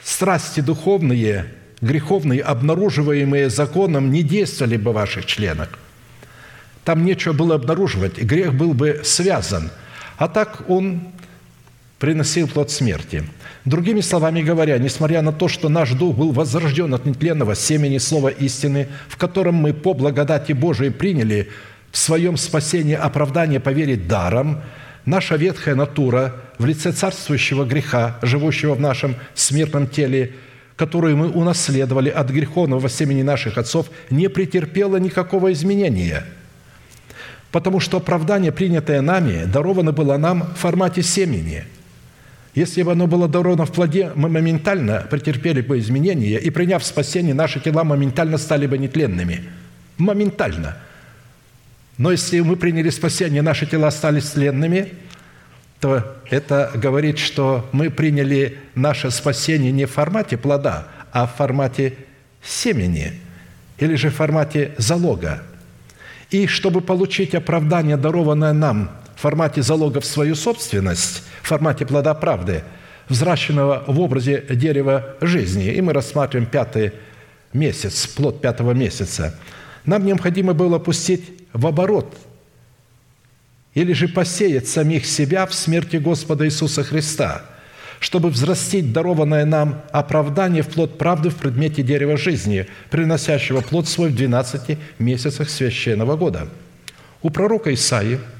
страсти 0.04 0.60
духовные, 0.60 1.46
греховные, 1.80 2.42
обнаруживаемые 2.42 3.50
законом, 3.50 4.10
не 4.10 4.22
действовали 4.22 4.76
бы 4.76 4.92
в 4.92 4.94
ваших 4.94 5.26
членах. 5.26 5.68
Там 6.84 7.04
нечего 7.04 7.32
было 7.32 7.54
обнаруживать, 7.54 8.18
грех 8.18 8.54
был 8.54 8.74
бы 8.74 9.00
связан. 9.04 9.70
А 10.16 10.28
так 10.28 10.68
он 10.68 11.08
приносил 11.98 12.48
плод 12.48 12.70
смерти. 12.70 13.24
Другими 13.64 14.00
словами 14.00 14.42
говоря, 14.42 14.76
несмотря 14.78 15.22
на 15.22 15.32
то, 15.32 15.46
что 15.46 15.68
наш 15.68 15.92
дух 15.92 16.16
был 16.16 16.32
возрожден 16.32 16.92
от 16.94 17.06
нетленного 17.06 17.54
семени 17.54 17.98
слова 17.98 18.28
истины, 18.28 18.88
в 19.08 19.16
котором 19.16 19.54
мы 19.54 19.72
по 19.72 19.94
благодати 19.94 20.52
Божией 20.52 20.90
приняли 20.90 21.48
в 21.92 21.98
своем 21.98 22.36
спасении 22.36 22.96
оправдание 22.96 23.60
по 23.60 23.68
вере 23.68 23.94
даром, 23.96 24.62
наша 25.04 25.36
ветхая 25.36 25.74
натура 25.74 26.34
в 26.58 26.64
лице 26.64 26.92
царствующего 26.92 27.64
греха, 27.64 28.18
живущего 28.22 28.74
в 28.74 28.80
нашем 28.80 29.16
смертном 29.34 29.86
теле, 29.86 30.32
которую 30.76 31.16
мы 31.16 31.28
унаследовали 31.28 32.08
от 32.08 32.30
греховного 32.30 32.88
семени 32.88 33.22
наших 33.22 33.58
отцов, 33.58 33.90
не 34.10 34.28
претерпела 34.28 34.96
никакого 34.96 35.52
изменения– 35.52 36.24
потому 37.52 37.80
что 37.80 37.98
оправдание, 37.98 38.50
принятое 38.50 39.02
нами, 39.02 39.44
даровано 39.44 39.92
было 39.92 40.16
нам 40.16 40.54
в 40.54 40.58
формате 40.58 41.02
семени– 41.02 41.64
если 42.54 42.82
бы 42.82 42.92
оно 42.92 43.06
было 43.06 43.28
даровано 43.28 43.64
в 43.64 43.72
плоде, 43.72 44.12
мы 44.14 44.28
моментально 44.28 45.06
претерпели 45.10 45.62
бы 45.62 45.78
изменения 45.78 46.38
и, 46.38 46.50
приняв 46.50 46.84
спасение, 46.84 47.32
наши 47.32 47.60
тела 47.60 47.82
моментально 47.82 48.36
стали 48.36 48.66
бы 48.66 48.76
нетленными. 48.76 49.44
Моментально. 49.96 50.76
Но 51.98 52.10
если 52.10 52.40
мы 52.40 52.56
приняли 52.56 52.90
спасение, 52.90 53.42
наши 53.42 53.66
тела 53.66 53.90
стали 53.90 54.20
тленными, 54.20 54.92
то 55.80 56.16
это 56.30 56.70
говорит, 56.74 57.18
что 57.18 57.68
мы 57.72 57.90
приняли 57.90 58.58
наше 58.74 59.10
спасение 59.10 59.72
не 59.72 59.84
в 59.84 59.90
формате 59.90 60.36
плода, 60.36 60.86
а 61.12 61.26
в 61.26 61.34
формате 61.34 61.94
семени 62.42 63.12
или 63.78 63.96
же 63.96 64.10
в 64.10 64.14
формате 64.14 64.74
залога. 64.78 65.42
И 66.30 66.46
чтобы 66.46 66.80
получить 66.80 67.34
оправдание, 67.34 67.96
дарованное 67.96 68.52
нам 68.52 68.90
в 69.16 69.20
формате 69.20 69.62
залога 69.62 70.00
в 70.00 70.06
свою 70.06 70.34
собственность, 70.34 71.24
в 71.42 71.48
формате 71.48 71.84
плода 71.84 72.14
правды, 72.14 72.62
взращенного 73.08 73.84
в 73.86 74.00
образе 74.00 74.44
дерева 74.50 75.16
жизни. 75.20 75.72
И 75.72 75.80
мы 75.80 75.92
рассматриваем 75.92 76.48
пятый 76.48 76.92
месяц, 77.52 78.06
плод 78.06 78.40
пятого 78.40 78.72
месяца. 78.72 79.38
Нам 79.84 80.06
необходимо 80.06 80.54
было 80.54 80.78
пустить 80.78 81.41
в 81.52 81.66
оборот 81.66 82.16
или 83.74 83.92
же 83.92 84.08
посеять 84.08 84.68
самих 84.68 85.06
себя 85.06 85.46
в 85.46 85.54
смерти 85.54 85.96
Господа 85.96 86.46
Иисуса 86.46 86.84
Христа, 86.84 87.42
чтобы 88.00 88.28
взрастить 88.28 88.92
дарованное 88.92 89.44
нам 89.44 89.82
оправдание 89.92 90.62
в 90.62 90.68
плод 90.68 90.98
правды 90.98 91.30
в 91.30 91.36
предмете 91.36 91.82
дерева 91.82 92.16
жизни, 92.16 92.66
приносящего 92.90 93.60
плод 93.60 93.88
свой 93.88 94.10
в 94.10 94.14
12 94.14 94.78
месяцах 94.98 95.48
священного 95.48 96.16
года. 96.16 96.48
У 97.22 97.30
пророка 97.30 97.72
Исаии– 97.72 98.18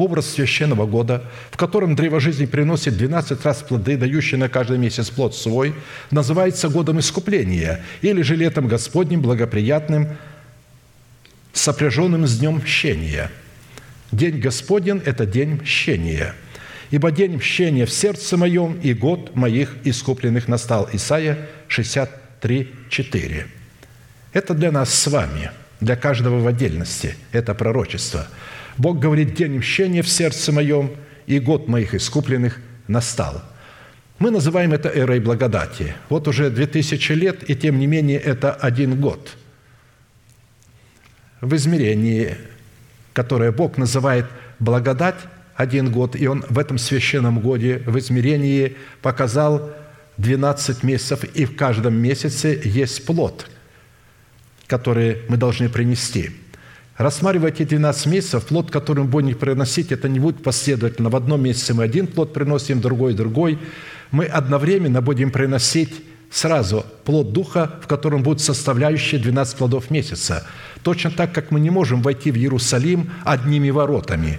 образ 0.00 0.30
священного 0.30 0.86
года, 0.86 1.22
в 1.50 1.56
котором 1.56 1.94
древо 1.94 2.20
жизни 2.20 2.46
приносит 2.46 2.96
12 2.96 3.44
раз 3.44 3.58
плоды, 3.58 3.96
дающие 3.96 4.38
на 4.38 4.48
каждый 4.48 4.78
месяц 4.78 5.10
плод 5.10 5.34
свой, 5.34 5.74
называется 6.10 6.68
годом 6.68 6.98
искупления 6.98 7.84
или 8.00 8.22
же 8.22 8.36
летом 8.36 8.66
Господним 8.66 9.20
благоприятным, 9.20 10.16
сопряженным 11.52 12.26
с 12.26 12.38
днем 12.38 12.56
мщения. 12.56 13.30
День 14.12 14.40
Господень– 14.40 15.02
это 15.04 15.26
день 15.26 15.60
мщения. 15.62 16.34
«Ибо 16.90 17.12
день 17.12 17.36
мщения 17.36 17.86
в 17.86 17.90
сердце 17.90 18.36
моем, 18.36 18.78
и 18.82 18.94
год 18.94 19.36
моих 19.36 19.76
искупленных 19.84 20.48
настал». 20.48 20.88
Исайя 20.92 21.46
63, 21.68 22.68
4. 22.88 23.46
Это 24.32 24.54
для 24.54 24.72
нас 24.72 24.92
с 24.92 25.06
вами, 25.06 25.52
для 25.80 25.94
каждого 25.94 26.40
в 26.40 26.46
отдельности, 26.46 27.14
это 27.32 27.54
пророчество– 27.54 28.26
Бог 28.80 28.98
говорит, 28.98 29.34
день 29.34 29.58
мщения 29.58 30.02
в 30.02 30.08
сердце 30.08 30.52
моем, 30.52 30.92
и 31.26 31.38
год 31.38 31.68
моих 31.68 31.94
искупленных 31.94 32.60
настал. 32.88 33.42
Мы 34.18 34.30
называем 34.30 34.72
это 34.72 34.88
эрой 34.88 35.20
благодати. 35.20 35.94
Вот 36.08 36.26
уже 36.28 36.48
две 36.48 36.66
тысячи 36.66 37.12
лет, 37.12 37.48
и 37.48 37.54
тем 37.54 37.78
не 37.78 37.86
менее 37.86 38.18
это 38.18 38.52
один 38.52 38.98
год. 38.98 39.36
В 41.40 41.54
измерении, 41.54 42.36
которое 43.12 43.52
Бог 43.52 43.78
называет 43.78 44.26
благодать, 44.58 45.16
один 45.56 45.92
год, 45.92 46.16
и 46.16 46.26
Он 46.26 46.44
в 46.48 46.58
этом 46.58 46.78
священном 46.78 47.40
годе 47.40 47.82
в 47.86 47.98
измерении 47.98 48.76
показал 49.02 49.70
12 50.16 50.82
месяцев, 50.82 51.24
и 51.24 51.44
в 51.44 51.56
каждом 51.56 51.94
месяце 51.94 52.60
есть 52.64 53.04
плод, 53.04 53.48
который 54.66 55.22
мы 55.28 55.36
должны 55.36 55.68
принести– 55.68 56.30
Рассматривая 57.00 57.50
эти 57.50 57.62
12 57.62 58.06
месяцев, 58.08 58.44
плод, 58.44 58.70
который 58.70 59.04
мы 59.04 59.08
будем 59.08 59.34
приносить, 59.34 59.90
это 59.90 60.06
не 60.06 60.20
будет 60.20 60.42
последовательно. 60.42 61.08
В 61.08 61.16
одном 61.16 61.42
месяце 61.42 61.72
мы 61.72 61.82
один 61.82 62.06
плод 62.06 62.34
приносим, 62.34 62.82
другой– 62.82 63.14
другой. 63.14 63.58
Мы 64.10 64.26
одновременно 64.26 65.00
будем 65.00 65.30
приносить 65.30 65.94
сразу 66.30 66.86
плод 67.04 67.32
Духа, 67.32 67.78
в 67.82 67.86
котором 67.86 68.22
будут 68.22 68.40
составляющие 68.40 69.20
12 69.20 69.56
плодов 69.56 69.90
месяца. 69.90 70.46
Точно 70.82 71.10
так, 71.10 71.32
как 71.34 71.50
мы 71.50 71.60
не 71.60 71.70
можем 71.70 72.02
войти 72.02 72.30
в 72.30 72.36
Иерусалим 72.36 73.10
одними 73.24 73.70
воротами. 73.70 74.38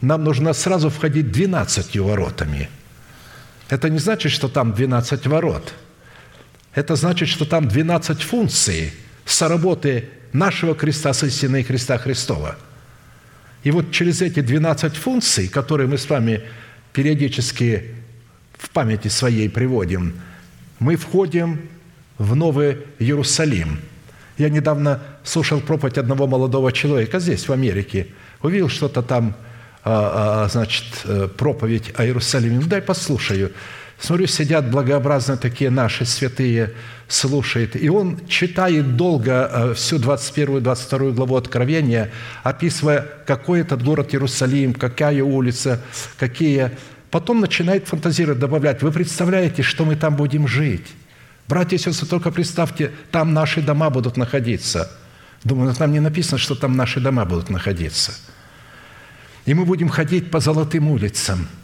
Нам 0.00 0.24
нужно 0.24 0.52
сразу 0.52 0.90
входить 0.90 1.30
12 1.30 1.96
воротами. 1.98 2.68
Это 3.68 3.88
не 3.88 3.98
значит, 3.98 4.32
что 4.32 4.48
там 4.48 4.72
12 4.72 5.26
ворот. 5.28 5.72
Это 6.74 6.96
значит, 6.96 7.28
что 7.28 7.44
там 7.44 7.68
12 7.68 8.22
функций 8.22 8.92
соработы 9.24 10.08
нашего 10.32 10.74
креста 10.74 11.12
с 11.12 11.22
истиной 11.22 11.62
Христа 11.62 11.98
Христова. 11.98 12.56
И 13.62 13.70
вот 13.70 13.92
через 13.92 14.20
эти 14.20 14.40
12 14.40 14.96
функций, 14.96 15.46
которые 15.46 15.86
мы 15.86 15.96
с 15.96 16.10
вами 16.10 16.42
периодически 16.92 17.94
в 18.58 18.70
памяти 18.70 19.08
своей 19.08 19.48
приводим, 19.48 20.14
мы 20.82 20.96
входим 20.96 21.68
в 22.18 22.34
Новый 22.34 22.78
Иерусалим. 22.98 23.78
Я 24.36 24.48
недавно 24.48 25.00
слушал 25.22 25.60
проповедь 25.60 25.96
одного 25.96 26.26
молодого 26.26 26.72
человека 26.72 27.20
здесь, 27.20 27.46
в 27.46 27.52
Америке. 27.52 28.08
Увидел 28.42 28.68
что-то 28.68 29.02
там, 29.02 29.34
а, 29.84 30.44
а, 30.44 30.48
значит, 30.48 30.84
э, 31.04 31.28
проповедь 31.28 31.92
о 31.96 32.04
Иерусалиме. 32.04 32.58
Ну, 32.58 32.66
дай 32.66 32.82
послушаю. 32.82 33.52
Смотрю, 34.00 34.26
сидят 34.26 34.68
благообразно 34.70 35.36
такие 35.36 35.70
наши 35.70 36.04
святые, 36.04 36.72
слушает. 37.06 37.76
И 37.76 37.88
он 37.88 38.18
читает 38.26 38.96
долго 38.96 39.50
э, 39.52 39.74
всю 39.74 39.98
21-22 39.98 41.12
главу 41.12 41.36
Откровения, 41.36 42.10
описывая, 42.42 43.06
какой 43.24 43.60
этот 43.60 43.84
город 43.84 44.14
Иерусалим, 44.14 44.74
какая 44.74 45.22
улица, 45.22 45.80
какие... 46.18 46.72
Потом 47.12 47.38
начинает 47.40 47.86
фантазировать, 47.86 48.40
добавлять, 48.40 48.82
вы 48.82 48.90
представляете, 48.90 49.62
что 49.62 49.84
мы 49.84 49.94
там 49.94 50.16
будем 50.16 50.48
жить? 50.48 50.88
Братья 51.46 51.76
и 51.76 51.78
сестры, 51.78 52.08
только 52.08 52.32
представьте, 52.32 52.90
там 53.12 53.32
наши 53.32 53.62
дома 53.62 53.88
будут 53.90 54.16
находиться. 54.16 54.90
Думаю, 55.44 55.68
но 55.68 55.74
там 55.74 55.92
не 55.92 56.00
написано, 56.00 56.38
что 56.38 56.56
там 56.56 56.76
наши 56.76 56.98
дома 56.98 57.24
будут 57.24 57.50
находиться. 57.50 58.12
И 59.44 59.54
мы 59.54 59.64
будем 59.64 59.88
ходить 59.88 60.32
по 60.32 60.40
золотым 60.40 60.90
улицам– 60.90 61.46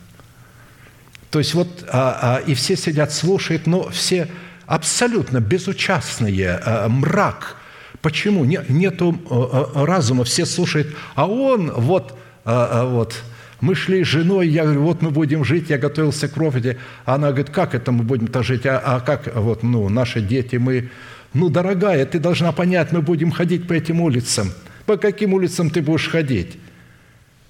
то 1.30 1.38
есть 1.38 1.54
вот 1.54 1.84
а, 1.88 2.38
а, 2.38 2.40
и 2.40 2.54
все 2.54 2.76
сидят, 2.76 3.12
слушают, 3.12 3.66
но 3.66 3.88
все 3.90 4.28
абсолютно 4.66 5.40
безучастные, 5.40 6.60
а, 6.64 6.88
мрак. 6.88 7.56
Почему? 8.00 8.44
Не, 8.44 8.60
нету 8.68 9.18
а, 9.28 9.70
а, 9.74 9.86
разума, 9.86 10.24
все 10.24 10.46
слушают, 10.46 10.96
а 11.14 11.26
он 11.26 11.70
вот, 11.72 12.18
а, 12.44 12.68
а, 12.72 12.84
вот 12.86 13.22
Мы 13.60 13.74
шли 13.74 14.04
с 14.04 14.06
женой, 14.06 14.48
я 14.48 14.62
говорю, 14.62 14.82
вот 14.82 15.02
мы 15.02 15.10
будем 15.10 15.44
жить, 15.44 15.68
я 15.70 15.78
готовился 15.78 16.28
к 16.28 16.34
проповеди. 16.34 16.78
Она 17.04 17.28
говорит, 17.28 17.50
как 17.50 17.74
это 17.74 17.90
мы 17.90 18.04
будем-то 18.04 18.42
жить? 18.42 18.66
А, 18.66 18.78
а 18.78 19.00
как 19.00 19.34
вот, 19.34 19.62
ну, 19.62 19.88
наши 19.88 20.20
дети, 20.20 20.56
мы... 20.56 20.90
Ну, 21.34 21.48
дорогая, 21.50 22.06
ты 22.06 22.18
должна 22.20 22.52
понять, 22.52 22.92
мы 22.92 23.02
будем 23.02 23.32
ходить 23.32 23.66
по 23.66 23.72
этим 23.72 24.00
улицам. 24.00 24.52
По 24.86 24.96
каким 24.96 25.34
улицам 25.34 25.70
ты 25.70 25.82
будешь 25.82 26.08
ходить? 26.08 26.58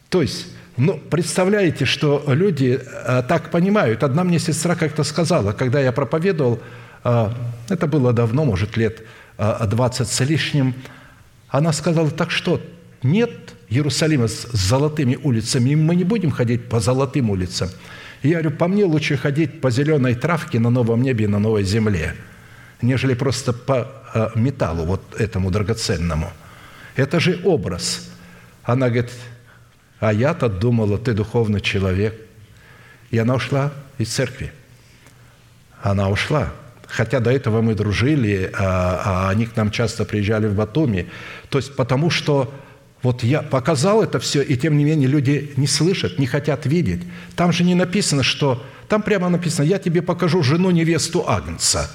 То 0.08 0.22
есть, 0.22 0.46
ну, 0.78 0.98
представляете, 1.10 1.84
что 1.84 2.24
люди 2.26 2.80
а, 3.04 3.22
так 3.22 3.50
понимают. 3.50 4.02
Одна 4.02 4.24
мне 4.24 4.38
сестра 4.38 4.74
как-то 4.76 5.04
сказала, 5.04 5.52
когда 5.52 5.78
я 5.80 5.92
проповедовал, 5.92 6.60
а, 7.04 7.34
это 7.68 7.86
было 7.86 8.14
давно, 8.14 8.46
может, 8.46 8.78
лет 8.78 9.02
а, 9.36 9.66
20 9.66 10.08
с 10.08 10.20
лишним, 10.20 10.74
она 11.48 11.72
сказала, 11.72 12.10
так 12.10 12.30
что, 12.30 12.60
нет 13.02 13.30
Иерусалима 13.70 14.28
с 14.28 14.46
золотыми 14.52 15.16
улицами, 15.16 15.74
мы 15.74 15.94
не 15.94 16.04
будем 16.04 16.30
ходить 16.30 16.68
по 16.68 16.80
золотым 16.80 17.30
улицам. 17.30 17.68
я 18.22 18.40
говорю, 18.40 18.56
по 18.56 18.68
мне 18.68 18.84
лучше 18.84 19.16
ходить 19.16 19.60
по 19.60 19.70
зеленой 19.70 20.14
травке 20.14 20.58
на 20.58 20.70
новом 20.70 21.02
небе 21.02 21.24
и 21.24 21.28
на 21.28 21.38
новой 21.38 21.64
земле, 21.64 22.14
нежели 22.80 23.14
просто 23.14 23.52
по 23.52 23.88
э, 24.14 24.28
металлу 24.34 24.84
вот 24.84 25.20
этому 25.20 25.50
драгоценному. 25.50 26.32
Это 26.96 27.20
же 27.20 27.40
образ. 27.44 28.10
Она 28.64 28.88
говорит, 28.88 29.10
а 30.00 30.12
я-то 30.12 30.48
думала, 30.48 30.98
ты 30.98 31.12
духовный 31.12 31.60
человек. 31.60 32.14
И 33.10 33.18
она 33.18 33.34
ушла 33.34 33.72
из 33.98 34.08
церкви. 34.08 34.52
Она 35.82 36.08
ушла. 36.08 36.52
Хотя 36.86 37.20
до 37.20 37.30
этого 37.30 37.60
мы 37.60 37.74
дружили, 37.74 38.50
а, 38.58 39.02
а 39.04 39.30
они 39.30 39.46
к 39.46 39.56
нам 39.56 39.70
часто 39.70 40.04
приезжали 40.04 40.46
в 40.46 40.54
Батуми. 40.54 41.08
То 41.50 41.58
есть 41.58 41.76
потому 41.76 42.10
что 42.10 42.52
вот 43.02 43.22
я 43.22 43.42
показал 43.42 44.02
это 44.02 44.18
все, 44.18 44.42
и 44.42 44.56
тем 44.56 44.76
не 44.76 44.84
менее 44.84 45.08
люди 45.08 45.52
не 45.56 45.66
слышат, 45.66 46.18
не 46.18 46.26
хотят 46.26 46.66
видеть. 46.66 47.02
Там 47.36 47.52
же 47.52 47.64
не 47.64 47.74
написано, 47.74 48.22
что... 48.22 48.64
Там 48.88 49.02
прямо 49.02 49.28
написано, 49.28 49.66
я 49.66 49.78
тебе 49.78 50.00
покажу 50.00 50.42
жену 50.42 50.70
невесту 50.70 51.28
Агнца. 51.28 51.90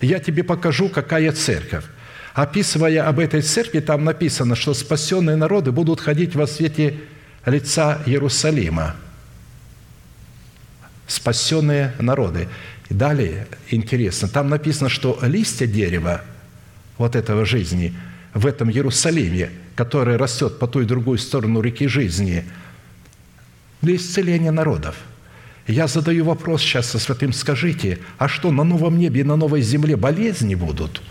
Я 0.00 0.18
тебе 0.18 0.42
покажу, 0.42 0.88
какая 0.88 1.30
церковь. 1.32 1.84
Описывая 2.32 3.06
об 3.06 3.18
этой 3.18 3.42
церкви, 3.42 3.80
там 3.80 4.02
написано, 4.02 4.56
что 4.56 4.72
спасенные 4.72 5.36
народы 5.36 5.70
будут 5.70 6.00
ходить 6.00 6.34
во 6.34 6.46
свете 6.46 6.98
лица 7.44 8.00
Иерусалима. 8.06 8.96
Спасенные 11.06 11.92
народы. 11.98 12.48
Далее, 12.88 13.46
интересно, 13.68 14.28
там 14.28 14.48
написано, 14.48 14.88
что 14.88 15.18
листья 15.22 15.66
дерева 15.66 16.22
вот 16.96 17.16
этого 17.16 17.44
жизни 17.44 17.94
в 18.34 18.46
этом 18.46 18.70
Иерусалиме– 18.70 19.50
которая 19.74 20.18
растет 20.18 20.58
по 20.58 20.66
ту 20.66 20.80
и 20.80 20.84
другую 20.84 21.18
сторону 21.18 21.60
реки 21.60 21.86
жизни, 21.86 22.44
для 23.80 23.96
исцеления 23.96 24.50
народов. 24.50 24.96
Я 25.66 25.86
задаю 25.86 26.24
вопрос 26.24 26.62
сейчас 26.62 26.90
со 26.90 26.98
святым, 26.98 27.32
скажите, 27.32 27.98
а 28.18 28.28
что, 28.28 28.50
на 28.50 28.64
новом 28.64 28.98
небе 28.98 29.20
и 29.20 29.24
на 29.24 29.36
новой 29.36 29.60
земле 29.60 29.96
болезни 29.96 30.54
будут? 30.54 31.02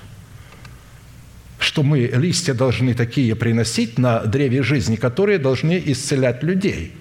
Что 1.60 1.84
мы 1.84 2.00
листья 2.00 2.54
должны 2.54 2.94
такие 2.94 3.36
приносить 3.36 3.98
на 3.98 4.22
древе 4.22 4.64
жизни, 4.64 4.96
которые 4.96 5.38
должны 5.38 5.82
исцелять 5.86 6.44
людей. 6.44 6.94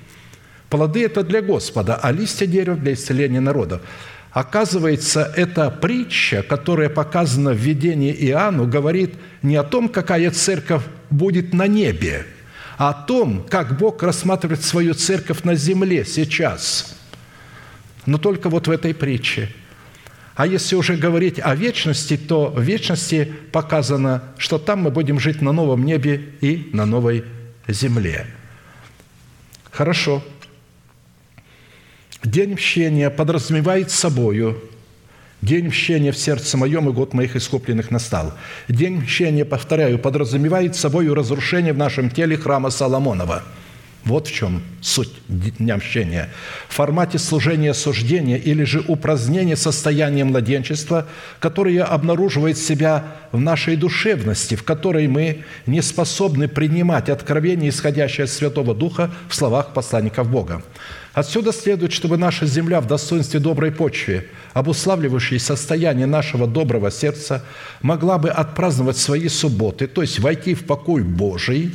Плоды– 0.68 1.04
это 1.04 1.24
для 1.24 1.42
Господа, 1.42 1.96
а 1.96 2.12
листья 2.12 2.46
дерева– 2.46 2.76
для 2.78 2.92
исцеления 2.92 3.40
народов. 3.40 3.82
Оказывается, 4.32 5.32
эта 5.36 5.70
притча, 5.70 6.42
которая 6.42 6.88
показана 6.88 7.50
в 7.50 7.56
видении 7.56 8.14
Иоанну, 8.28 8.66
говорит 8.66 9.14
не 9.42 9.56
о 9.56 9.64
том, 9.64 9.88
какая 9.88 10.30
церковь 10.30 10.84
будет 11.10 11.52
на 11.52 11.66
небе, 11.66 12.26
а 12.78 12.90
о 12.90 12.94
том, 12.94 13.44
как 13.48 13.76
Бог 13.76 14.02
рассматривает 14.02 14.62
свою 14.62 14.94
церковь 14.94 15.42
на 15.42 15.56
земле 15.56 16.04
сейчас. 16.04 16.96
Но 18.06 18.18
только 18.18 18.48
вот 18.48 18.68
в 18.68 18.70
этой 18.70 18.94
притче. 18.94 19.52
А 20.36 20.46
если 20.46 20.76
уже 20.76 20.96
говорить 20.96 21.40
о 21.42 21.54
вечности, 21.56 22.16
то 22.16 22.50
в 22.50 22.62
вечности 22.62 23.34
показано, 23.50 24.22
что 24.38 24.58
там 24.58 24.82
мы 24.82 24.90
будем 24.90 25.18
жить 25.18 25.42
на 25.42 25.52
новом 25.52 25.84
небе 25.84 26.34
и 26.40 26.70
на 26.72 26.86
новой 26.86 27.24
земле. 27.66 28.26
Хорошо. 29.72 30.22
День 32.24 32.52
мщения 32.52 33.10
подразумевает 33.10 33.90
собою 33.90 34.60
День 35.42 35.68
мщения 35.68 36.12
в 36.12 36.18
сердце 36.18 36.58
моем 36.58 36.90
и 36.90 36.92
год 36.92 37.14
моих 37.14 37.34
искупленных 37.34 37.90
настал. 37.90 38.34
День 38.68 38.98
мщения, 38.98 39.46
повторяю, 39.46 39.98
подразумевает 39.98 40.76
собой 40.76 41.10
разрушение 41.12 41.72
в 41.72 41.78
нашем 41.78 42.10
теле 42.10 42.36
храма 42.36 42.68
Соломонова. 42.68 43.42
Вот 44.04 44.28
в 44.28 44.32
чем 44.32 44.62
суть 44.82 45.12
Дня 45.28 45.78
мщения. 45.78 46.28
В 46.68 46.74
формате 46.74 47.18
служения 47.18 47.72
суждения 47.72 48.36
или 48.36 48.64
же 48.64 48.82
упразднения 48.86 49.56
состояния 49.56 50.24
младенчества, 50.24 51.06
которое 51.38 51.84
обнаруживает 51.84 52.58
себя 52.58 53.04
в 53.32 53.40
нашей 53.40 53.76
душевности, 53.76 54.56
в 54.56 54.62
которой 54.62 55.06
мы 55.08 55.44
не 55.66 55.80
способны 55.80 56.48
принимать 56.48 57.08
откровение, 57.08 57.70
исходящее 57.70 58.24
от 58.24 58.30
Святого 58.30 58.74
Духа 58.74 59.10
в 59.28 59.34
словах 59.34 59.72
посланников 59.72 60.30
Бога. 60.30 60.62
Отсюда 61.12 61.52
следует, 61.52 61.92
чтобы 61.92 62.16
наша 62.16 62.46
земля 62.46 62.80
в 62.80 62.86
достоинстве 62.86 63.40
доброй 63.40 63.72
почвы, 63.72 64.26
обуславливающей 64.52 65.40
состояние 65.40 66.06
нашего 66.06 66.46
доброго 66.46 66.90
сердца, 66.90 67.44
могла 67.82 68.18
бы 68.18 68.30
отпраздновать 68.30 68.96
свои 68.96 69.28
субботы, 69.28 69.88
то 69.88 70.02
есть 70.02 70.20
войти 70.20 70.54
в 70.54 70.64
покой 70.64 71.02
Божий, 71.02 71.72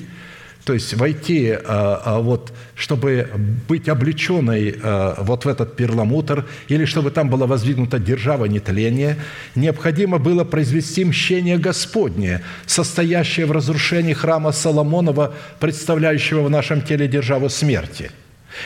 то 0.63 0.73
есть 0.73 0.93
войти, 0.95 1.51
а, 1.51 2.01
а, 2.03 2.19
вот, 2.21 2.53
чтобы 2.75 3.29
быть 3.67 3.89
облеченной 3.89 4.75
а, 4.81 5.21
вот 5.21 5.43
в 5.45 5.47
этот 5.49 5.75
перламутр, 5.75 6.45
или 6.69 6.85
чтобы 6.85 7.11
там 7.11 7.29
была 7.29 7.45
воздвигнута 7.45 7.99
держава 7.99 8.45
нетления, 8.45 9.17
необходимо 9.53 10.17
было 10.17 10.45
произвести 10.45 11.03
мщение 11.03 11.57
Господне, 11.57 12.41
состоящее 12.65 13.45
в 13.45 13.51
разрушении 13.51 14.13
храма 14.13 14.53
Соломонова, 14.53 15.35
представляющего 15.59 16.41
в 16.41 16.49
нашем 16.49 16.81
теле 16.81 17.07
державу 17.09 17.49
смерти– 17.49 18.11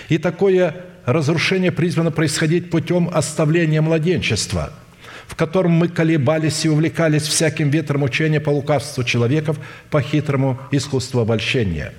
и 0.09 0.17
такое 0.17 0.75
разрушение 1.05 1.71
призвано 1.71 2.11
происходить 2.11 2.69
путем 2.69 3.09
оставления 3.11 3.81
младенчества, 3.81 4.71
в 5.27 5.35
котором 5.35 5.71
мы 5.71 5.87
колебались 5.87 6.65
и 6.65 6.69
увлекались 6.69 7.23
всяким 7.23 7.69
ветром 7.69 8.03
учения 8.03 8.39
по 8.39 8.49
лукавству 8.49 9.03
человеков, 9.03 9.59
по 9.89 10.01
хитрому 10.01 10.59
искусству 10.71 11.21
обольщения. 11.21 11.93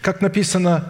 Как 0.00 0.20
написано, 0.20 0.84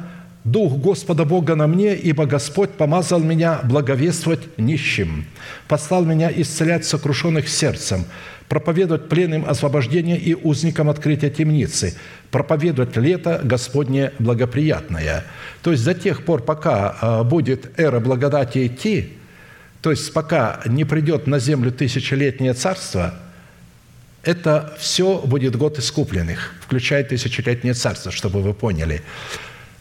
«Дух 0.45 0.75
Господа 0.75 1.25
Бога 1.25 1.55
на 1.55 1.66
мне, 1.66 1.97
ибо 1.97 2.27
Господь 2.27 2.71
помазал 2.73 3.21
меня 3.21 3.61
благовествовать 3.65 4.59
нищим, 4.59 5.25
послал 5.69 6.05
меня 6.05 6.31
исцелять 6.31 6.85
сокрушенных 6.85 7.49
сердцем, 7.49 8.05
проповедовать 8.49 9.09
пленным 9.09 9.47
освобождение 9.49 10.19
и 10.19 10.35
узникам 10.35 10.91
открытия 10.91 11.31
темницы, 11.31 11.95
проповедовать 12.31 12.95
лето 12.97 13.41
Господне 13.43 14.12
благоприятное». 14.19 15.25
То 15.62 15.73
есть 15.73 15.83
до 15.83 15.95
тех 15.95 16.27
пор, 16.27 16.43
пока 16.43 16.97
а, 17.01 17.25
будет 17.25 17.81
эра 17.81 17.99
благодати 18.01 18.66
идти, 18.66 19.15
то 19.81 19.91
есть 19.91 20.12
пока 20.12 20.61
не 20.66 20.85
придет 20.85 21.27
на 21.27 21.39
землю 21.39 21.73
тысячелетнее 21.73 22.53
царство, 22.53 23.15
это 24.23 24.75
все 24.79 25.21
будет 25.21 25.57
год 25.57 25.79
искупленных, 25.79 26.55
включая 26.61 27.03
тысячелетнее 27.05 27.73
царство, 27.75 28.11
чтобы 28.11 28.43
вы 28.43 28.53
поняли. 28.53 29.03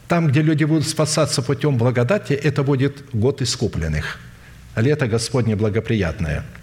Там, 0.08 0.28
где 0.28 0.42
люди 0.42 0.64
будут 0.64 0.86
спасаться 0.86 1.42
путем 1.42 1.78
благодати, 1.78 2.34
это 2.34 2.62
будет 2.62 3.04
год 3.12 3.42
искупленных. 3.42 4.18
Лето 4.76 5.06
Господне 5.06 5.56
благоприятное– 5.56 6.44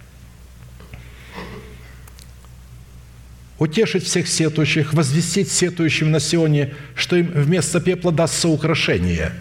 утешить 3.62 4.04
всех 4.04 4.26
сетующих, 4.26 4.92
возвестить 4.92 5.50
сетующим 5.50 6.10
на 6.10 6.20
Сионе, 6.20 6.74
что 6.96 7.16
им 7.16 7.30
вместо 7.32 7.80
пепла 7.80 8.10
дастся 8.10 8.48
украшение. 8.48 9.32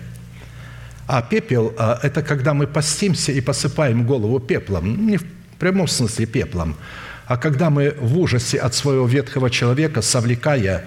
А 1.07 1.21
пепел 1.23 1.73
а,– 1.77 1.99
это 2.03 2.21
когда 2.21 2.53
мы 2.53 2.67
постимся 2.67 3.31
и 3.31 3.41
посыпаем 3.41 4.05
голову 4.05 4.39
пеплом, 4.39 5.07
не 5.07 5.17
в 5.17 5.23
прямом 5.57 5.87
смысле 5.87 6.27
пеплом, 6.27 6.77
а 7.25 7.37
когда 7.37 7.69
мы 7.69 7.95
в 7.99 8.17
ужасе 8.19 8.59
от 8.59 8.75
своего 8.75 9.07
ветхого 9.07 9.49
человека, 9.49 10.01
совлекая 10.01 10.85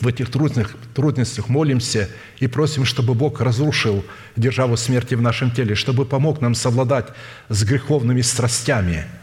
в 0.00 0.06
этих 0.06 0.30
трудных, 0.30 0.76
трудностях 0.94 1.48
молимся 1.48 2.08
и 2.38 2.46
просим, 2.46 2.84
чтобы 2.84 3.14
Бог 3.14 3.40
разрушил 3.40 4.04
державу 4.36 4.76
смерти 4.76 5.14
в 5.14 5.22
нашем 5.22 5.50
теле, 5.50 5.74
чтобы 5.74 6.04
помог 6.04 6.40
нам 6.40 6.54
совладать 6.54 7.08
с 7.48 7.64
греховными 7.64 8.22
страстями– 8.22 9.04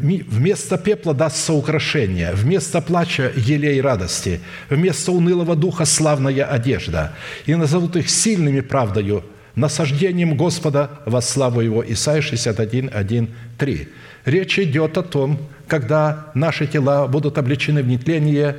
Вместо 0.00 0.78
пепла 0.78 1.14
дастся 1.14 1.52
украшение, 1.52 2.32
вместо 2.32 2.80
плача– 2.80 3.32
елей 3.36 3.80
радости, 3.80 4.40
вместо 4.70 5.12
унылого 5.12 5.54
духа– 5.54 5.84
славная 5.86 6.44
одежда. 6.44 7.12
И 7.46 7.54
назовут 7.54 7.96
их 7.96 8.08
сильными 8.08 8.60
правдою, 8.60 9.24
насаждением 9.54 10.36
Господа 10.36 10.90
во 11.04 11.20
славу 11.20 11.60
Его. 11.60 11.84
Исайя 11.86 12.22
61, 12.22 12.90
1, 12.92 13.28
3. 13.58 13.88
Речь 14.24 14.58
идет 14.58 14.96
о 14.96 15.02
том, 15.02 15.38
когда 15.72 16.26
наши 16.34 16.66
тела 16.66 17.06
будут 17.06 17.38
облечены 17.38 17.82
в 17.82 17.86
нетление 17.86 18.56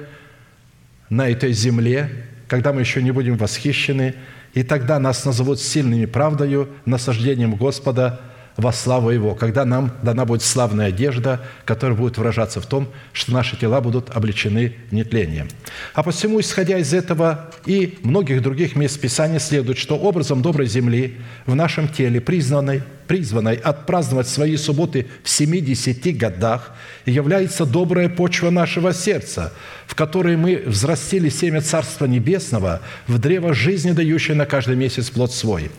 на 1.11 1.29
этой 1.29 1.53
земле, 1.53 2.09
когда 2.47 2.73
мы 2.73 2.79
еще 2.81 3.03
не 3.03 3.11
будем 3.11 3.37
восхищены, 3.37 4.15
и 4.55 4.63
тогда 4.63 4.97
нас 4.97 5.23
назовут 5.23 5.59
сильными 5.59 6.07
правдою, 6.07 6.69
насаждением 6.85 7.53
Господа– 7.53 8.19
во 8.57 8.71
славу 8.71 9.09
Его, 9.09 9.35
когда 9.35 9.65
нам 9.65 9.91
дана 10.03 10.25
будет 10.25 10.41
славная 10.41 10.87
одежда, 10.87 11.41
которая 11.65 11.97
будет 11.97 12.17
выражаться 12.17 12.61
в 12.61 12.65
том, 12.65 12.87
что 13.11 13.33
наши 13.33 13.57
тела 13.57 13.81
будут 13.81 14.15
облечены 14.15 14.75
нетлением. 14.91 15.49
А 15.93 16.03
посему, 16.03 16.39
исходя 16.39 16.77
из 16.77 16.93
этого 16.93 17.51
и 17.65 17.97
многих 18.03 18.41
других 18.41 18.75
мест 18.75 18.99
Писания, 18.99 19.39
следует, 19.39 19.77
что 19.77 19.97
образом 19.97 20.41
доброй 20.41 20.67
земли 20.67 21.17
в 21.45 21.55
нашем 21.55 21.87
теле, 21.87 22.21
признанной, 22.21 22.83
призванной 23.07 23.55
отпраздновать 23.55 24.27
свои 24.27 24.57
субботы 24.57 25.07
в 25.23 25.29
70 25.29 26.17
годах, 26.17 26.71
является 27.05 27.65
добрая 27.65 28.09
почва 28.09 28.49
нашего 28.49 28.93
сердца, 28.93 29.53
в 29.87 29.95
которой 29.95 30.37
мы 30.37 30.63
взрастили 30.65 31.29
семя 31.29 31.61
Царства 31.61 32.05
Небесного 32.05 32.81
в 33.07 33.19
древо 33.19 33.53
жизни, 33.53 33.91
дающее 33.91 34.35
на 34.35 34.45
каждый 34.45 34.75
месяц 34.75 35.09
плод 35.09 35.33
свой. 35.33 35.71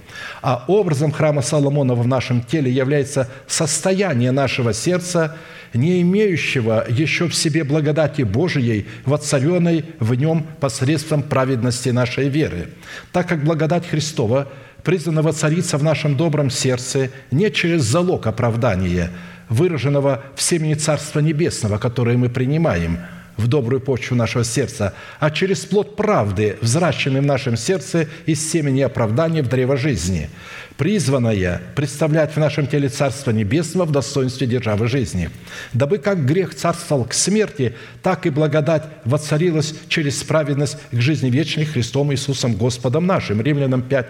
А 0.43 0.65
образом 0.69 1.13
храма 1.13 1.43
Соломонова 1.43 2.03
в 2.03 2.07
нашем 2.07 2.43
теле 2.43 2.71
является 2.71 3.29
состояние 3.47 4.31
нашего 4.31 4.73
сердца, 4.73 5.37
не 5.73 6.03
имеющего 6.03 6.87
еще 6.89 7.29
в 7.29 7.35
себе 7.35 7.65
благодати 7.65 8.23
Божией, 8.23 8.87
воцаренной 9.05 9.85
в 9.99 10.15
нем 10.15 10.47
посредством 10.61 11.23
праведности 11.23 11.89
нашей 11.89 12.29
веры, 12.29 12.69
так 13.13 13.29
как 13.29 13.45
благодать 13.45 13.87
Христова 13.89 14.49
призвана 14.85 15.23
воцариться 15.23 15.79
в 15.79 15.83
нашем 15.83 16.17
добром 16.17 16.51
сердце 16.51 17.11
не 17.31 17.51
через 17.51 17.83
залог 17.83 18.27
оправдания, 18.27 19.11
выраженного 19.49 20.23
в 20.37 20.43
семени 20.43 20.75
Царства 20.75 21.21
Небесного, 21.21 21.79
которое 21.79 22.17
мы 22.17 22.29
принимаем– 22.29 22.99
в 23.37 23.49
добрую 23.49 23.81
почву 23.81 24.17
нашего 24.17 24.45
сердца, 24.45 24.95
а 25.19 25.31
через 25.31 25.61
плод 25.61 25.97
правды, 25.97 26.57
взращенный 26.61 27.21
в 27.21 27.27
нашем 27.27 27.57
сердце 27.57 28.09
из 28.27 28.51
семени 28.51 28.83
оправдания 28.83 29.43
в 29.43 29.49
древо 29.49 29.77
жизни, 29.77 30.31
призванное 30.77 31.61
представлять 31.75 32.33
в 32.33 32.37
нашем 32.37 32.67
теле 32.67 32.89
Царство 32.89 33.31
Небесного 33.33 33.87
в 33.87 33.93
достоинстве 33.93 34.47
державы 34.47 34.87
жизни, 34.87 35.31
дабы 35.73 35.99
как 35.99 36.25
грех 36.25 36.55
царствовал 36.55 37.05
к 37.05 37.13
смерти, 37.13 37.75
так 38.03 38.27
и 38.27 38.31
благодать 38.31 38.85
воцарилась 39.05 39.75
через 39.89 40.23
праведность 40.23 40.79
к 40.91 41.01
жизни 41.01 41.31
вечной 41.31 41.65
Христом 41.65 42.13
Иисусом 42.13 42.55
Господом 42.55 43.07
нашим. 43.07 43.41
Римлянам 43.41 43.83
5, 43.83 44.07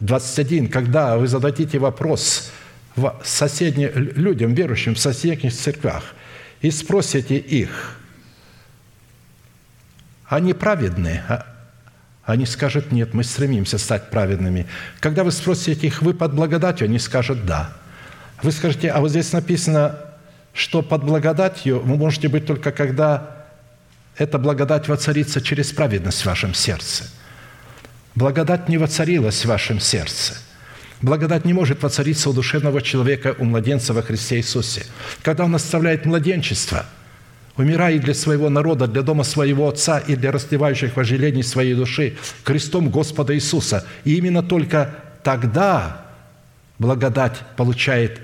21. 0.00 0.68
Когда 0.68 1.16
вы 1.16 1.26
зададите 1.26 1.78
вопрос 1.78 2.50
соседним 3.22 3.90
людям, 3.94 4.54
верующим 4.54 4.94
в 4.94 4.98
соседних 4.98 5.52
церквях, 5.52 6.14
и 6.60 6.70
спросите 6.70 7.36
их– 7.36 7.94
они 10.28 10.52
праведные, 10.52 11.24
а 11.28 11.46
они 12.24 12.44
скажут, 12.44 12.92
нет, 12.92 13.14
мы 13.14 13.24
стремимся 13.24 13.78
стать 13.78 14.10
праведными. 14.10 14.66
Когда 15.00 15.24
вы 15.24 15.32
спросите 15.32 15.86
их, 15.86 16.02
вы 16.02 16.12
под 16.12 16.34
благодатью, 16.34 16.84
они 16.84 16.98
скажут, 16.98 17.46
да. 17.46 17.72
Вы 18.42 18.52
скажете, 18.52 18.90
а 18.90 19.00
вот 19.00 19.10
здесь 19.10 19.32
написано, 19.32 19.98
что 20.52 20.82
под 20.82 21.04
благодатью 21.04 21.80
вы 21.80 21.96
можете 21.96 22.28
быть 22.28 22.46
только 22.46 22.72
когда 22.72 23.46
эта 24.16 24.38
благодать 24.38 24.88
воцарится 24.88 25.40
через 25.40 25.72
праведность 25.72 26.20
в 26.22 26.26
вашем 26.26 26.52
сердце. 26.52 27.04
Благодать 28.14 28.68
не 28.68 28.78
воцарилась 28.78 29.44
в 29.44 29.48
вашем 29.48 29.80
сердце. 29.80 30.34
Благодать 31.00 31.44
не 31.44 31.52
может 31.52 31.82
воцариться 31.82 32.30
у 32.30 32.32
душевного 32.32 32.82
человека, 32.82 33.36
у 33.38 33.44
младенца 33.44 33.92
во 33.92 34.02
Христе 34.02 34.38
Иисусе. 34.38 34.84
Когда 35.22 35.44
он 35.44 35.54
оставляет 35.54 36.06
младенчество– 36.06 36.86
умирая 37.58 37.98
для 37.98 38.14
своего 38.14 38.48
народа, 38.48 38.86
для 38.86 39.02
дома 39.02 39.24
своего 39.24 39.68
Отца 39.68 39.98
и 39.98 40.16
для 40.16 40.32
расливающих 40.32 40.96
вожделений 40.96 41.42
своей 41.42 41.74
души 41.74 42.16
крестом 42.44 42.88
Господа 42.88 43.34
Иисуса. 43.34 43.84
И 44.04 44.14
именно 44.14 44.42
только 44.42 44.94
тогда 45.22 46.06
благодать 46.78 47.36
получает 47.56 48.20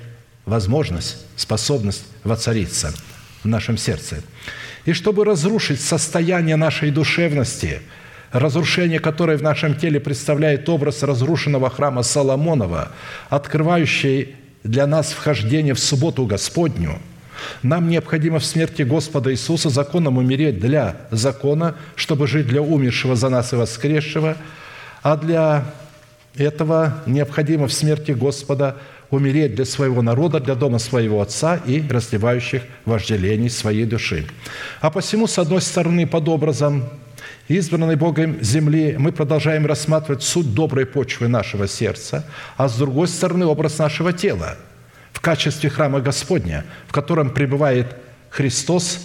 возможность, 0.46 1.18
способность 1.36 2.04
воцариться 2.22 2.94
в 3.42 3.48
нашем 3.48 3.76
сердце. 3.76 4.22
И 4.84 4.92
чтобы 4.92 5.24
разрушить 5.24 5.80
состояние 5.80 6.56
нашей 6.56 6.90
душевности, 6.90 7.82
разрушение, 8.34 8.98
которое 8.98 9.38
в 9.38 9.42
нашем 9.42 9.74
теле 9.74 9.98
представляет 9.98 10.68
образ 10.68 11.02
разрушенного 11.02 11.70
храма 11.70 12.02
Соломонова, 12.02 12.90
открывающий 13.30 14.34
для 14.62 14.86
нас 14.86 15.12
вхождение 15.12 15.72
в 15.72 15.80
субботу 15.80 16.26
Господню– 16.26 16.98
нам 17.62 17.88
необходимо 17.88 18.38
в 18.38 18.44
смерти 18.44 18.82
Господа 18.82 19.32
Иисуса 19.32 19.70
законом 19.70 20.18
умереть 20.18 20.58
для 20.58 20.96
закона, 21.10 21.76
чтобы 21.94 22.26
жить 22.26 22.46
для 22.46 22.62
умершего 22.62 23.16
за 23.16 23.28
нас 23.28 23.52
и 23.52 23.56
воскресшего, 23.56 24.36
а 25.02 25.16
для 25.16 25.64
этого 26.36 27.02
необходимо 27.06 27.66
в 27.68 27.72
смерти 27.72 28.12
Господа 28.12 28.76
умереть 29.10 29.54
для 29.54 29.64
своего 29.64 30.02
народа, 30.02 30.40
для 30.40 30.54
дома 30.54 30.78
своего 30.78 31.20
Отца 31.20 31.56
и 31.56 31.86
разливающих 31.88 32.62
вожделений 32.84 33.50
своей 33.50 33.84
души. 33.84 34.26
А 34.80 34.90
посему, 34.90 35.26
с 35.26 35.38
одной 35.38 35.60
стороны, 35.60 36.06
под 36.06 36.28
образом 36.28 36.84
избранной 37.48 37.96
Богом 37.96 38.42
земли 38.42 38.96
мы 38.98 39.12
продолжаем 39.12 39.66
рассматривать 39.66 40.22
суть 40.22 40.54
доброй 40.54 40.86
почвы 40.86 41.28
нашего 41.28 41.68
сердца, 41.68 42.24
а 42.56 42.68
с 42.68 42.76
другой 42.76 43.08
стороны, 43.08 43.46
образ 43.46 43.78
нашего 43.78 44.12
тела– 44.12 44.56
в 45.14 45.20
качестве 45.20 45.70
храма 45.70 46.00
Господня, 46.00 46.66
в 46.86 46.92
котором 46.92 47.30
пребывает 47.30 47.96
Христос 48.28 49.00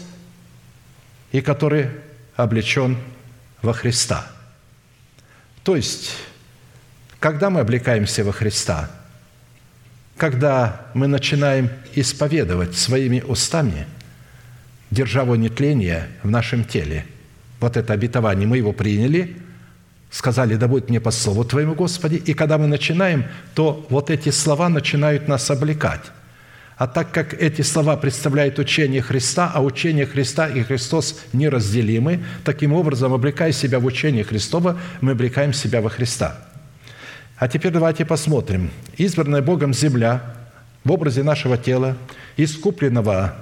и 1.32 1.40
который 1.40 1.92
облечен 2.36 2.98
во 3.62 3.72
Христа. 3.72 4.28
То 5.64 5.76
есть, 5.76 6.18
когда 7.20 7.50
мы 7.50 7.62
облекаемся 7.62 8.24
во 8.26 8.34
Христа, 8.34 8.90
когда 10.18 10.88
мы 10.94 11.08
начинаем 11.08 11.70
исповедовать 11.94 12.76
своими 12.76 13.22
устами 13.22 13.88
державу 14.92 15.36
нетления 15.36 16.10
в 16.24 16.30
нашем 16.30 16.66
теле, 16.66 17.06
вот 17.60 17.78
это 17.78 17.94
обетование, 17.94 18.48
мы 18.48 18.58
его 18.58 18.74
приняли– 18.74 19.38
сказали, 20.10 20.56
да 20.56 20.68
будет 20.68 20.90
мне 20.90 21.00
по 21.00 21.12
слову 21.12 21.44
Твоему, 21.44 21.76
Господи. 21.76 22.16
И 22.16 22.34
когда 22.34 22.58
мы 22.58 22.68
начинаем, 22.68 23.26
то 23.54 23.86
вот 23.90 24.10
эти 24.10 24.30
слова 24.30 24.70
начинают 24.70 25.28
нас 25.28 25.50
облекать. 25.52 26.02
А 26.78 26.88
так 26.88 27.12
как 27.12 27.34
эти 27.34 27.62
слова 27.62 27.98
представляют 27.98 28.58
учение 28.58 29.02
Христа, 29.02 29.52
а 29.54 29.62
учение 29.62 30.06
Христа 30.06 30.48
и 30.48 30.64
Христос 30.64 31.20
неразделимы, 31.34 32.24
таким 32.46 32.74
образом, 32.74 33.14
облекая 33.14 33.52
себя 33.52 33.80
в 33.80 33.86
учение 33.86 34.24
Христова, 34.24 34.80
мы 35.02 35.12
облекаем 35.12 35.52
себя 35.52 35.82
во 35.82 35.90
Христа. 35.90 36.38
А 37.38 37.48
теперь 37.48 37.72
давайте 37.72 38.06
посмотрим. 38.06 38.72
Избранная 38.98 39.42
Богом 39.42 39.74
земля 39.74 40.22
в 40.86 40.92
образе 40.92 41.22
нашего 41.22 41.58
тела, 41.58 41.98
искупленного 42.38 43.36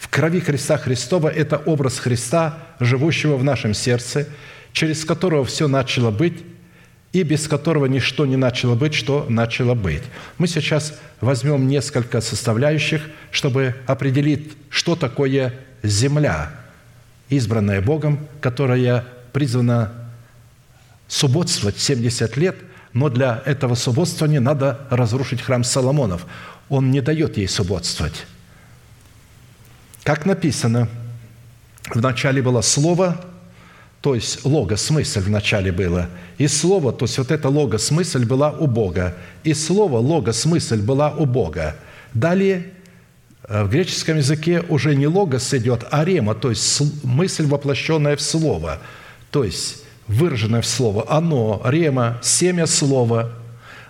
в 0.00 0.08
крови 0.08 0.40
Христа 0.40 0.78
Христова– 0.78 1.28
это 1.28 1.58
образ 1.58 2.00
Христа, 2.00 2.58
живущего 2.80 3.36
в 3.36 3.44
нашем 3.44 3.74
сердце– 3.74 4.26
через 4.72 5.04
которого 5.04 5.44
все 5.44 5.68
начало 5.68 6.10
быть, 6.10 6.42
и 7.12 7.22
без 7.24 7.48
которого 7.48 7.86
ничто 7.86 8.24
не 8.24 8.36
начало 8.36 8.76
быть, 8.76 8.94
что 8.94 9.26
начало 9.28 9.74
быть. 9.74 10.02
Мы 10.38 10.46
сейчас 10.46 10.94
возьмем 11.20 11.66
несколько 11.66 12.20
составляющих, 12.20 13.02
чтобы 13.32 13.74
определить, 13.86 14.52
что 14.68 14.94
такое 14.94 15.54
земля, 15.82 16.52
избранная 17.28 17.80
Богом, 17.80 18.28
которая 18.40 19.04
призвана 19.32 19.92
субботствовать 21.08 21.78
70 21.78 22.36
лет, 22.36 22.56
но 22.92 23.08
для 23.08 23.42
этого 23.44 23.74
субботствования 23.74 24.40
надо 24.40 24.80
разрушить 24.90 25.42
храм 25.42 25.64
Соломонов. 25.64 26.26
Он 26.68 26.92
не 26.92 27.00
дает 27.00 27.36
ей 27.36 27.48
субботствовать. 27.48 28.26
Как 30.10 30.26
написано, 30.26 30.88
в 31.94 32.00
начале 32.00 32.42
было 32.42 32.62
Слово, 32.62 33.16
то 34.00 34.16
есть 34.16 34.44
логос-мысль 34.44 35.20
вначале 35.20 35.70
было. 35.70 36.08
И 36.36 36.48
слово, 36.48 36.92
то 36.92 37.04
есть 37.04 37.16
вот 37.18 37.30
эта 37.30 37.48
логос-мысль 37.48 38.24
была 38.24 38.50
у 38.50 38.66
Бога. 38.66 39.14
И 39.44 39.54
слово 39.54 39.98
логос-мысль 39.98 40.82
была 40.82 41.12
у 41.12 41.26
Бога. 41.26 41.76
Далее 42.12 42.72
э, 43.44 43.62
в 43.62 43.70
греческом 43.70 44.16
языке 44.16 44.64
уже 44.68 44.96
не 44.96 45.06
логос 45.06 45.54
идет, 45.54 45.86
а 45.92 46.04
рема, 46.04 46.34
то 46.34 46.50
есть 46.50 47.04
мысль, 47.04 47.46
воплощенная 47.46 48.16
в 48.16 48.20
слово, 48.20 48.80
то 49.30 49.44
есть 49.44 49.84
выраженное 50.08 50.62
в 50.62 50.66
слово. 50.66 51.06
Оно, 51.08 51.62
рема, 51.64 52.18
семя 52.20 52.66
слова 52.66 53.30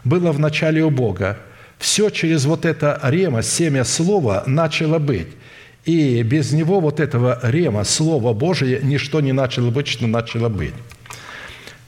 было 0.05 0.33
в 0.33 0.39
начале 0.39 0.85
у 0.85 0.91
Бога. 0.91 1.39
Все 1.79 2.11
через 2.11 2.45
вот 2.45 2.67
это 2.67 3.01
рема, 3.05 3.43
семя 3.43 3.85
слова 3.85 4.45
начало 4.47 4.99
быть. 4.99 5.40
И 5.85 6.23
без 6.23 6.53
него 6.53 6.81
вот 6.81 7.01
этого 7.01 7.39
рема, 7.43 7.85
Слова 7.85 8.33
Божие, 8.33 8.81
ничто 8.83 9.21
не 9.21 9.33
начало 9.33 9.71
быть, 9.71 9.89
что 9.89 10.07
начало 10.07 10.49
быть. 10.49 10.75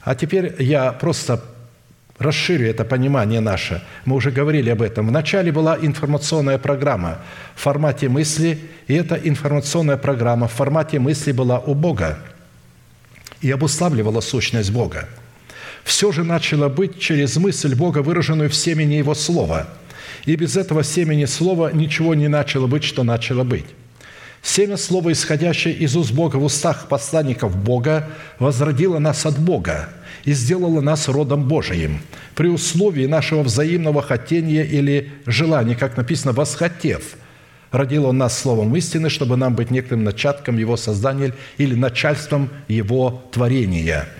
А 0.01 0.15
теперь 0.15 0.55
я 0.59 0.91
просто 0.91 1.43
расширю 2.17 2.67
это 2.67 2.85
понимание 2.85 3.39
наше. 3.39 3.81
Мы 4.05 4.15
уже 4.15 4.31
говорили 4.31 4.69
об 4.69 4.81
этом. 4.81 5.07
Вначале 5.07 5.51
была 5.51 5.77
информационная 5.79 6.57
программа 6.57 7.19
в 7.55 7.61
формате 7.61 8.09
мысли, 8.09 8.59
и 8.87 8.93
эта 8.93 9.15
информационная 9.15 9.97
программа 9.97 10.47
в 10.47 10.51
формате 10.51 10.99
мысли 10.99 11.31
была 11.31 11.59
у 11.59 11.73
Бога. 11.73 12.19
и 13.41 13.51
обуславливала 13.51 14.21
сущность 14.21 14.71
Бога. 14.71 15.09
Все 15.83 16.13
же 16.13 16.23
начало 16.23 16.69
быть 16.69 16.97
через 16.99 17.35
мысль 17.35 17.75
Бога, 17.75 18.01
выраженную 18.01 18.49
в 18.49 18.55
семени 18.55 18.93
Его 18.93 19.13
Слова. 19.15 19.67
И 20.25 20.37
без 20.37 20.55
этого 20.55 20.81
семени 20.81 21.25
Слова 21.25 21.69
ничего 21.73 22.15
не 22.15 22.29
начало 22.29 22.67
быть, 22.67 22.85
что 22.85 23.03
начало 23.03 23.43
быть. 23.43 23.65
Семя 24.43 24.75
Слова, 24.75 25.13
исходящее 25.13 25.73
из 25.73 25.95
уст 25.95 26.11
Бога 26.11 26.35
в 26.35 26.43
устах 26.43 26.89
посланников 26.89 27.55
Бога, 27.55 28.09
возродило 28.39 28.99
нас 28.99 29.25
от 29.25 29.39
Бога 29.39 29.89
и 30.25 30.33
сделало 30.33 30.81
нас 30.81 31.07
родом 31.07 31.47
Божиим, 31.47 32.01
при 32.35 32.49
условии 32.49 33.05
нашего 33.05 33.41
взаимного 33.41 34.01
хотения 34.01 34.65
или 34.65 35.13
желания, 35.25 35.75
как 35.75 35.95
написано, 35.95 36.33
«восхотев», 36.33 37.15
родил 37.71 38.05
Он 38.05 38.17
нас 38.17 38.37
словом 38.37 38.75
истины, 38.75 39.09
чтобы 39.09 39.37
нам 39.37 39.55
быть 39.55 39.71
некоторым 39.71 40.03
начатком 40.03 40.57
Его 40.57 40.75
создания 40.75 41.33
или 41.57 41.73
начальством 41.73 42.49
Его 42.67 43.23
творения– 43.31 44.09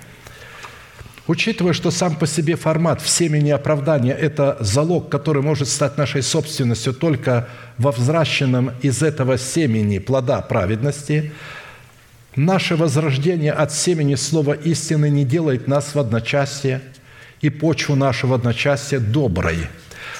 Учитывая, 1.25 1.71
что 1.71 1.89
сам 1.89 2.15
по 2.15 2.27
себе 2.27 2.55
формат 2.55 3.01
в 3.01 3.07
семени 3.07 3.51
оправдания– 3.51 4.13
это 4.19 4.57
залог, 4.59 5.09
который 5.09 5.41
может 5.41 5.69
стать 5.69 5.97
нашей 5.97 6.21
собственностью 6.21 6.93
только 6.93 7.47
во 7.77 7.91
взращенном 7.91 8.71
из 8.81 9.01
этого 9.01 9.37
семени 9.37 9.99
плода 9.99 10.41
праведности, 10.41 11.31
наше 12.35 12.75
возрождение 12.75 13.53
от 13.53 13.71
семени 13.71 14.15
слова 14.15 14.51
истины 14.53 15.09
не 15.09 15.23
делает 15.23 15.67
нас 15.67 15.95
в 15.95 15.99
одночасье 15.99 16.81
и 17.39 17.49
почву 17.49 17.95
нашего 17.95 18.35
одночасья 18.35 18.99
доброй– 18.99 19.67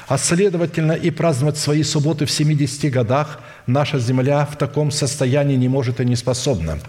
а 0.07 0.17
следовательно 0.17 0.93
и 0.93 1.11
праздновать 1.11 1.57
свои 1.57 1.83
субботы 1.83 2.25
в 2.25 2.31
70 2.31 2.91
годах 2.91 3.39
наша 3.67 3.99
земля 3.99 4.45
в 4.45 4.57
таком 4.57 4.91
состоянии 4.91 5.55
не 5.55 5.67
может 5.67 5.99
и 5.99 6.05
не 6.05 6.15
способна. 6.15 6.79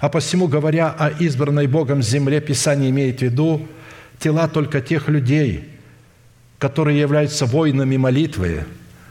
А 0.00 0.08
посему, 0.08 0.48
говоря 0.48 0.88
о 0.90 1.10
избранной 1.10 1.66
Богом 1.66 2.02
земле, 2.02 2.40
Писание 2.40 2.90
имеет 2.90 3.18
в 3.18 3.22
виду 3.22 3.66
тела 4.18 4.48
только 4.48 4.80
тех 4.80 5.08
людей, 5.08 5.68
которые 6.58 7.00
являются 7.00 7.46
воинами 7.46 7.96
молитвы, 7.96 8.64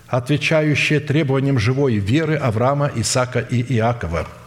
отвечающие 0.07 0.99
требованиям 0.99 1.60
живой 1.60 1.95
веры 1.95 2.35
Авраама, 2.35 2.91
Исаака 2.95 3.39
и 3.39 3.61
Иакова– 3.73 4.27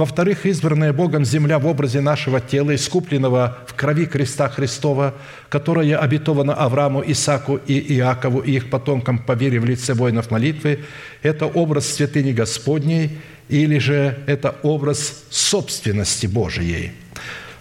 во-вторых, 0.00 0.46
избранная 0.46 0.94
Богом 0.94 1.26
земля 1.26 1.58
в 1.58 1.66
образе 1.66 2.00
нашего 2.00 2.40
тела, 2.40 2.74
искупленного 2.74 3.58
в 3.66 3.74
крови 3.74 4.06
креста 4.06 4.48
Христова, 4.48 5.14
которая 5.50 5.98
обетована 5.98 6.54
Аврааму, 6.54 7.02
Исаку 7.06 7.56
и 7.66 7.78
Иакову 7.96 8.40
и 8.40 8.52
их 8.52 8.70
потомкам 8.70 9.18
по 9.18 9.32
вере 9.32 9.60
в 9.60 9.66
лице 9.66 9.92
воинов 9.92 10.30
молитвы, 10.30 10.84
это 11.20 11.44
образ 11.44 11.86
святыни 11.86 12.32
Господней 12.32 13.18
или 13.50 13.76
же 13.76 14.16
это 14.26 14.56
образ 14.62 15.24
собственности 15.28 16.26
Божией. 16.26 16.92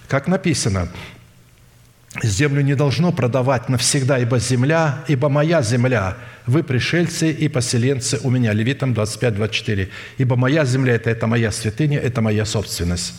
Как 0.07 0.27
написано, 0.27 0.87
Землю 2.23 2.61
не 2.61 2.75
должно 2.75 3.11
продавать 3.11 3.69
навсегда, 3.69 4.17
ибо 4.17 4.39
земля, 4.39 5.03
ибо 5.07 5.29
моя 5.29 5.61
земля, 5.61 6.17
вы 6.47 6.63
пришельцы 6.63 7.31
и 7.31 7.47
поселенцы 7.47 8.19
у 8.23 8.31
меня». 8.31 8.51
Левитам 8.53 8.93
25, 8.95 9.35
24. 9.35 9.89
«Ибо 10.17 10.35
моя 10.35 10.65
земля– 10.65 10.93
это, 10.95 11.11
это 11.11 11.27
моя 11.27 11.51
святыня, 11.51 11.99
это 11.99 12.21
моя 12.21 12.45
собственность». 12.45 13.13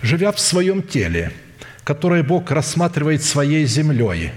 Живя 0.00 0.30
в 0.30 0.38
своем 0.38 0.80
теле, 0.82 1.32
которое 1.82 2.22
Бог 2.22 2.52
рассматривает 2.52 3.24
своей 3.24 3.66
землей, 3.66 4.30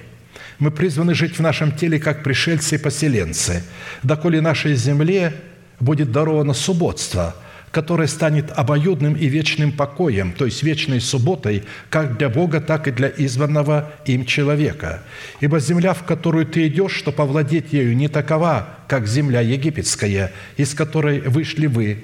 мы 0.57 0.71
призваны 0.71 1.13
жить 1.13 1.37
в 1.37 1.41
нашем 1.41 1.71
теле 1.71 1.99
как 1.99 2.23
пришельцы 2.23 2.75
и 2.75 2.79
поселенцы, 2.79 3.63
доколе 4.01 4.41
нашей 4.41 4.73
земле 4.73 5.33
будет 5.79 6.11
даровано 6.11 6.53
субботство– 6.53 7.35
которое 7.73 8.07
станет 8.07 8.51
обоюдным 8.51 9.15
и 9.15 9.25
вечным 9.25 9.71
покоем, 9.71 10.31
то 10.31 10.45
есть 10.45 10.61
вечной 10.61 11.01
субботой, 11.01 11.63
как 11.89 12.19
для 12.19 12.29
Бога, 12.29 12.61
так 12.61 12.87
и 12.87 12.91
для 12.91 13.11
избранного 13.17 13.91
им 14.05 14.27
человека. 14.27 15.01
Ибо 15.39 15.59
земля, 15.59 15.95
в 15.95 16.03
которую 16.03 16.45
ты 16.45 16.67
идешь, 16.67 16.93
что 16.93 17.11
повладеть 17.11 17.73
ею, 17.73 17.97
не 17.97 18.09
такова, 18.09 18.67
как 18.87 19.07
земля 19.07 19.41
египетская, 19.41 20.31
из 20.55 20.75
которой 20.75 21.21
вышли 21.21 21.65
вы, 21.65 22.03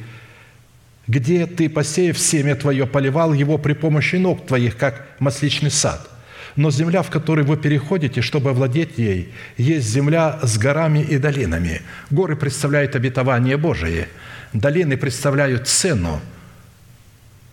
где 1.06 1.46
ты, 1.46 1.70
посеяв 1.70 2.18
семя 2.18 2.56
твое, 2.56 2.88
поливал 2.88 3.34
его 3.34 3.60
при 3.60 3.74
помощи 3.74 4.16
ног 4.16 4.48
твоих, 4.48 4.76
как 4.76 5.06
масличный 5.20 5.70
сад. 5.70 6.10
Но 6.56 6.72
земля, 6.72 7.04
в 7.04 7.12
которой 7.12 7.46
вы 7.46 7.58
переходите, 7.58 8.22
чтобы 8.22 8.50
овладеть 8.50 8.98
ей, 8.98 9.30
есть 9.58 9.88
земля 9.88 10.40
с 10.42 10.58
горами 10.58 11.06
и 11.08 11.20
долинами. 11.20 11.84
Горы 12.10 12.36
представляют 12.36 12.96
обетование 12.96 13.56
Божие– 13.56 14.08
Долины 14.54 14.98
представляют 14.98 15.68
цену, 15.68 16.20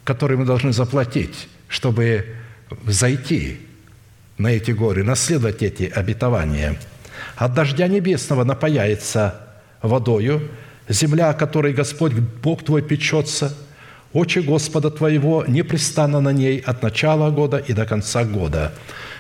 которую 0.05 0.39
мы 0.39 0.45
должны 0.45 0.73
заплатить, 0.73 1.49
чтобы 1.69 2.27
зайти 2.87 3.61
на 4.39 4.49
эти 4.49 4.71
горы, 4.71 5.03
наследовать 5.05 5.63
эти 5.63 5.85
обетования. 5.85 6.79
От 7.37 7.55
дождя 7.55 7.87
небесного 7.89 8.45
напаяется 8.45 9.41
водою, 9.83 10.49
земля, 10.89 11.31
о 11.31 11.35
которой 11.35 11.73
Господь 11.73 12.13
Бог 12.13 12.65
твой 12.65 12.83
печется, 12.83 13.55
очи 14.13 14.39
Господа 14.39 14.91
твоего 14.91 15.45
непрестанно 15.47 16.21
на 16.21 16.33
ней 16.33 16.61
от 16.61 16.83
начала 16.83 17.31
года 17.31 17.59
и 17.59 17.73
до 17.73 17.85
конца 17.87 18.25
года». 18.25 18.73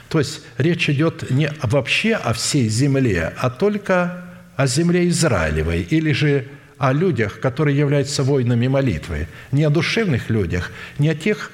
То 0.09 0.20
есть 0.20 0.43
речь 0.57 0.89
идет 0.89 1.31
не 1.31 1.51
вообще 1.62 2.15
о 2.15 2.32
всей 2.32 2.69
земле, 2.69 3.32
а 3.39 3.51
только 3.51 4.24
о 4.57 4.66
земле 4.66 5.09
Израилевой 5.09 5.82
или 5.82 6.12
же 6.12 6.47
о 6.78 6.93
людях, 6.93 7.40
которые 7.40 7.77
являются 7.77 8.23
воинами 8.23 8.69
молитвы. 8.69 9.28
Не 9.53 9.65
о 9.65 9.70
душевных 9.70 10.31
людях, 10.31 10.73
не 10.98 11.09
о 11.09 11.15
тех 11.15 11.51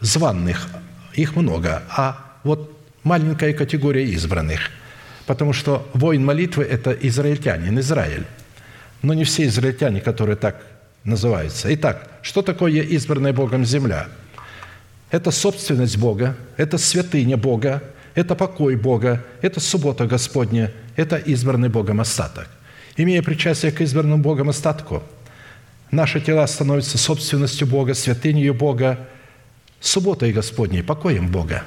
званных, 0.00 0.68
их 1.14 1.36
много, 1.36 1.82
а 1.88 2.36
вот 2.44 2.76
маленькая 3.02 3.52
категория 3.52 4.04
избранных. 4.04 4.70
Потому 5.26 5.52
что 5.52 5.88
воин 5.94 6.24
молитвы– 6.24 6.64
это 6.70 6.92
израильтянин, 6.92 7.78
Израиль. 7.80 8.24
Но 9.02 9.14
не 9.14 9.24
все 9.24 9.46
израильтяне, 9.46 10.00
которые 10.00 10.36
так 10.36 10.62
называются. 11.04 11.72
Итак, 11.74 12.08
что 12.22 12.42
такое 12.42 12.82
избранная 12.82 13.32
Богом 13.32 13.64
земля? 13.64 14.08
Это 15.10 15.30
собственность 15.30 15.96
Бога, 15.96 16.36
это 16.56 16.78
святыня 16.78 17.36
Бога, 17.36 17.82
это 18.14 18.34
покой 18.34 18.76
Бога, 18.76 19.24
это 19.40 19.60
суббота 19.60 20.06
Господня, 20.06 20.72
это 20.96 21.16
избранный 21.16 21.68
Богом 21.68 22.00
остаток 22.00 22.48
имея 23.02 23.22
причастие 23.22 23.72
к 23.72 23.80
избранному 23.80 24.22
Богом 24.22 24.48
остатку. 24.48 25.02
Наши 25.90 26.20
тела 26.20 26.46
становятся 26.46 26.98
собственностью 26.98 27.66
Бога, 27.66 27.94
святынью 27.94 28.54
Бога, 28.54 29.08
субботой 29.80 30.32
Господней, 30.32 30.82
покоем 30.82 31.28
Бога. 31.28 31.64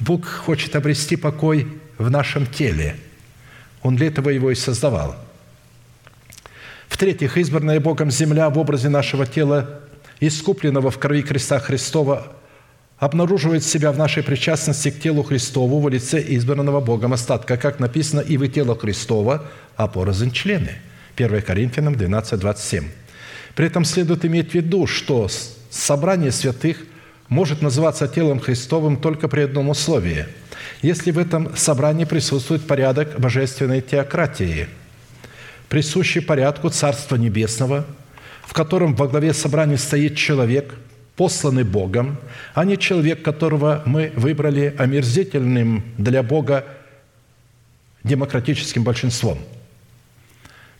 Бог 0.00 0.26
хочет 0.26 0.76
обрести 0.76 1.16
покой 1.16 1.66
в 1.98 2.10
нашем 2.10 2.46
теле. 2.46 2.96
Он 3.82 3.96
для 3.96 4.08
этого 4.08 4.30
его 4.30 4.50
и 4.50 4.54
создавал. 4.54 5.16
В-третьих, 6.88 7.38
избранная 7.38 7.80
Богом 7.80 8.10
земля 8.10 8.50
в 8.50 8.58
образе 8.58 8.88
нашего 8.88 9.26
тела, 9.26 9.80
искупленного 10.20 10.90
в 10.90 10.98
крови 10.98 11.22
креста 11.22 11.58
Христова, 11.58 12.32
обнаруживает 13.02 13.64
себя 13.64 13.90
в 13.90 13.98
нашей 13.98 14.22
причастности 14.22 14.92
к 14.92 15.00
телу 15.00 15.24
Христову 15.24 15.80
в 15.80 15.88
лице 15.88 16.24
избранного 16.24 16.80
Богом 16.80 17.12
остатка, 17.12 17.56
как 17.56 17.80
написано, 17.80 18.20
«И 18.20 18.36
вы 18.36 18.46
тело 18.46 18.78
Христова, 18.78 19.50
а 19.74 19.88
порознь 19.88 20.30
члены». 20.30 20.76
1 21.16 21.42
Коринфянам 21.42 21.96
12, 21.96 22.38
27. 22.38 22.84
При 23.56 23.66
этом 23.66 23.84
следует 23.84 24.24
иметь 24.24 24.52
в 24.52 24.54
виду, 24.54 24.86
что 24.86 25.28
собрание 25.68 26.30
святых 26.30 26.76
может 27.28 27.60
называться 27.60 28.06
телом 28.06 28.38
Христовым 28.38 28.96
только 28.96 29.26
при 29.26 29.42
одном 29.42 29.70
условии– 29.70 30.26
если 30.80 31.10
в 31.10 31.18
этом 31.18 31.56
собрании 31.56 32.04
присутствует 32.04 32.66
порядок 32.66 33.18
божественной 33.18 33.80
теократии, 33.80 34.68
присущий 35.68 36.20
порядку 36.20 36.70
Царства 36.70 37.16
Небесного, 37.16 37.84
в 38.44 38.52
котором 38.52 38.94
во 38.94 39.08
главе 39.08 39.32
собрания 39.32 39.76
стоит 39.76 40.16
человек– 40.16 40.74
посланы 41.16 41.64
Богом, 41.64 42.16
а 42.54 42.64
не 42.64 42.78
человек, 42.78 43.22
которого 43.22 43.82
мы 43.84 44.12
выбрали 44.16 44.74
омерзительным 44.78 45.84
для 45.98 46.22
Бога 46.22 46.64
демократическим 48.02 48.82
большинством. 48.82 49.38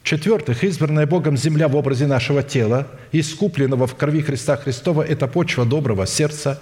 В-четвертых, 0.03 0.65
избранная 0.65 1.07
Богом 1.07 1.37
земля 1.37 1.69
в 1.69 1.77
образе 1.77 2.07
нашего 2.07 2.43
тела, 2.43 2.89
искупленного 3.13 3.87
в 3.87 3.95
крови 3.95 4.21
Христа 4.23 4.57
Христова, 4.57 5.03
это 5.03 5.29
почва 5.29 5.65
доброго 5.65 6.07
сердца 6.07 6.61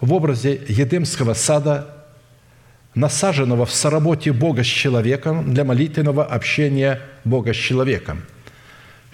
в 0.00 0.12
образе 0.12 0.60
Едемского 0.68 1.32
сада, 1.32 2.04
насаженного 2.94 3.64
в 3.64 3.72
соработе 3.72 4.32
Бога 4.32 4.62
с 4.62 4.66
человеком 4.66 5.54
для 5.54 5.64
молитвенного 5.64 6.24
общения 6.24 7.00
Бога 7.24 7.54
с 7.54 7.56
человеком– 7.56 8.22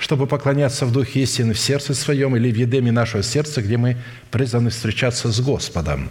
чтобы 0.00 0.26
поклоняться 0.26 0.86
в 0.86 0.92
Духе 0.92 1.20
истины 1.20 1.52
в 1.52 1.58
сердце 1.58 1.94
своем 1.94 2.34
или 2.34 2.50
в 2.50 2.56
едеме 2.56 2.90
нашего 2.90 3.22
сердца, 3.22 3.60
где 3.60 3.76
мы 3.76 3.98
призваны 4.30 4.70
встречаться 4.70 5.30
с 5.30 5.40
Господом. 5.40 6.08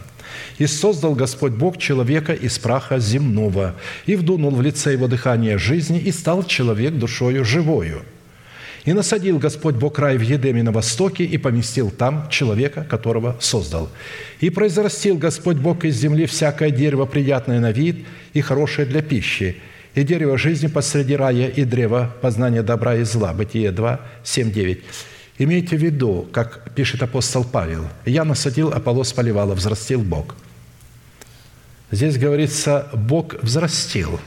И 0.60 0.68
создал 0.68 1.16
Господь 1.16 1.54
Бог 1.54 1.80
человека 1.80 2.34
из 2.34 2.60
праха 2.60 3.00
земного, 3.00 3.76
и 4.06 4.16
вдунул 4.16 4.52
в 4.52 4.62
лице 4.62 4.94
его 4.94 5.08
дыхание 5.08 5.58
жизни, 5.58 6.00
и 6.00 6.12
стал 6.12 6.44
человек 6.44 6.94
душою 6.94 7.44
живою. 7.44 8.04
И 8.86 8.94
насадил 8.94 9.40
Господь 9.40 9.76
Бог 9.76 9.98
рай 9.98 10.18
в 10.18 10.22
Едеме 10.22 10.62
на 10.62 10.72
востоке 10.72 11.26
и 11.26 11.38
поместил 11.40 11.90
там 11.90 12.30
человека, 12.30 12.84
которого 12.84 13.38
создал. 13.40 13.90
И 14.40 14.52
произрастил 14.52 15.18
Господь 15.18 15.58
Бог 15.58 15.84
из 15.84 15.96
земли 15.96 16.28
всякое 16.28 16.70
дерево, 16.70 17.06
приятное 17.06 17.60
на 17.60 17.72
вид 17.72 18.06
и 18.34 18.42
хорошее 18.42 18.88
для 18.88 19.02
пищи, 19.02 19.58
и 19.96 20.04
дерево 20.04 20.38
жизни 20.38 20.68
посреди 20.68 21.16
рая, 21.16 21.48
и 21.48 21.66
древо 21.66 22.16
познания 22.22 22.64
добра 22.64 22.96
и 22.96 23.04
зла». 23.04 23.34
Бытие 23.34 23.72
2, 23.72 24.00
7, 24.24 24.52
9. 24.52 24.84
Имейте 25.40 25.78
в 25.78 25.82
виду, 25.82 26.28
как 26.32 26.74
пишет 26.76 27.02
апостол 27.02 27.44
Павел, 27.44 27.88
«Я 28.06 28.26
насадил, 28.26 28.74
Аполлос 28.74 29.14
поливал, 29.14 29.54
взрастил 29.54 30.02
Бог». 30.02 30.36
Здесь 31.92 32.18
говорится, 32.18 32.88
Бог 32.94 33.42
взрастил, 33.42 34.20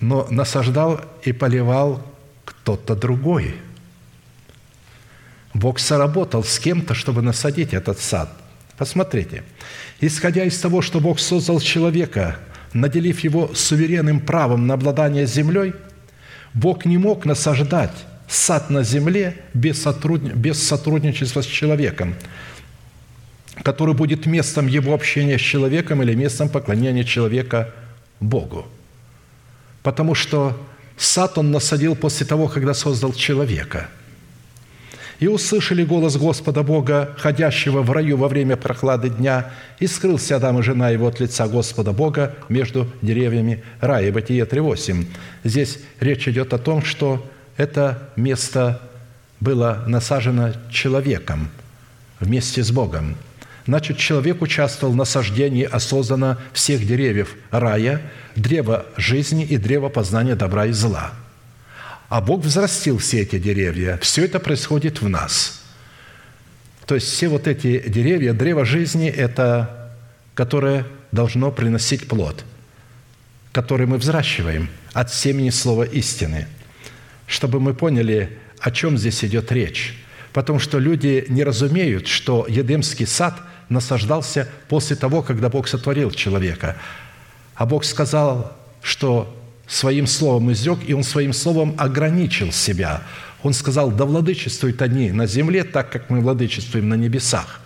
но 0.00 0.26
насаждал 0.30 1.00
и 1.22 1.32
поливал 1.32 2.02
кто-то 2.44 2.94
другой. 2.94 3.56
Бог 5.52 5.78
соработал 5.78 6.44
с 6.44 6.58
кем-то, 6.58 6.94
чтобы 6.94 7.20
насадить 7.20 7.74
этот 7.74 7.98
сад. 7.98 8.30
Посмотрите, 8.78 9.42
исходя 10.00 10.44
из 10.44 10.58
того, 10.58 10.80
что 10.80 11.00
Бог 11.00 11.18
создал 11.18 11.60
человека, 11.60 12.38
наделив 12.72 13.20
его 13.20 13.50
суверенным 13.54 14.20
правом 14.20 14.66
на 14.66 14.74
обладание 14.74 15.26
землей, 15.26 15.74
Бог 16.54 16.84
не 16.84 16.98
мог 16.98 17.24
насаждать 17.24 17.92
сад 18.28 18.70
на 18.70 18.82
земле 18.82 19.36
без, 19.54 19.82
сотруд... 19.82 20.22
без 20.22 20.62
сотрудничества 20.62 21.42
с 21.42 21.46
человеком, 21.46 22.14
который 23.62 23.94
будет 23.94 24.26
местом 24.26 24.66
его 24.66 24.94
общения 24.94 25.38
с 25.38 25.42
человеком 25.42 26.02
или 26.02 26.14
местом 26.14 26.48
поклонения 26.48 27.04
человека 27.04 27.72
Богу. 28.20 28.66
Потому 29.82 30.14
что 30.14 30.60
сад 30.96 31.38
он 31.38 31.50
насадил 31.50 31.96
после 31.96 32.26
того, 32.26 32.48
когда 32.48 32.74
создал 32.74 33.12
человека. 33.12 33.88
И 35.18 35.26
услышали 35.26 35.84
голос 35.84 36.16
Господа 36.16 36.62
Бога, 36.62 37.14
ходящего 37.18 37.82
в 37.82 37.90
раю 37.90 38.16
во 38.16 38.28
время 38.28 38.56
прохлады 38.56 39.10
дня, 39.10 39.50
и 39.80 39.88
скрылся 39.88 40.36
Адам 40.36 40.60
и 40.60 40.62
жена 40.62 40.90
его 40.90 41.08
от 41.08 41.18
лица 41.18 41.48
Господа 41.48 41.92
Бога 41.92 42.36
между 42.48 42.88
деревьями 43.02 43.64
рая. 43.80 44.12
Бытие 44.12 44.44
3.8. 44.44 45.06
Здесь 45.42 45.78
речь 45.98 46.28
идет 46.28 46.52
о 46.52 46.58
том, 46.58 46.84
что 46.84 47.26
это 47.56 48.10
место 48.14 48.80
было 49.40 49.82
насажено 49.88 50.52
человеком 50.70 51.50
вместе 52.20 52.62
с 52.62 52.70
Богом. 52.70 53.16
Значит, 53.66 53.98
человек 53.98 54.40
участвовал 54.40 54.94
в 54.94 54.96
насаждении 54.96 55.64
осознанно 55.64 56.38
всех 56.52 56.86
деревьев 56.86 57.34
рая, 57.50 58.00
древа 58.34 58.86
жизни 58.96 59.44
и 59.44 59.56
древа 59.58 59.88
познания 59.88 60.36
добра 60.36 60.66
и 60.66 60.72
зла. 60.72 61.12
А 62.08 62.20
Бог 62.20 62.42
взрастил 62.42 62.98
все 62.98 63.20
эти 63.20 63.38
деревья. 63.38 63.98
Все 63.98 64.24
это 64.24 64.40
происходит 64.40 65.02
в 65.02 65.08
нас. 65.08 65.62
То 66.86 66.94
есть 66.94 67.08
все 67.08 67.28
вот 67.28 67.46
эти 67.46 67.86
деревья, 67.88 68.32
древо 68.32 68.64
жизни– 68.64 69.08
это 69.16 69.92
которое 70.34 70.86
должно 71.10 71.50
приносить 71.50 72.06
плод, 72.06 72.44
который 73.52 73.86
мы 73.86 73.98
взращиваем 73.98 74.70
от 74.92 75.12
семени 75.12 75.50
слова 75.50 75.82
истины, 75.82 76.46
чтобы 77.26 77.60
мы 77.60 77.74
поняли, 77.74 78.38
о 78.60 78.70
чем 78.70 78.96
здесь 78.96 79.24
идет 79.24 79.50
речь. 79.52 79.98
Потому 80.32 80.60
что 80.60 80.78
люди 80.78 81.24
не 81.28 81.42
разумеют, 81.44 82.06
что 82.06 82.46
Едемский 82.48 83.06
сад– 83.06 83.40
насаждался 83.68 84.48
после 84.68 84.96
того, 84.96 85.22
когда 85.22 85.48
Бог 85.48 85.68
сотворил 85.68 86.10
человека. 86.10 86.76
А 87.54 87.66
Бог 87.66 87.84
сказал, 87.84 88.56
что 88.82 89.34
своим 89.68 90.06
словом 90.06 90.50
изрек, 90.50 90.78
и 90.86 90.94
Он 90.94 91.04
своим 91.04 91.32
словом 91.32 91.74
ограничил 91.78 92.50
себя. 92.50 93.02
Он 93.42 93.52
сказал, 93.52 93.92
да 93.92 94.04
владычествуют 94.04 94.82
они 94.82 95.12
на 95.12 95.26
земле, 95.26 95.62
так 95.62 95.92
как 95.92 96.10
мы 96.10 96.20
владычествуем 96.20 96.88
на 96.88 96.94
небесах. 96.94 97.60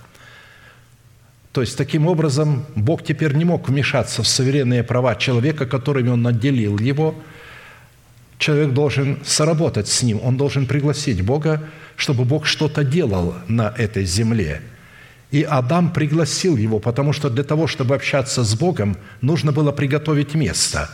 То 1.52 1.60
есть, 1.60 1.78
таким 1.78 2.06
образом, 2.06 2.66
Бог 2.74 3.04
теперь 3.04 3.34
не 3.34 3.44
мог 3.44 3.68
вмешаться 3.68 4.22
в 4.22 4.28
суверенные 4.28 4.82
права 4.82 5.14
человека, 5.14 5.66
которыми 5.66 6.10
Он 6.10 6.22
наделил 6.22 6.78
его. 6.78 7.14
Человек 8.38 8.72
должен 8.72 9.18
соработать 9.24 9.88
с 9.88 10.02
ним, 10.02 10.20
он 10.22 10.36
должен 10.36 10.66
пригласить 10.66 11.22
Бога, 11.22 11.62
чтобы 11.96 12.24
Бог 12.24 12.44
что-то 12.44 12.82
делал 12.82 13.34
на 13.46 13.72
этой 13.78 14.04
земле– 14.04 14.60
и 15.32 15.44
Адам 15.44 15.92
пригласил 15.92 16.58
его, 16.58 16.78
потому 16.78 17.14
что 17.14 17.30
для 17.30 17.42
того, 17.42 17.66
чтобы 17.66 17.94
общаться 17.94 18.44
с 18.44 18.54
Богом, 18.54 18.98
нужно 19.22 19.50
было 19.50 19.72
приготовить 19.72 20.34
место. 20.34 20.90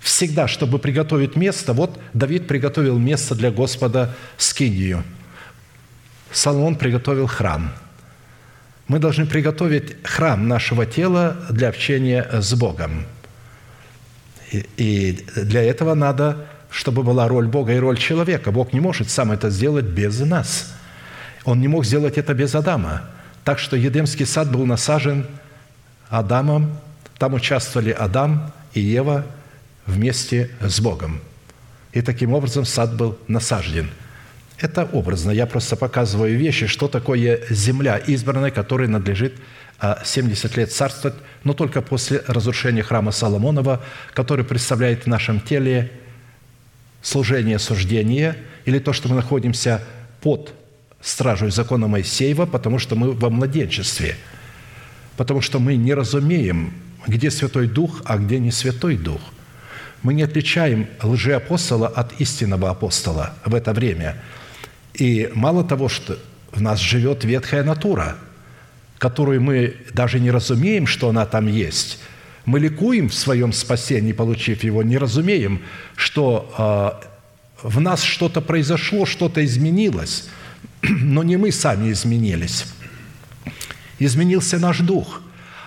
Всегда, 0.00 0.48
чтобы 0.48 0.78
приготовить 0.78 1.36
место, 1.36 1.72
вот 1.72 2.00
Давид 2.14 2.48
приготовил 2.48 2.98
место 2.98 3.34
для 3.34 3.50
Господа 3.50 4.16
Скинию. 4.36 5.04
Соломон 6.32 6.76
приготовил 6.76 7.26
храм. 7.26 7.72
Мы 8.88 8.98
должны 8.98 9.26
приготовить 9.26 9.96
храм 10.02 10.48
нашего 10.48 10.86
тела 10.86 11.36
для 11.50 11.68
общения 11.68 12.26
с 12.32 12.52
Богом. 12.54 13.04
И 14.50 15.24
для 15.36 15.62
этого 15.62 15.94
надо, 15.94 16.46
чтобы 16.70 17.02
была 17.02 17.28
роль 17.28 17.46
Бога 17.46 17.72
и 17.72 17.78
роль 17.78 17.98
человека. 17.98 18.50
Бог 18.50 18.72
не 18.72 18.80
может 18.80 19.10
сам 19.10 19.30
это 19.30 19.50
сделать 19.50 19.84
без 19.84 20.18
нас. 20.20 20.74
Он 21.44 21.60
не 21.60 21.68
мог 21.68 21.84
сделать 21.84 22.18
это 22.18 22.34
без 22.34 22.54
Адама– 22.54 23.02
так 23.44 23.58
что 23.58 23.76
Едемский 23.76 24.26
сад 24.26 24.50
был 24.50 24.66
насажен 24.66 25.26
Адамом, 26.08 26.78
там 27.18 27.34
участвовали 27.34 27.90
Адам 27.90 28.52
и 28.74 28.80
Ева 28.80 29.24
вместе 29.90 30.50
с 30.60 30.80
Богом. 30.80 31.20
И 31.92 32.02
таким 32.02 32.32
образом 32.32 32.64
сад 32.64 32.96
был 32.96 33.18
насажден. 33.28 33.90
Это 34.58 34.84
образно. 34.84 35.30
Я 35.30 35.46
просто 35.46 35.76
показываю 35.76 36.38
вещи, 36.38 36.66
что 36.66 36.88
такое 36.88 37.40
земля 37.50 37.96
избранная, 37.96 38.50
которой 38.50 38.88
надлежит 38.88 39.34
70 40.04 40.52
а, 40.52 40.60
лет 40.60 40.72
царствовать, 40.72 41.16
но 41.44 41.54
только 41.54 41.80
после 41.80 42.22
разрушения 42.26 42.82
храма 42.82 43.12
Соломонова, 43.12 43.82
который 44.12 44.44
представляет 44.44 45.04
в 45.04 45.06
нашем 45.06 45.40
теле 45.40 45.90
служение 47.02 47.58
суждения 47.58 48.36
или 48.66 48.78
то, 48.78 48.92
что 48.92 49.08
мы 49.08 49.16
находимся 49.16 49.82
под 50.20 50.52
стражей 51.00 51.50
закона 51.50 51.88
Моисеева, 51.88 52.44
потому 52.44 52.78
что 52.78 52.94
мы 52.94 53.12
во 53.12 53.30
младенчестве, 53.30 54.16
потому 55.16 55.40
что 55.40 55.58
мы 55.58 55.76
не 55.76 55.94
разумеем, 55.94 56.74
где 57.06 57.30
Святой 57.30 57.66
Дух, 57.66 58.02
а 58.04 58.18
где 58.18 58.38
не 58.38 58.50
Святой 58.50 58.96
Дух. 58.96 59.20
Мы 60.02 60.14
не 60.14 60.22
отличаем 60.22 60.88
лжеапостола 61.02 61.88
от 61.88 62.20
истинного 62.20 62.70
апостола 62.70 63.34
в 63.44 63.54
это 63.54 63.72
время. 63.72 64.16
И 64.94 65.30
мало 65.34 65.64
того, 65.64 65.88
что 65.88 66.18
в 66.52 66.60
нас 66.60 66.80
живет 66.80 67.24
ветхая 67.24 67.64
натура, 67.64 68.16
которую 68.98 69.40
мы 69.42 69.76
даже 69.92 70.20
не 70.20 70.30
разумеем, 70.30 70.86
что 70.86 71.08
она 71.08 71.26
там 71.26 71.46
есть, 71.46 71.98
мы 72.46 72.58
ликуем 72.58 73.08
в 73.08 73.14
своем 73.14 73.52
спасении, 73.52 74.12
получив 74.12 74.64
его, 74.64 74.82
не 74.82 74.98
разумеем, 74.98 75.62
что 75.96 77.00
э, 77.62 77.68
в 77.68 77.80
нас 77.80 78.02
что-то 78.02 78.40
произошло, 78.40 79.06
что-то 79.06 79.44
изменилось– 79.44 80.28
но 80.82 81.22
не 81.22 81.36
мы 81.36 81.52
сами 81.52 81.92
изменились. 81.92 82.66
Изменился 83.98 84.58
наш 84.58 84.78
дух, 84.78 85.22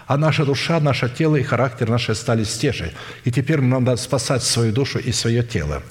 а 0.08 0.18
наша 0.18 0.46
душа, 0.46 0.80
наше 0.80 1.10
тело 1.10 1.36
и 1.36 1.44
характер 1.44 1.90
наши 1.90 2.12
остались 2.12 2.58
те 2.58 2.74
же. 2.74 2.92
И 3.24 3.32
теперь 3.32 3.62
нам 3.62 3.84
надо 3.84 3.98
спасать 3.98 4.44
свою 4.44 4.72
душу 4.72 5.00
и 5.00 5.12
свое 5.12 5.44
тело. 5.44 5.82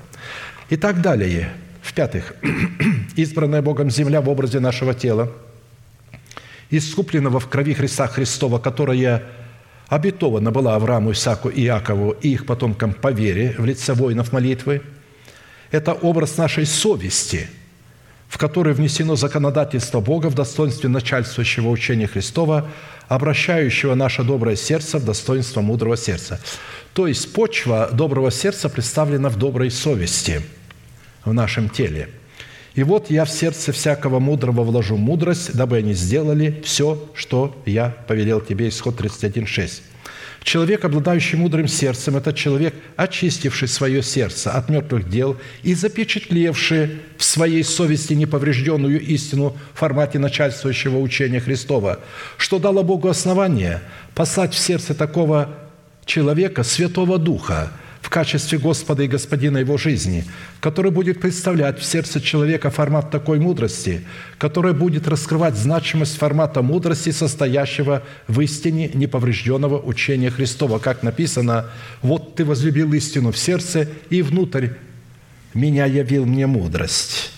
И 0.68 0.76
так 0.76 1.00
далее. 1.00 1.52
В-пятых, 1.82 2.34
избранная 3.16 3.62
Богом 3.62 3.90
земля 3.90 4.20
в 4.20 4.28
образе 4.28 4.60
нашего 4.60 4.94
тела, 4.94 5.32
искупленного 6.70 7.40
в 7.40 7.48
крови 7.48 7.74
Христа 7.74 8.06
Христова, 8.06 8.58
которая 8.58 9.24
обетована 9.88 10.52
была 10.52 10.76
Аврааму, 10.76 11.12
Исааку 11.12 11.48
и 11.48 11.64
Иакову 11.64 12.12
и 12.12 12.28
их 12.28 12.46
потомкам 12.46 12.92
по 12.92 13.10
вере 13.10 13.54
в 13.58 13.64
лице 13.64 13.94
воинов 13.94 14.32
молитвы, 14.32 14.82
это 15.70 15.92
образ 15.92 16.36
нашей 16.36 16.66
совести– 16.66 17.48
в 18.32 18.38
который 18.38 18.72
внесено 18.72 19.14
законодательство 19.14 20.00
Бога 20.00 20.28
в 20.28 20.34
достоинстве 20.34 20.88
начальствующего 20.88 21.68
учения 21.68 22.06
Христова, 22.06 22.66
обращающего 23.08 23.94
наше 23.94 24.22
доброе 24.22 24.56
сердце 24.56 24.96
в 24.96 25.04
достоинство 25.04 25.60
мудрого 25.60 25.98
сердца. 25.98 26.40
То 26.94 27.06
есть 27.06 27.34
почва 27.34 27.90
доброго 27.92 28.30
сердца 28.30 28.70
представлена 28.70 29.28
в 29.28 29.36
доброй 29.36 29.70
совести 29.70 30.40
в 31.26 31.34
нашем 31.34 31.68
теле. 31.68 32.08
И 32.74 32.82
вот 32.82 33.10
я 33.10 33.26
в 33.26 33.30
сердце 33.30 33.70
всякого 33.70 34.18
мудрого 34.18 34.62
вложу 34.62 34.96
мудрость, 34.96 35.54
дабы 35.54 35.76
они 35.76 35.92
сделали 35.92 36.62
все, 36.64 37.06
что 37.12 37.54
я 37.66 37.94
повелел 38.08 38.40
тебе». 38.40 38.70
Исход 38.70 38.98
31.6. 38.98 39.82
Человек, 40.42 40.84
обладающий 40.84 41.38
мудрым 41.38 41.68
сердцем, 41.68 42.16
это 42.16 42.32
человек, 42.32 42.74
очистивший 42.96 43.68
свое 43.68 44.02
сердце 44.02 44.50
от 44.50 44.68
мертвых 44.68 45.08
дел 45.08 45.36
и 45.62 45.74
запечатлевший 45.74 46.98
в 47.16 47.24
своей 47.24 47.62
совести 47.62 48.14
неповрежденную 48.14 49.00
истину 49.00 49.56
в 49.72 49.78
формате 49.78 50.18
начальствующего 50.18 50.98
учения 50.98 51.40
Христова, 51.40 52.00
что 52.36 52.58
дало 52.58 52.82
Богу 52.82 53.08
основание 53.08 53.82
послать 54.14 54.52
в 54.52 54.58
сердце 54.58 54.94
такого 54.94 55.54
человека 56.04 56.64
Святого 56.64 57.18
Духа, 57.18 57.70
в 58.02 58.10
качестве 58.10 58.58
Господа 58.58 59.04
и 59.04 59.08
Господина 59.08 59.58
его 59.58 59.78
жизни, 59.78 60.24
который 60.60 60.90
будет 60.90 61.20
представлять 61.20 61.78
в 61.78 61.84
сердце 61.84 62.20
человека 62.20 62.68
формат 62.68 63.12
такой 63.12 63.38
мудрости, 63.38 64.02
которая 64.38 64.74
будет 64.74 65.06
раскрывать 65.06 65.56
значимость 65.56 66.18
формата 66.18 66.62
мудрости, 66.62 67.10
состоящего 67.10 68.02
в 68.26 68.40
истине 68.40 68.90
неповрежденного 68.92 69.80
учения 69.80 70.30
Христова. 70.30 70.80
Как 70.80 71.04
написано, 71.04 71.66
«Вот 72.02 72.34
ты 72.34 72.44
возлюбил 72.44 72.92
истину 72.92 73.30
в 73.30 73.38
сердце, 73.38 73.88
и 74.10 74.20
внутрь 74.20 74.70
меня 75.54 75.86
явил 75.86 76.26
мне 76.26 76.48
мудрость». 76.48 77.30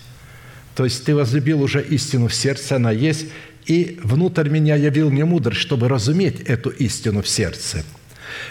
То 0.74 0.84
есть 0.84 1.04
ты 1.04 1.14
возлюбил 1.14 1.62
уже 1.62 1.82
истину 1.82 2.26
в 2.28 2.34
сердце, 2.34 2.76
она 2.76 2.90
есть, 2.90 3.26
и 3.66 4.00
внутрь 4.02 4.48
меня 4.48 4.76
явил 4.76 5.10
мне 5.10 5.26
мудрость, 5.26 5.60
чтобы 5.60 5.88
разуметь 5.88 6.40
эту 6.40 6.70
истину 6.70 7.22
в 7.22 7.28
сердце. 7.28 7.84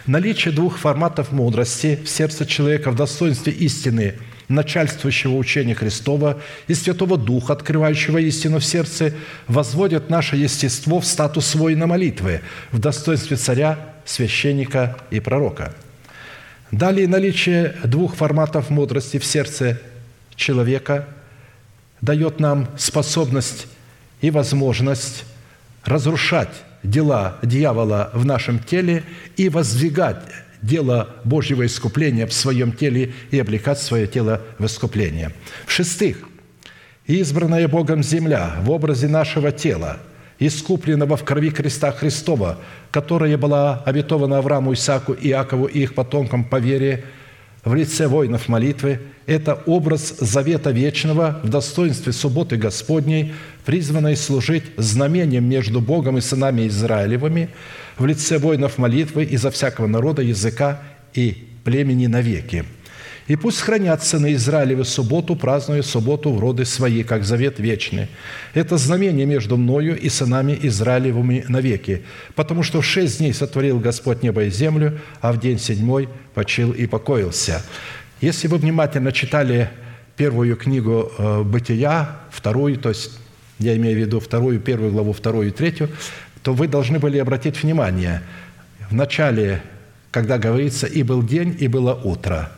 Наличие 0.06 0.54
двух 0.54 0.78
форматов 0.78 1.32
мудрости 1.32 2.00
в 2.04 2.10
сердце 2.10 2.46
человека 2.46 2.92
в 2.92 2.96
достоинстве 2.96 3.54
истины 3.54 4.16
начальствующего 4.50 5.36
учения 5.36 5.76
Христова 5.76 6.42
и 6.68 6.74
Святого 6.74 7.18
Духа, 7.18 7.54
открывающего 7.54 8.18
истину 8.20 8.60
в 8.60 8.66
сердце, 8.66 9.14
возводят 9.48 10.10
наше 10.10 10.36
естество 10.36 11.00
в 11.00 11.06
статус 11.06 11.56
воина 11.56 11.88
молитвы, 11.88 12.42
в 12.72 12.80
достоинстве 12.80 13.38
царя, 13.38 13.80
священника 14.06 14.98
и 15.12 15.20
пророка. 15.20 15.74
Далее 16.72 17.08
наличие 17.08 17.76
двух 17.84 18.16
форматов 18.16 18.70
мудрости 18.70 19.18
в 19.18 19.26
сердце 19.26 19.80
человека 20.36 21.08
дает 22.02 22.40
нам 22.40 22.68
способность 22.78 23.68
и 24.22 24.32
возможность 24.32 25.24
разрушать 25.86 26.50
дела 26.84 27.38
дьявола 27.42 28.12
в 28.14 28.26
нашем 28.26 28.60
теле 28.60 29.04
и 29.38 29.50
воздвигать 29.50 30.24
дело 30.62 31.10
Божьего 31.24 31.66
искупления 31.66 32.28
в 32.28 32.34
своем 32.34 32.72
теле 32.72 33.14
и 33.32 33.40
облекать 33.40 33.80
свое 33.80 34.08
тело 34.08 34.42
в 34.60 34.66
искупление. 34.66 35.32
В-шестых, 35.66 36.18
избранная 37.06 37.68
Богом 37.68 38.04
земля 38.04 38.56
в 38.62 38.72
образе 38.72 39.08
нашего 39.08 39.52
тела, 39.52 39.98
искупленного 40.40 41.18
в 41.18 41.24
крови 41.24 41.52
креста 41.52 41.92
Христова, 41.92 42.60
которая 42.92 43.38
была 43.38 43.82
обетована 43.86 44.38
Аврааму, 44.38 44.74
Исааку, 44.74 45.14
Иакову 45.14 45.66
и 45.66 45.80
их 45.82 45.96
потомкам 45.96 46.44
по 46.44 46.60
вере– 46.60 47.06
в 47.64 47.74
лице 47.74 48.08
воинов 48.08 48.50
молитвы– 48.50 49.00
это 49.26 49.56
образ 49.66 50.16
завета 50.20 50.72
вечного 50.72 51.40
в 51.44 51.50
достоинстве 51.50 52.14
субботы 52.14 52.58
Господней, 52.58 53.34
призванной 53.66 54.16
служить 54.16 54.64
знамением 54.78 55.46
между 55.46 55.82
Богом 55.82 56.18
и 56.18 56.22
сынами 56.22 56.68
Израилевыми 56.68 57.50
в 57.98 58.06
лице 58.06 58.38
воинов 58.38 58.78
молитвы 58.78 59.24
изо 59.24 59.52
всякого 59.52 59.88
народа, 59.88 60.22
языка 60.22 60.82
и 61.14 61.48
племени 61.64 62.08
навеки– 62.08 62.66
и 63.28 63.38
пусть 63.38 63.62
хранятся 63.62 64.20
на 64.20 64.34
Израилеве 64.34 64.84
субботу, 64.84 65.36
празднуя 65.36 65.82
субботу 65.82 66.32
в 66.32 66.40
роды 66.40 66.66
свои, 66.66 67.04
как 67.04 67.24
завет 67.24 67.58
вечный. 67.58 68.08
Это 68.54 68.78
знамение 68.78 69.26
между 69.26 69.56
мною 69.56 69.98
и 69.98 70.10
сынами 70.10 70.58
Израилевыми 70.62 71.46
навеки, 71.48 72.04
потому 72.36 72.64
что 72.64 72.82
в 72.82 72.86
шесть 72.86 73.20
дней 73.20 73.34
сотворил 73.34 73.80
Господь 73.80 74.24
небо 74.24 74.44
и 74.44 74.50
землю, 74.50 75.00
а 75.22 75.32
в 75.32 75.40
день 75.40 75.60
седьмой 75.60 76.10
почил 76.34 76.72
и 76.72 76.86
покоился». 76.86 77.64
Если 78.24 78.48
вы 78.48 78.58
внимательно 78.58 79.12
читали 79.12 79.70
первую 80.16 80.56
книгу 80.56 81.12
э, 81.18 81.44
«Бытия», 81.44 82.22
вторую, 82.32 82.78
то 82.78 82.88
есть 82.88 83.20
я 83.60 83.76
имею 83.76 83.98
в 83.98 84.00
виду 84.00 84.22
вторую, 84.22 84.62
первую 84.62 84.94
главу, 84.94 85.12
вторую 85.12 85.50
и 85.50 85.52
третью, 85.52 85.90
то 86.42 86.54
вы 86.54 86.70
должны 86.70 87.00
были 87.00 87.18
обратить 87.18 87.62
внимание, 87.62 88.22
в 88.90 88.96
начале, 88.96 89.62
когда 90.10 90.38
говорится 90.38 90.88
«и 90.88 91.04
был 91.04 91.22
день, 91.22 91.58
и 91.60 91.68
было 91.68 91.96
утро», 91.96 92.50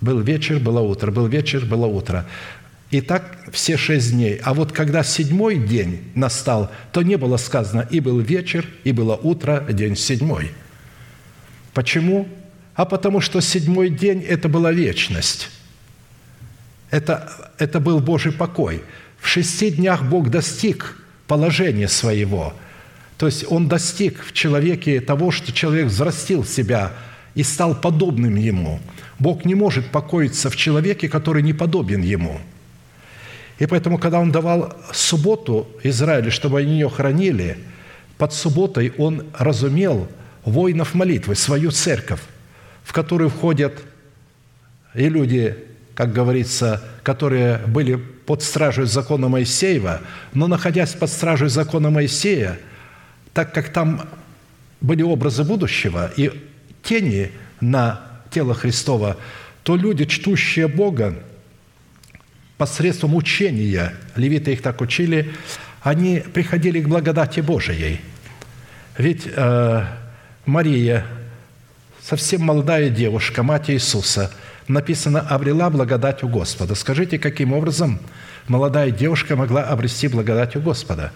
был 0.00 0.18
вечер, 0.18 0.58
было 0.58 0.80
утро, 0.80 1.12
был 1.12 1.28
вечер, 1.28 1.66
было 1.66 1.86
утро. 1.86 2.26
И 2.90 3.00
так 3.00 3.38
все 3.52 3.76
шесть 3.76 4.10
дней. 4.10 4.40
А 4.42 4.54
вот 4.54 4.72
когда 4.72 5.04
седьмой 5.04 5.56
день 5.56 6.00
настал, 6.16 6.72
то 6.90 7.02
не 7.02 7.14
было 7.14 7.36
сказано 7.36 7.86
«и 7.88 8.00
был 8.00 8.18
вечер, 8.18 8.66
и 8.82 8.90
было 8.90 9.14
утро, 9.14 9.64
день 9.70 9.94
седьмой». 9.94 10.50
Почему? 11.74 12.26
А 12.74 12.84
потому 12.84 13.20
что 13.20 13.40
седьмой 13.40 13.90
день– 13.90 14.20
это 14.28 14.48
была 14.48 14.72
вечность. 14.72 15.50
Это, 16.90 17.52
это 17.58 17.80
был 17.80 18.00
Божий 18.00 18.32
покой. 18.32 18.82
В 19.20 19.28
шести 19.28 19.70
днях 19.70 20.02
Бог 20.04 20.30
достиг 20.30 20.96
положения 21.26 21.88
своего. 21.88 22.54
То 23.18 23.26
есть 23.26 23.44
Он 23.48 23.68
достиг 23.68 24.24
в 24.24 24.32
человеке 24.32 25.00
того, 25.00 25.30
что 25.30 25.52
человек 25.52 25.86
взрастил 25.86 26.44
себя 26.44 26.92
и 27.34 27.42
стал 27.42 27.74
подобным 27.74 28.36
Ему– 28.36 28.80
Бог 29.22 29.44
не 29.44 29.54
может 29.54 29.86
покоиться 29.86 30.50
в 30.50 30.56
человеке, 30.56 31.08
который 31.08 31.44
не 31.44 31.52
подобен 31.52 32.02
Ему. 32.02 32.40
И 33.60 33.66
поэтому, 33.66 33.96
когда 33.96 34.18
Он 34.18 34.32
давал 34.32 34.74
субботу 34.92 35.68
Израилю, 35.84 36.32
чтобы 36.32 36.58
они 36.58 36.72
ее 36.72 36.90
хранили, 36.90 37.58
под 38.18 38.32
субботой 38.32 38.92
Он 38.98 39.24
разумел 39.38 40.08
воинов 40.44 40.94
молитвы, 40.94 41.36
свою 41.36 41.70
церковь, 41.70 42.20
в 42.84 42.92
которую 42.92 43.30
входят 43.30 43.82
и 44.94 45.08
люди, 45.08 45.56
как 45.94 46.12
говорится, 46.12 46.82
которые 47.02 47.58
были 47.58 47.96
под 47.96 48.42
стражей 48.42 48.86
закона 48.86 49.28
Моисеева, 49.28 50.00
но 50.32 50.46
находясь 50.46 50.92
под 50.92 51.10
стражей 51.10 51.48
закона 51.48 51.90
Моисея, 51.90 52.58
так 53.32 53.54
как 53.54 53.70
там 53.70 54.08
были 54.80 55.02
образы 55.02 55.44
будущего 55.44 56.12
и 56.16 56.30
тени 56.82 57.30
на 57.60 58.00
тела 58.30 58.54
Христова, 58.54 59.16
то 59.62 59.76
люди, 59.76 60.04
чтущие 60.04 60.68
Бога, 60.68 61.14
посредством 62.58 63.14
учения, 63.14 63.94
левиты 64.16 64.52
их 64.52 64.62
так 64.62 64.80
учили, 64.80 65.32
они 65.82 66.22
приходили 66.32 66.80
к 66.80 66.88
благодати 66.88 67.40
Божией. 67.40 68.00
Ведь 68.98 69.26
э, 69.26 69.84
Мария, 70.46 71.06
совсем 72.02 72.42
молодая 72.42 72.90
девушка, 72.90 73.42
мать 73.42 73.70
Иисуса, 73.70 74.30
написано, 74.68 75.20
обрела 75.20 75.70
благодать 75.70 76.22
у 76.22 76.28
Господа. 76.28 76.74
Скажите, 76.74 77.18
каким 77.18 77.52
образом 77.52 77.98
молодая 78.48 78.90
девушка 78.90 79.36
могла 79.36 79.62
обрести 79.62 80.08
благодать 80.08 80.56
у 80.56 80.60
Господа? 80.60 81.12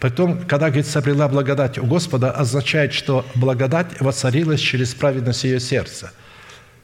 Потом, 0.00 0.46
когда, 0.46 0.68
говорится, 0.68 0.98
обрела 0.98 1.28
благодать 1.28 1.78
у 1.78 1.86
Господа, 1.86 2.32
означает, 2.32 2.92
что 2.92 3.24
благодать 3.34 4.00
воцарилась 4.00 4.60
через 4.60 4.94
праведность 4.94 5.44
ее 5.44 5.60
сердца– 5.60 6.12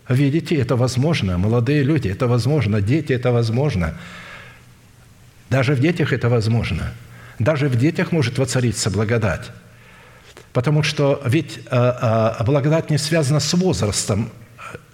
Видите, 0.09 0.57
это 0.57 0.75
возможно. 0.77 1.37
Молодые 1.37 1.83
люди, 1.83 2.09
это 2.09 2.27
возможно. 2.27 2.81
Дети, 2.81 3.13
это 3.13 3.31
возможно. 3.31 3.95
Даже 5.51 5.75
в 5.75 5.81
детях 5.81 6.13
это 6.13 6.29
возможно. 6.29 6.93
Даже 7.39 7.69
в 7.69 7.77
детях 7.77 8.11
может 8.11 8.39
воцариться 8.39 8.91
благодать. 8.91 9.51
Потому 10.53 10.83
что 10.83 11.21
ведь 11.25 11.61
а, 11.71 12.37
а, 12.39 12.45
благодать 12.45 12.91
не 12.91 12.99
связана 12.99 13.41
с 13.41 13.53
возрастом 13.55 14.31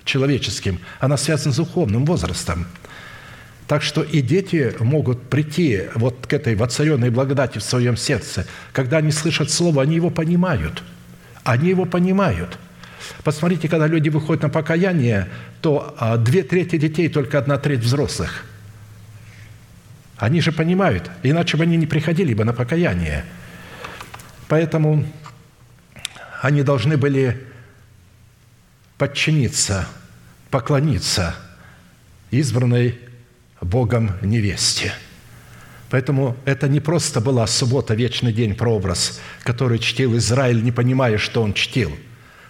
человеческим, 0.04 0.80
она 1.00 1.16
связана 1.16 1.52
с 1.52 1.56
духовным 1.56 2.04
возрастом. 2.04 2.66
Так 3.66 3.82
что 3.82 4.02
и 4.02 4.20
дети 4.20 4.74
могут 4.80 5.30
прийти 5.30 5.84
вот 5.94 6.26
к 6.26 6.32
этой 6.32 6.54
воцаренной 6.54 7.10
благодати 7.10 7.58
в 7.58 7.62
своем 7.62 7.96
сердце. 7.96 8.46
Когда 8.72 8.98
они 8.98 9.10
слышат 9.10 9.50
Слово, 9.50 9.82
они 9.82 9.94
его 9.94 10.10
понимают. 10.10 10.82
Они 11.44 11.68
его 11.68 11.84
понимают– 11.84 12.58
Посмотрите, 13.22 13.68
когда 13.68 13.86
люди 13.86 14.08
выходят 14.08 14.42
на 14.42 14.48
покаяние, 14.48 15.28
то 15.60 15.96
две 16.18 16.42
трети 16.42 16.76
детей, 16.76 17.08
только 17.08 17.38
одна 17.38 17.58
треть 17.58 17.80
взрослых. 17.80 18.44
Они 20.16 20.40
же 20.40 20.52
понимают, 20.52 21.10
иначе 21.22 21.56
бы 21.56 21.64
они 21.64 21.76
не 21.76 21.86
приходили 21.86 22.34
бы 22.34 22.44
на 22.44 22.52
покаяние. 22.52 23.24
Поэтому 24.48 25.04
они 26.44 26.62
должны 26.62 26.96
были 26.96 27.40
подчиниться, 28.98 29.86
поклониться 30.50 31.34
избранной 32.30 32.98
Богом 33.60 34.12
невесте. 34.22 34.92
Поэтому 35.90 36.36
это 36.44 36.68
не 36.68 36.80
просто 36.80 37.20
была 37.20 37.46
суббота, 37.46 37.94
вечный 37.94 38.32
день, 38.32 38.54
прообраз, 38.54 39.20
который 39.42 39.78
чтил 39.78 40.16
Израиль, 40.16 40.62
не 40.62 40.72
понимая, 40.72 41.18
что 41.18 41.42
он 41.42 41.52
чтил– 41.54 41.90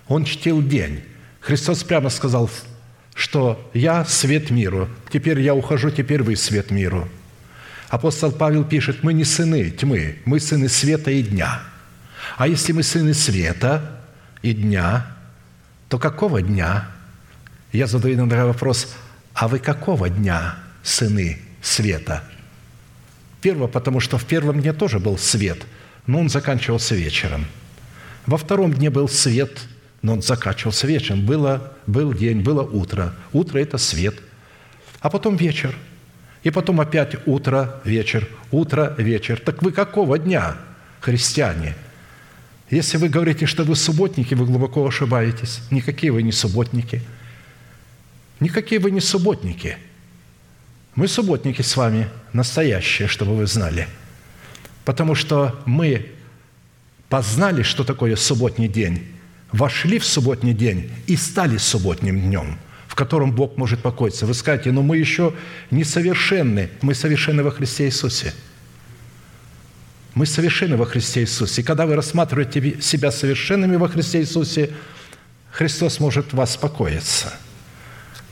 он 0.08 0.24
чтил 0.24 0.62
день. 0.62 1.02
Христос 1.40 1.82
прямо 1.84 2.10
сказал, 2.10 2.50
что 3.14 3.70
«Я 3.74 4.04
свет 4.04 4.50
миру, 4.50 4.88
теперь 5.12 5.40
я 5.40 5.54
ухожу, 5.54 5.90
теперь 5.90 6.22
вы 6.22 6.36
свет 6.36 6.70
миру». 6.70 7.08
Апостол 7.88 8.32
Павел 8.32 8.64
пишет, 8.64 9.02
мы 9.02 9.12
не 9.12 9.24
сыны 9.24 9.70
тьмы, 9.70 10.16
мы 10.24 10.40
сыны 10.40 10.68
света 10.68 11.10
и 11.10 11.22
дня. 11.22 11.62
А 12.36 12.48
если 12.48 12.72
мы 12.72 12.82
сыны 12.82 13.14
света 13.14 14.00
и 14.42 14.52
дня, 14.52 15.06
то 15.88 15.98
какого 15.98 16.42
дня? 16.42 16.88
Я 17.72 17.86
задаю 17.86 18.14
иногда 18.14 18.46
вопрос, 18.46 18.94
а 19.34 19.48
вы 19.48 19.58
какого 19.58 20.08
дня 20.08 20.56
сыны 20.82 21.40
света? 21.62 22.22
Первое, 23.40 23.68
потому 23.68 24.00
что 24.00 24.18
в 24.18 24.24
первом 24.24 24.60
дне 24.60 24.72
тоже 24.72 24.98
был 24.98 25.18
свет, 25.18 25.62
но 26.06 26.20
он 26.20 26.28
заканчивался 26.28 26.94
вечером. 26.94 27.46
Во 28.26 28.38
втором 28.38 28.72
дне 28.72 28.90
был 28.90 29.08
свет– 29.08 29.58
но 30.04 30.12
он 30.12 30.20
заканчивался 30.20 30.86
вечером. 30.86 31.24
Было, 31.24 31.72
был 31.86 32.12
день, 32.12 32.42
было 32.42 32.62
утро. 32.62 33.14
Утро– 33.32 33.58
это 33.60 33.78
свет. 33.78 34.14
А 35.00 35.08
потом 35.08 35.34
вечер. 35.36 35.74
И 36.42 36.50
потом 36.50 36.82
опять 36.82 37.16
утро, 37.26 37.80
вечер, 37.84 38.28
утро, 38.50 38.94
вечер. 38.98 39.40
Так 39.40 39.62
вы 39.62 39.72
какого 39.72 40.18
дня, 40.18 40.56
христиане? 41.00 41.74
Если 42.70 42.96
вы 42.96 43.08
говорите, 43.08 43.46
что 43.46 43.64
вы 43.64 43.76
субботники, 43.76 44.34
вы 44.34 44.46
глубоко 44.46 44.86
ошибаетесь. 44.86 45.60
Никакие 45.70 46.12
вы 46.12 46.22
не 46.22 46.32
субботники. 46.32 47.02
Никакие 48.40 48.80
вы 48.80 48.90
не 48.90 49.00
субботники. 49.00 49.76
Мы 50.94 51.08
субботники 51.08 51.62
с 51.62 51.76
вами, 51.76 52.08
настоящие, 52.32 53.08
чтобы 53.08 53.36
вы 53.36 53.46
знали. 53.46 53.88
Потому 54.84 55.14
что 55.14 55.60
мы 55.66 56.06
познали, 57.08 57.62
что 57.62 57.84
такое 57.84 58.16
субботний 58.16 58.68
день, 58.68 59.06
вошли 59.52 59.98
в 59.98 60.04
субботний 60.04 60.52
день 60.52 60.90
и 61.06 61.16
стали 61.16 61.58
субботним 61.58 62.20
днем, 62.20 62.58
в 62.86 62.94
котором 62.94 63.32
Бог 63.32 63.56
может 63.56 63.82
покоиться. 63.82 64.26
Вы 64.26 64.34
скажете, 64.34 64.72
но 64.72 64.82
мы 64.82 64.96
еще 64.96 65.34
не 65.70 65.84
совершенны, 65.84 66.70
мы 66.80 66.94
совершенны 66.94 67.42
во 67.42 67.50
Христе 67.50 67.86
Иисусе. 67.86 68.34
Мы 70.14 70.26
совершенны 70.26 70.76
во 70.76 70.86
Христе 70.86 71.20
Иисусе. 71.20 71.62
И 71.62 71.64
когда 71.64 71.86
вы 71.86 71.96
рассматриваете 71.96 72.80
себя 72.80 73.10
совершенными 73.10 73.76
во 73.76 73.88
Христе 73.88 74.20
Иисусе, 74.20 74.70
Христос 75.50 76.00
может 76.00 76.32
вас 76.32 76.54
спокоиться. 76.54 77.34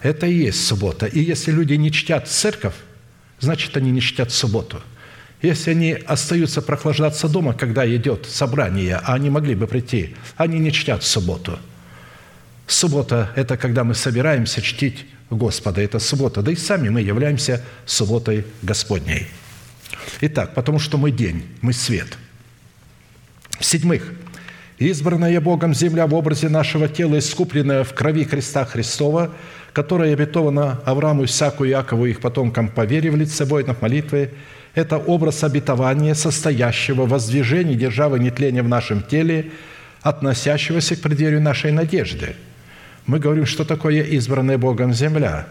Это 0.00 0.26
и 0.26 0.34
есть 0.34 0.66
суббота. 0.66 1.06
И 1.06 1.20
если 1.20 1.52
люди 1.52 1.74
не 1.74 1.90
чтят 1.92 2.28
церковь, 2.28 2.74
значит, 3.40 3.76
они 3.76 3.90
не 3.90 4.00
чтят 4.00 4.32
субботу– 4.32 4.80
если 5.42 5.72
они 5.72 5.92
остаются 5.92 6.62
прохлаждаться 6.62 7.28
дома, 7.28 7.52
когда 7.52 7.84
идет 7.84 8.26
собрание, 8.26 9.00
а 9.02 9.14
они 9.14 9.28
могли 9.28 9.56
бы 9.56 9.66
прийти, 9.66 10.14
они 10.36 10.60
не 10.60 10.70
чтят 10.70 11.02
субботу. 11.02 11.58
Суббота– 12.68 13.32
это 13.36 13.56
когда 13.56 13.82
мы 13.82 13.94
собираемся 13.94 14.62
чтить 14.62 15.04
Господа, 15.30 15.82
это 15.82 15.98
суббота. 15.98 16.42
Да 16.42 16.52
и 16.52 16.56
сами 16.56 16.90
мы 16.90 17.00
являемся 17.00 17.64
субботой 17.86 18.46
Господней. 18.62 19.26
Итак, 20.20 20.54
потому 20.54 20.78
что 20.78 20.98
мы 20.98 21.10
день, 21.10 21.44
мы 21.60 21.72
свет. 21.72 22.16
В-седьмых, 23.58 24.12
избранная 24.78 25.40
Богом 25.40 25.74
земля 25.74 26.06
в 26.06 26.14
образе 26.14 26.48
нашего 26.48 26.88
тела, 26.88 27.18
искупленная 27.18 27.84
в 27.84 27.94
крови 27.94 28.24
креста 28.24 28.64
Христова, 28.64 29.32
которая 29.72 30.12
обетована 30.12 30.80
Аврааму, 30.84 31.24
Исааку, 31.24 31.64
Иакову 31.64 32.06
и 32.06 32.10
их 32.10 32.20
потомкам 32.20 32.68
по 32.68 32.84
вере 32.84 33.10
в 33.10 33.16
лице 33.16 33.44
воинов 33.44 33.82
молитвы, 33.82 34.30
это 34.74 34.96
образ 34.98 35.44
обетования, 35.44 36.14
состоящего 36.14 37.04
в 37.04 37.10
воздвижении 37.10 37.74
державы 37.74 38.18
нетления 38.18 38.62
в 38.62 38.68
нашем 38.68 39.02
теле, 39.02 39.50
относящегося 40.02 40.96
к 40.96 41.00
преддверию 41.00 41.40
нашей 41.40 41.72
надежды. 41.72 42.36
Мы 43.06 43.18
говорим, 43.18 43.46
что 43.46 43.64
такое 43.64 44.02
избранная 44.02 44.58
Богом 44.58 44.92
земля. 44.92 45.46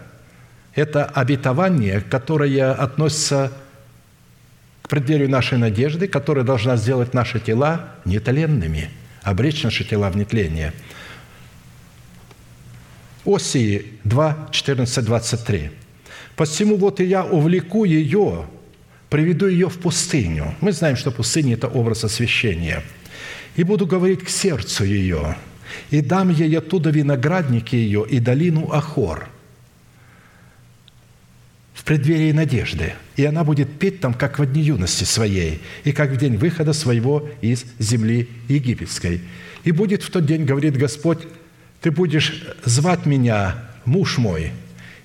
Это 0.74 1.04
обетование, 1.04 2.00
которое 2.00 2.72
относится 2.72 3.52
к 4.92 4.94
преддверию 4.94 5.30
нашей 5.30 5.56
надежды, 5.56 6.06
которая 6.06 6.44
должна 6.44 6.76
сделать 6.76 7.14
наши 7.14 7.40
тела 7.40 7.94
нетленными, 8.04 8.90
обречь 9.22 9.62
наши 9.62 9.84
тела 9.84 10.10
в 10.10 10.18
нетление. 10.18 10.74
Осии 13.24 13.86
2, 14.04 14.48
14, 14.50 15.02
23. 15.02 15.70
«Посему 16.36 16.76
вот 16.76 17.00
и 17.00 17.04
я 17.04 17.24
увлеку 17.24 17.86
ее, 17.86 18.44
приведу 19.08 19.46
ее 19.46 19.70
в 19.70 19.78
пустыню. 19.78 20.54
Мы 20.60 20.72
знаем, 20.72 20.96
что 20.96 21.10
пустыня– 21.10 21.54
это 21.54 21.68
образ 21.68 22.04
освящения. 22.04 22.82
И 23.56 23.62
буду 23.62 23.86
говорить 23.86 24.22
к 24.22 24.28
сердцу 24.28 24.84
ее, 24.84 25.38
и 25.90 26.02
дам 26.02 26.28
ей 26.28 26.58
оттуда 26.58 26.90
виноградники 26.90 27.76
ее 27.76 28.04
и 28.06 28.20
долину 28.20 28.70
Ахор 28.70 29.31
в 31.82 31.84
преддверии 31.84 32.30
надежды. 32.30 32.92
И 33.16 33.24
она 33.24 33.42
будет 33.42 33.68
петь 33.80 33.98
там, 33.98 34.14
как 34.14 34.38
в 34.38 34.46
дни 34.46 34.62
юности 34.62 35.02
своей, 35.02 35.60
и 35.82 35.90
как 35.90 36.12
в 36.12 36.16
день 36.16 36.36
выхода 36.36 36.72
своего 36.72 37.28
из 37.40 37.64
земли 37.80 38.28
египетской. 38.46 39.20
И 39.64 39.72
будет 39.72 40.04
в 40.04 40.10
тот 40.10 40.24
день, 40.24 40.44
говорит 40.44 40.76
Господь, 40.76 41.26
ты 41.80 41.90
будешь 41.90 42.46
звать 42.64 43.04
меня, 43.04 43.64
муж 43.84 44.18
мой, 44.18 44.52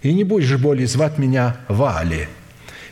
и 0.04 0.14
не 0.14 0.24
будешь 0.24 0.56
более 0.58 0.86
звать 0.86 1.18
меня 1.18 1.58
Вали, 1.68 2.28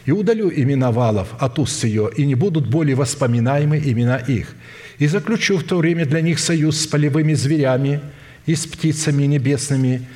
и 0.06 0.12
удалю 0.12 0.52
имена 0.52 0.92
валов 0.92 1.36
от 1.38 1.60
уст 1.60 1.84
ее, 1.84 2.10
и 2.18 2.26
не 2.26 2.34
будут 2.34 2.68
более 2.68 2.96
воспоминаемы 2.96 3.78
имена 3.78 4.18
их. 4.18 4.56
И 4.98 5.06
заключу 5.06 5.58
в 5.58 5.64
то 5.64 5.78
время 5.78 6.08
для 6.08 6.22
них 6.22 6.40
союз 6.40 6.82
с 6.82 6.88
полевыми 6.88 7.36
зверями 7.36 8.02
и 8.48 8.56
с 8.56 8.66
птицами 8.66 9.26
небесными, 9.26 10.08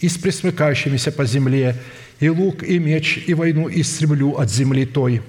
и 0.00 0.08
с 0.08 0.16
присмыкающимися 0.16 1.12
по 1.12 1.26
земле, 1.26 1.76
и 2.20 2.28
лук, 2.28 2.62
и 2.62 2.78
меч, 2.78 3.24
и 3.26 3.34
войну 3.34 3.68
истреблю 3.68 4.36
от 4.36 4.50
земли 4.50 4.86
той, 4.86 5.22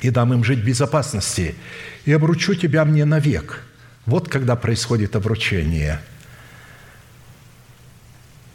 и 0.00 0.10
дам 0.10 0.32
им 0.32 0.44
жить 0.44 0.60
в 0.60 0.64
безопасности, 0.64 1.54
и 2.04 2.12
обручу 2.12 2.54
тебя 2.54 2.84
мне 2.84 3.04
навек». 3.04 3.64
Вот 4.06 4.28
когда 4.28 4.56
происходит 4.56 5.16
обручение. 5.16 6.00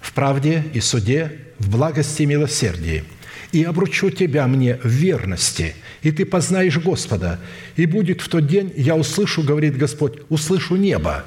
В 0.02 0.12
правде 0.14 0.64
и 0.74 0.80
суде, 0.80 1.32
в 1.60 1.70
благости 1.70 2.24
и 2.24 2.26
милосердии– 2.26 3.04
и 3.54 3.64
обручу 3.64 4.10
тебя 4.10 4.48
мне 4.48 4.80
в 4.84 4.88
верности, 4.88 5.76
и 6.02 6.12
ты 6.12 6.26
познаешь 6.26 6.80
Господа. 6.80 7.40
И 7.76 7.86
будет 7.86 8.20
в 8.20 8.28
тот 8.28 8.48
день, 8.48 8.74
я 8.76 8.96
услышу, 8.96 9.44
говорит 9.44 9.78
Господь, 9.78 10.20
услышу 10.30 10.76
небо, 10.76 11.24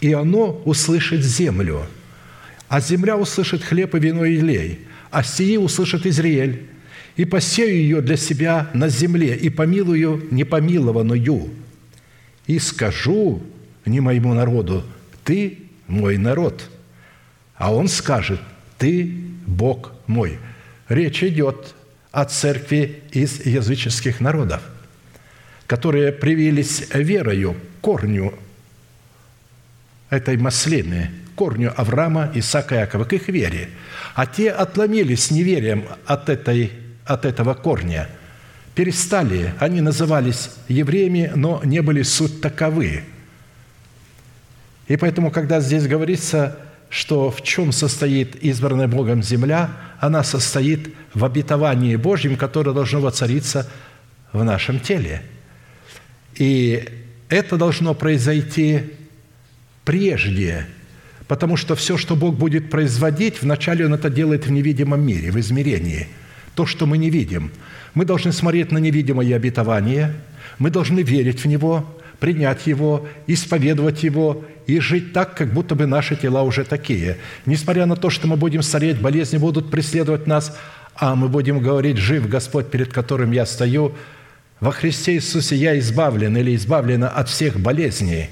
и 0.00 0.12
оно 0.12 0.60
услышит 0.64 1.22
землю. 1.22 1.86
А 2.68 2.80
земля 2.80 3.16
услышит 3.16 3.62
хлеб 3.62 3.94
и 3.94 4.00
вино 4.00 4.24
и 4.24 4.40
лей, 4.40 4.86
а 5.16 5.22
сии 5.22 5.56
услышит 5.56 6.04
Израиль, 6.04 6.66
и 7.16 7.24
посею 7.24 7.74
ее 7.74 8.02
для 8.02 8.18
себя 8.18 8.68
на 8.74 8.90
земле, 8.90 9.34
и 9.34 9.48
помилую 9.48 10.28
непомилованную. 10.30 11.48
И 12.46 12.58
скажу 12.58 13.42
не 13.86 14.00
моему 14.00 14.34
народу, 14.34 14.84
ты 15.24 15.60
мой 15.86 16.18
народ. 16.18 16.68
А 17.54 17.74
он 17.74 17.88
скажет, 17.88 18.40
ты 18.76 19.10
Бог 19.46 19.92
мой. 20.06 20.38
Речь 20.86 21.22
идет 21.22 21.74
о 22.12 22.26
церкви 22.26 23.02
из 23.10 23.46
языческих 23.46 24.20
народов, 24.20 24.60
которые 25.66 26.12
привились 26.12 26.88
верою 26.92 27.56
корню 27.80 28.34
этой 30.10 30.36
маслины, 30.36 31.10
корню 31.36 31.72
Авраама, 31.76 32.32
Исаака 32.34 32.74
и 32.74 32.78
Якова, 32.78 33.04
к 33.04 33.12
их 33.12 33.28
вере. 33.28 33.68
А 34.14 34.26
те 34.26 34.50
отломились 34.50 35.30
неверием 35.30 35.84
от, 36.06 36.28
этой, 36.28 36.72
от 37.04 37.24
этого 37.24 37.54
корня, 37.54 38.08
перестали, 38.74 39.54
они 39.60 39.80
назывались 39.80 40.50
евреями, 40.66 41.30
но 41.34 41.60
не 41.64 41.80
были 41.82 42.02
суть 42.02 42.40
таковы. 42.40 43.04
И 44.88 44.96
поэтому, 44.96 45.30
когда 45.30 45.60
здесь 45.60 45.86
говорится 45.86 46.56
что 46.88 47.30
в 47.30 47.42
чем 47.42 47.72
состоит 47.72 48.36
избранная 48.36 48.88
Богом 48.88 49.22
земля, 49.22 49.70
она 49.98 50.22
состоит 50.22 50.94
в 51.14 51.24
обетовании 51.24 51.96
Божьем, 51.96 52.36
которое 52.36 52.72
должно 52.72 53.00
воцариться 53.00 53.68
в 54.32 54.44
нашем 54.44 54.80
теле. 54.80 55.22
И 56.36 56.88
это 57.28 57.56
должно 57.56 57.94
произойти 57.94 58.94
прежде, 59.84 60.66
потому 61.28 61.56
что 61.56 61.74
все, 61.74 61.96
что 61.96 62.16
Бог 62.16 62.36
будет 62.36 62.70
производить, 62.70 63.42
вначале 63.42 63.86
Он 63.86 63.94
это 63.94 64.10
делает 64.10 64.46
в 64.46 64.52
невидимом 64.52 65.04
мире, 65.04 65.30
в 65.30 65.38
измерении. 65.38 66.08
То, 66.54 66.66
что 66.66 66.86
мы 66.86 66.98
не 66.98 67.10
видим. 67.10 67.50
Мы 67.94 68.04
должны 68.04 68.32
смотреть 68.32 68.72
на 68.72 68.78
невидимое 68.78 69.36
обетование, 69.36 70.14
мы 70.58 70.70
должны 70.70 71.00
верить 71.00 71.44
в 71.44 71.48
него, 71.48 71.84
принять 72.18 72.66
его, 72.66 73.06
исповедовать 73.26 74.02
его 74.02 74.44
и 74.66 74.80
жить 74.80 75.12
так, 75.12 75.36
как 75.36 75.52
будто 75.52 75.74
бы 75.74 75.86
наши 75.86 76.16
тела 76.16 76.42
уже 76.42 76.64
такие. 76.64 77.18
Несмотря 77.44 77.86
на 77.86 77.96
то, 77.96 78.10
что 78.10 78.26
мы 78.26 78.36
будем 78.36 78.62
стареть, 78.62 79.00
болезни 79.00 79.38
будут 79.38 79.70
преследовать 79.70 80.26
нас, 80.26 80.56
а 80.94 81.14
мы 81.14 81.28
будем 81.28 81.60
говорить, 81.60 81.98
жив 81.98 82.28
Господь, 82.28 82.70
перед 82.70 82.92
которым 82.92 83.32
я 83.32 83.44
стою, 83.44 83.94
во 84.60 84.72
Христе 84.72 85.14
Иисусе 85.14 85.56
я 85.56 85.78
избавлен 85.78 86.36
или 86.36 86.56
избавлена 86.56 87.08
от 87.08 87.28
всех 87.28 87.60
болезней. 87.60 88.30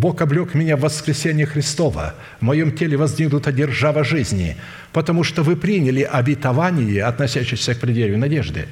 Бог 0.00 0.22
облег 0.22 0.54
меня 0.54 0.78
в 0.78 0.80
воскресение 0.80 1.44
Христова. 1.44 2.14
В 2.40 2.42
моем 2.42 2.72
теле 2.72 2.96
воздвигнута 2.96 3.52
держава 3.52 4.02
жизни, 4.02 4.56
потому 4.94 5.24
что 5.24 5.42
вы 5.42 5.56
приняли 5.56 6.00
обетование, 6.00 7.04
относящееся 7.04 7.74
к 7.74 7.80
преддверию 7.80 8.16
надежды. 8.16 8.66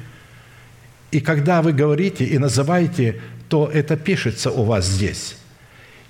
И 1.10 1.20
когда 1.20 1.60
вы 1.60 1.74
говорите 1.74 2.24
и 2.24 2.38
называете, 2.38 3.20
то 3.50 3.70
это 3.70 3.98
пишется 3.98 4.50
у 4.50 4.62
вас 4.62 4.86
здесь. 4.86 5.36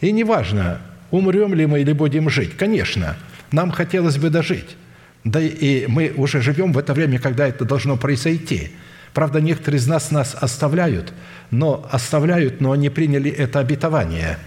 И 0.01 0.13
неважно, 0.13 0.81
умрем 1.11 1.53
ли 1.53 1.67
мы 1.67 1.81
или 1.81 1.93
будем 1.93 2.31
жить. 2.31 2.57
Конечно, 2.57 3.17
нам 3.51 3.73
хотелось 3.73 4.19
бы 4.19 4.31
дожить. 4.31 4.77
Да 5.25 5.41
и 5.41 5.89
мы 5.89 6.13
уже 6.17 6.41
живем 6.41 6.73
в 6.73 6.79
это 6.79 6.95
время, 6.95 7.19
когда 7.19 7.49
это 7.49 7.65
должно 7.65 7.97
произойти. 7.97 8.71
Правда, 9.15 9.41
некоторые 9.41 9.81
из 9.81 9.89
нас 9.89 10.13
нас 10.13 10.37
оставляют, 10.41 11.13
но 11.51 11.89
оставляют, 11.91 12.61
но 12.61 12.71
они 12.71 12.89
приняли 12.89 13.33
это 13.33 13.59
обетование. 13.59 14.39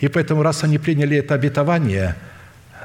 И 0.00 0.08
поэтому, 0.08 0.42
раз 0.42 0.64
они 0.64 0.78
приняли 0.78 1.16
это 1.18 1.34
обетование, 1.34 2.16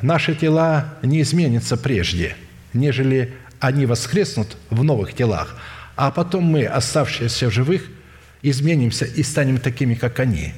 наши 0.02 0.36
тела 0.36 0.96
не 1.02 1.22
изменятся 1.22 1.78
прежде, 1.78 2.36
нежели 2.74 3.34
они 3.60 3.86
воскреснут 3.86 4.58
в 4.70 4.84
новых 4.84 5.14
телах, 5.14 5.56
а 5.96 6.12
потом 6.12 6.44
мы, 6.44 6.66
оставшиеся 6.66 7.50
в 7.50 7.54
живых, 7.54 7.84
изменимся 8.42 9.06
и 9.06 9.24
станем 9.24 9.58
такими, 9.58 9.96
как 9.96 10.20
они. 10.20 10.54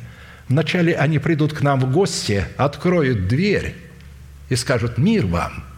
Вначале 0.50 0.96
они 0.96 1.20
придут 1.20 1.54
к 1.54 1.62
нам 1.62 1.80
в 1.80 1.92
гости, 1.92 2.46
откроют 2.58 3.28
дверь 3.28 3.76
и 4.50 4.56
скажут 4.56 4.98
«Мир 4.98 5.26
вам!»– 5.28 5.64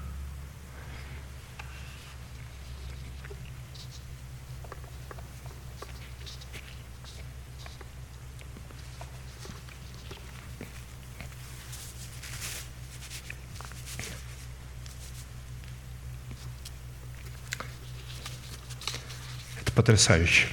потрясающе. 19.80 20.46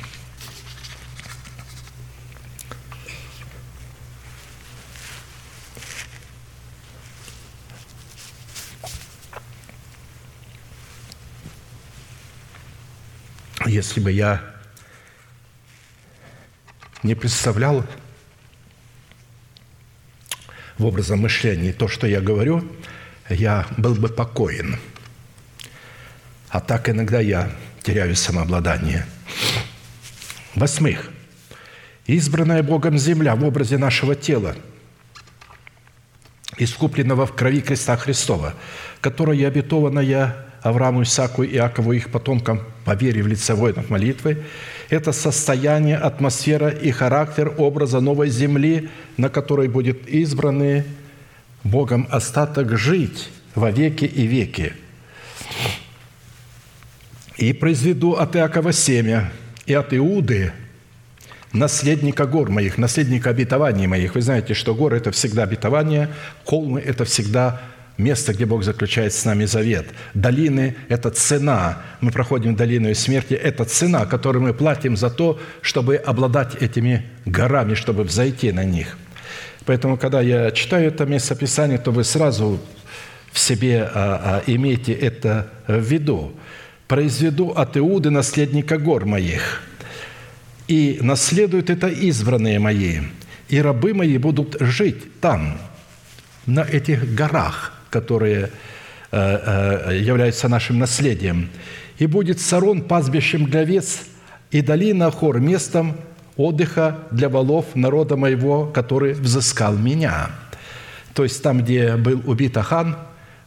Если 13.67 13.99
бы 13.99 14.13
я 14.13 14.41
не 17.03 17.17
представлял 17.17 17.85
в 20.79 20.85
образом 20.87 21.19
мышления 21.19 21.73
то, 21.73 21.89
что 21.89 22.07
я 22.07 22.21
говорю, 22.21 22.65
я 23.29 23.67
был 23.77 23.97
бы 23.97 24.09
покоен. 24.09 24.79
А 26.49 26.61
так 26.61 26.89
иногда 26.89 27.19
я 27.19 27.51
теряю 27.83 28.15
самообладание– 28.15 29.05
Восьмых. 30.57 31.11
Избранная 32.07 32.63
Богом 32.63 32.97
земля 32.97 33.37
в 33.37 33.45
образе 33.45 33.77
нашего 33.77 34.15
тела, 34.15 34.57
искупленного 36.57 37.27
в 37.27 37.35
крови 37.35 37.61
креста 37.61 37.97
Христова, 37.99 38.55
которая 39.03 39.47
обетованная 39.49 40.35
Аврааму, 40.63 41.03
Исааку, 41.03 41.45
Иакову 41.45 41.93
и 41.93 41.99
их 41.99 42.11
потомкам 42.11 42.63
по 42.87 42.95
вере 42.95 43.23
в 43.23 43.27
лице 43.27 43.53
воинов 43.53 43.91
молитвы, 43.91 44.45
это 44.89 45.13
состояние, 45.13 45.99
атмосфера 45.99 46.71
и 46.71 46.91
характер 46.91 47.53
образа 47.59 48.01
новой 48.01 48.31
земли, 48.31 48.89
на 49.19 49.29
которой 49.29 49.69
будет 49.69 50.09
избранный 50.09 50.85
Богом 51.65 52.09
остаток 52.11 52.79
жить 52.79 53.29
во 53.55 53.71
веки 53.71 54.07
и 54.07 54.27
веки. 54.27 54.73
«И 57.37 57.53
произведу 57.53 58.15
от 58.15 58.35
Иакова 58.37 58.73
семя, 58.73 59.31
и 59.67 59.75
от 59.75 59.93
Иуды, 59.93 60.53
наследника 61.53 62.27
гор 62.27 62.51
моих, 62.51 62.79
наследника 62.79 63.31
обетований 63.31 63.87
моих. 63.87 64.15
Вы 64.15 64.23
знаете, 64.23 64.55
что 64.55 64.75
горы– 64.75 64.97
это 64.99 65.11
всегда 65.11 65.43
обетование, 65.43 66.09
холмы– 66.45 66.81
это 66.87 67.05
всегда 67.05 67.61
место, 67.99 68.33
где 68.33 68.45
Бог 68.45 68.63
заключает 68.63 69.13
с 69.13 69.25
нами 69.25 69.45
завет. 69.45 69.87
Долины– 70.15 70.77
это 70.89 71.11
цена. 71.11 71.83
Мы 72.01 72.13
проходим 72.13 72.55
долину 72.55 72.95
смерти– 72.95 73.35
это 73.35 73.65
цена, 73.65 74.07
которую 74.07 74.43
мы 74.43 74.55
платим 74.55 74.97
за 74.97 75.11
то, 75.11 75.39
чтобы 75.63 75.97
обладать 75.97 76.55
этими 76.63 77.07
горами, 77.25 77.75
чтобы 77.75 78.05
взойти 78.05 78.53
на 78.53 78.65
них. 78.65 78.97
Поэтому, 79.65 79.97
когда 79.97 80.21
я 80.21 80.53
читаю 80.53 80.89
это 80.89 81.07
местописание, 81.07 81.79
то 81.79 81.91
вы 81.91 82.05
сразу 82.05 82.61
в 83.33 83.39
себе 83.39 83.91
а, 83.93 84.43
а, 84.47 84.51
имеете 84.51 84.93
это 84.93 85.49
в 85.67 85.81
виду– 85.81 86.33
произведу 86.89 87.51
от 87.51 87.77
Иуды 87.77 88.11
наследника 88.11 88.79
гор 88.79 89.07
моих, 89.07 89.63
и 90.69 90.99
наследуют 91.01 91.71
это 91.71 91.89
избранные 91.89 92.59
мои, 92.59 93.01
и 93.49 93.61
рабы 93.61 93.95
мои 93.95 94.19
будут 94.19 94.57
жить 94.61 95.21
там, 95.21 95.59
на 96.47 96.61
этих 96.61 97.15
горах, 97.15 97.73
которые 97.91 98.51
э, 99.11 99.91
э, 99.91 99.99
являются 99.99 100.49
нашим 100.49 100.79
наследием. 100.79 101.51
И 101.99 102.07
будет 102.07 102.41
Сарон 102.41 102.83
пастбищем 102.83 103.47
для 103.47 103.61
овец, 103.61 104.01
и 104.51 104.61
долина 104.61 105.11
Хор 105.11 105.41
местом 105.41 105.97
отдыха 106.37 106.99
для 107.11 107.29
волов 107.29 107.67
народа 107.75 108.17
моего, 108.17 108.67
который 108.67 109.13
взыскал 109.13 109.75
меня». 109.77 110.31
То 111.15 111.25
есть 111.25 111.43
там, 111.43 111.63
где 111.63 111.97
был 111.97 112.21
убит 112.27 112.57
Ахан– 112.57 112.97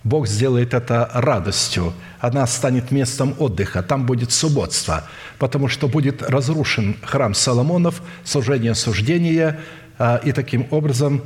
Бог 0.10 0.28
сделает 0.28 0.74
это 0.74 1.10
радостью. 1.14 1.94
Она 2.20 2.48
станет 2.48 2.90
местом 2.90 3.36
отдыха. 3.38 3.84
Там 3.84 4.08
будет 4.08 4.32
субботство, 4.32 5.04
потому 5.38 5.68
что 5.68 5.88
будет 5.88 6.24
разрушен 6.24 6.98
храм 7.04 7.36
Соломонов, 7.36 8.02
служение 8.24 8.74
суждения, 8.74 9.60
а, 10.00 10.20
и 10.26 10.32
таким 10.32 10.68
образом 10.72 11.22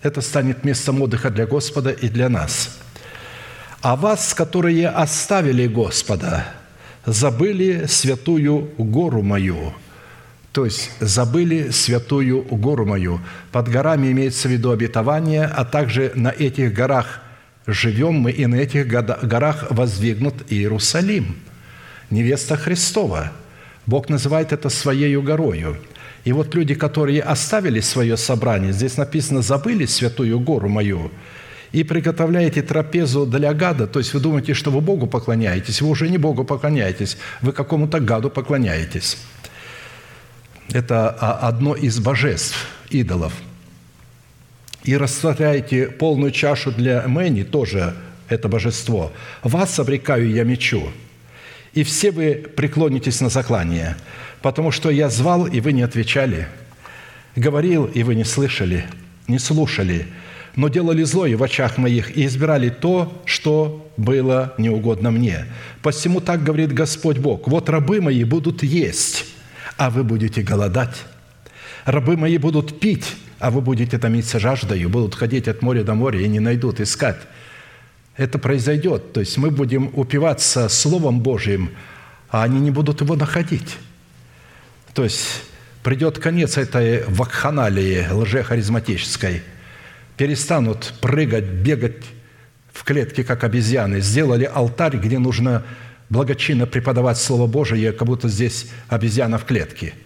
это 0.00 0.22
станет 0.22 0.64
местом 0.64 1.02
отдыха 1.02 1.28
для 1.28 1.46
Господа 1.46 1.90
и 1.90 2.08
для 2.08 2.30
нас. 2.30 2.78
А 3.82 3.96
вас, 3.96 4.32
которые 4.32 4.88
оставили 4.88 5.66
Господа, 5.66 6.46
забыли 7.04 7.84
святую 7.86 8.70
гору 8.78 9.22
мою– 9.22 9.74
то 10.56 10.64
есть 10.64 10.90
забыли 11.00 11.68
святую 11.68 12.40
гору 12.44 12.86
мою. 12.86 13.20
Под 13.52 13.68
горами 13.68 14.10
имеется 14.10 14.48
в 14.48 14.50
виду 14.50 14.70
обетование, 14.70 15.44
а 15.44 15.66
также 15.66 16.12
на 16.14 16.30
этих 16.30 16.72
горах 16.72 17.20
живем 17.66 18.14
мы, 18.14 18.30
и 18.30 18.46
на 18.46 18.56
этих 18.56 18.86
горах 18.86 19.66
воздвигнут 19.70 20.34
Иерусалим, 20.48 21.36
невеста 22.10 22.56
Христова. 22.56 23.32
Бог 23.86 24.08
называет 24.08 24.52
это 24.52 24.68
своею 24.68 25.22
горою. 25.22 25.76
И 26.24 26.32
вот 26.32 26.54
люди, 26.54 26.74
которые 26.74 27.22
оставили 27.22 27.80
свое 27.80 28.16
собрание, 28.16 28.72
здесь 28.72 28.96
написано, 28.96 29.42
забыли 29.42 29.86
святую 29.86 30.40
гору 30.40 30.68
мою, 30.68 31.10
и 31.72 31.84
приготовляете 31.84 32.62
трапезу 32.62 33.26
для 33.26 33.52
гада, 33.52 33.86
то 33.86 33.98
есть 33.98 34.14
вы 34.14 34.20
думаете, 34.20 34.54
что 34.54 34.70
вы 34.70 34.80
Богу 34.80 35.06
поклоняетесь, 35.06 35.82
вы 35.82 35.88
уже 35.88 36.08
не 36.08 36.18
Богу 36.18 36.44
поклоняетесь, 36.44 37.18
вы 37.42 37.52
какому-то 37.52 38.00
гаду 38.00 38.30
поклоняетесь. 38.30 39.18
Это 40.72 41.10
одно 41.10 41.74
из 41.74 41.98
божеств, 41.98 42.56
идолов– 42.90 43.32
и 44.86 44.96
растворяете 44.96 45.88
полную 45.88 46.30
чашу 46.30 46.70
для 46.70 47.06
Мэни, 47.06 47.42
тоже 47.42 47.94
это 48.28 48.48
божество, 48.48 49.12
вас 49.42 49.78
обрекаю 49.78 50.30
я 50.30 50.44
мечу, 50.44 50.88
и 51.74 51.82
все 51.82 52.10
вы 52.12 52.34
преклонитесь 52.34 53.20
на 53.20 53.28
заклание, 53.28 53.96
потому 54.42 54.70
что 54.70 54.88
я 54.88 55.10
звал, 55.10 55.46
и 55.46 55.60
вы 55.60 55.72
не 55.72 55.82
отвечали, 55.82 56.48
говорил, 57.34 57.84
и 57.84 58.02
вы 58.04 58.14
не 58.14 58.24
слышали, 58.24 58.86
не 59.26 59.38
слушали, 59.40 60.06
но 60.54 60.68
делали 60.68 61.02
злое 61.02 61.36
в 61.36 61.42
очах 61.42 61.78
моих 61.78 62.16
и 62.16 62.24
избирали 62.24 62.70
то, 62.70 63.22
что 63.26 63.90
было 63.96 64.54
неугодно 64.56 65.10
мне. 65.10 65.46
Посему 65.82 66.20
так 66.20 66.44
говорит 66.44 66.72
Господь 66.72 67.18
Бог, 67.18 67.48
вот 67.48 67.68
рабы 67.68 68.00
мои 68.00 68.24
будут 68.24 68.62
есть, 68.62 69.26
а 69.76 69.90
вы 69.90 70.04
будете 70.04 70.42
голодать. 70.42 70.96
Рабы 71.84 72.16
мои 72.16 72.38
будут 72.38 72.80
пить, 72.80 73.14
а 73.38 73.50
вы 73.50 73.60
будете 73.60 73.98
томиться 73.98 74.38
жаждою, 74.38 74.88
будут 74.88 75.14
ходить 75.14 75.48
от 75.48 75.62
моря 75.62 75.82
до 75.82 75.94
моря 75.94 76.20
и 76.20 76.28
не 76.28 76.40
найдут 76.40 76.80
искать. 76.80 77.20
Это 78.16 78.38
произойдет. 78.38 79.12
То 79.12 79.20
есть 79.20 79.36
мы 79.36 79.50
будем 79.50 79.90
упиваться 79.92 80.68
Словом 80.68 81.20
Божьим, 81.20 81.70
а 82.30 82.44
они 82.44 82.60
не 82.60 82.70
будут 82.70 83.02
его 83.02 83.14
находить. 83.14 83.76
То 84.94 85.04
есть 85.04 85.42
придет 85.82 86.18
конец 86.18 86.56
этой 86.56 87.04
вакханалии 87.06 88.08
лжехаризматической. 88.10 89.42
Перестанут 90.16 90.94
прыгать, 91.02 91.44
бегать 91.44 92.04
в 92.72 92.84
клетке, 92.84 93.22
как 93.22 93.44
обезьяны. 93.44 94.00
Сделали 94.00 94.50
алтарь, 94.52 94.96
где 94.96 95.18
нужно 95.18 95.62
благочинно 96.08 96.66
преподавать 96.66 97.18
Слово 97.18 97.46
Божие, 97.46 97.92
как 97.92 98.08
будто 98.08 98.28
здесь 98.28 98.70
обезьяна 98.88 99.36
в 99.36 99.44
клетке– 99.44 99.92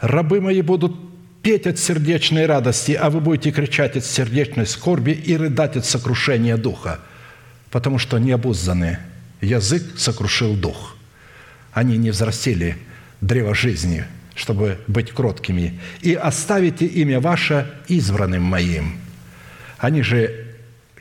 Рабы 0.00 0.40
мои 0.40 0.62
будут 0.62 0.94
петь 1.42 1.66
от 1.66 1.78
сердечной 1.78 2.46
радости, 2.46 2.92
а 2.92 3.10
вы 3.10 3.20
будете 3.20 3.50
кричать 3.50 3.96
от 3.96 4.04
сердечной 4.04 4.66
скорби 4.66 5.10
и 5.10 5.36
рыдать 5.36 5.76
от 5.76 5.84
сокрушения 5.84 6.56
духа, 6.56 7.00
потому 7.70 7.98
что 7.98 8.18
необузданный 8.18 8.98
язык 9.40 9.82
сокрушил 9.96 10.54
дух. 10.54 10.96
Они 11.72 11.96
не 11.96 12.10
взрастили 12.10 12.76
древо 13.20 13.54
жизни, 13.54 14.04
чтобы 14.34 14.78
быть 14.86 15.10
кроткими. 15.10 15.80
И 16.00 16.14
оставите 16.14 16.86
имя 16.86 17.20
ваше 17.20 17.72
избранным 17.88 18.42
моим. 18.42 18.98
Они 19.78 20.02
же, 20.02 20.46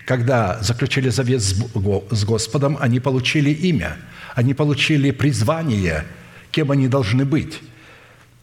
когда 0.06 0.62
заключили 0.62 1.10
завет 1.10 1.42
с 1.42 2.26
Господом, 2.26 2.78
они 2.80 3.00
получили 3.00 3.52
имя, 3.52 3.98
они 4.34 4.54
получили 4.54 5.12
призвание, 5.12 6.06
кем 6.50 6.72
они 6.72 6.88
должны 6.88 7.26
быть– 7.26 7.60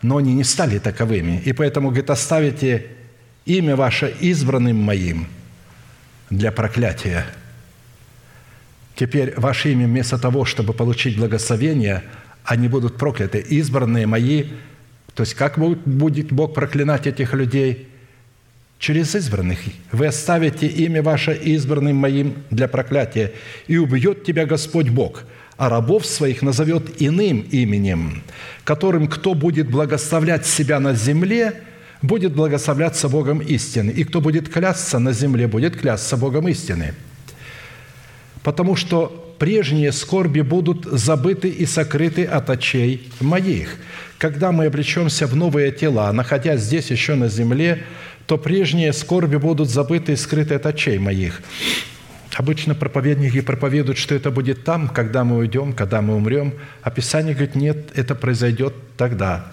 но 0.05 0.18
они 0.18 0.35
не 0.35 0.44
стали 0.44 0.78
таковыми. 0.78 1.40
И 1.47 1.55
поэтому, 1.55 1.89
говорит, 1.89 2.10
оставите 2.10 2.89
имя 3.47 3.74
ваше 3.74 4.14
избранным 4.20 4.76
моим 4.76 5.28
для 6.28 6.52
проклятия. 6.52 7.24
Теперь 8.97 9.32
ваше 9.39 9.72
имя 9.72 9.86
вместо 9.86 10.18
того, 10.18 10.44
чтобы 10.44 10.74
получить 10.74 11.16
благословение, 11.16 12.02
они 12.44 12.68
будут 12.68 12.98
прокляты. 12.98 13.39
Избранные 13.39 14.06
мои, 14.06 14.44
то 15.14 15.22
есть 15.22 15.32
как 15.32 15.59
будет 15.59 16.31
Бог 16.32 16.52
проклинать 16.52 17.06
этих 17.06 17.32
людей? 17.32 17.89
Через 18.78 19.14
избранных. 19.14 19.60
Вы 19.90 20.09
оставите 20.09 20.66
имя 20.66 21.02
ваше 21.02 21.32
избранным 21.32 21.97
моим 21.97 22.35
для 22.51 22.68
проклятия, 22.68 23.32
и 23.68 23.78
убьет 23.78 24.24
тебя 24.24 24.44
Господь 24.44 24.90
Бог, 24.90 25.24
а 25.56 25.68
рабов 25.68 26.05
своих 26.06 26.43
назовет 26.43 27.01
иным 27.01 27.40
именем, 27.51 28.22
которым 28.64 29.09
кто 29.09 29.35
будет 29.35 29.70
благословлять 29.70 30.47
себя 30.47 30.81
на 30.81 30.94
земле, 30.94 31.62
будет 32.02 32.35
благословляться 32.35 33.09
Богом 33.09 33.40
истины, 33.40 33.90
и 33.90 34.05
кто 34.05 34.20
будет 34.20 34.48
клясться 34.48 34.98
на 34.98 35.12
земле, 35.12 35.47
будет 35.47 35.76
клясться 35.76 36.16
Богом 36.16 36.48
истины. 36.48 36.94
Потому 38.43 38.76
что 38.76 39.35
прежние 39.39 39.90
скорби 39.93 40.43
будут 40.43 40.85
забыты 40.85 41.48
и 41.48 41.66
сокрыты 41.66 42.24
от 42.24 42.51
очей 42.51 43.10
моих. 43.20 43.76
Когда 44.18 44.52
мы 44.52 44.66
облечемся 44.66 45.26
в 45.26 45.35
новые 45.35 45.72
тела, 45.72 46.12
находясь 46.12 46.60
здесь 46.60 46.90
еще 46.90 47.14
на 47.14 47.28
земле, 47.28 47.85
то 48.26 48.39
прежние 48.39 48.93
скорби 48.93 49.36
будут 49.36 49.68
забыты 49.70 50.12
и 50.12 50.16
скрыты 50.16 50.55
от 50.55 50.66
очей 50.66 50.98
моих. 50.98 51.43
Обычно 52.35 52.74
проповедники 52.74 53.40
проповедуют, 53.40 53.97
что 53.97 54.15
это 54.15 54.31
будет 54.31 54.65
там, 54.65 54.89
когда 54.89 55.23
мы 55.23 55.36
уйдем, 55.36 55.73
когда 55.73 56.02
мы 56.02 56.16
умрем. 56.16 56.55
А 56.82 56.90
Писание 56.90 57.32
говорит, 57.35 57.55
нет, 57.55 57.90
это 57.94 58.15
произойдет 58.16 58.74
тогда. 58.97 59.47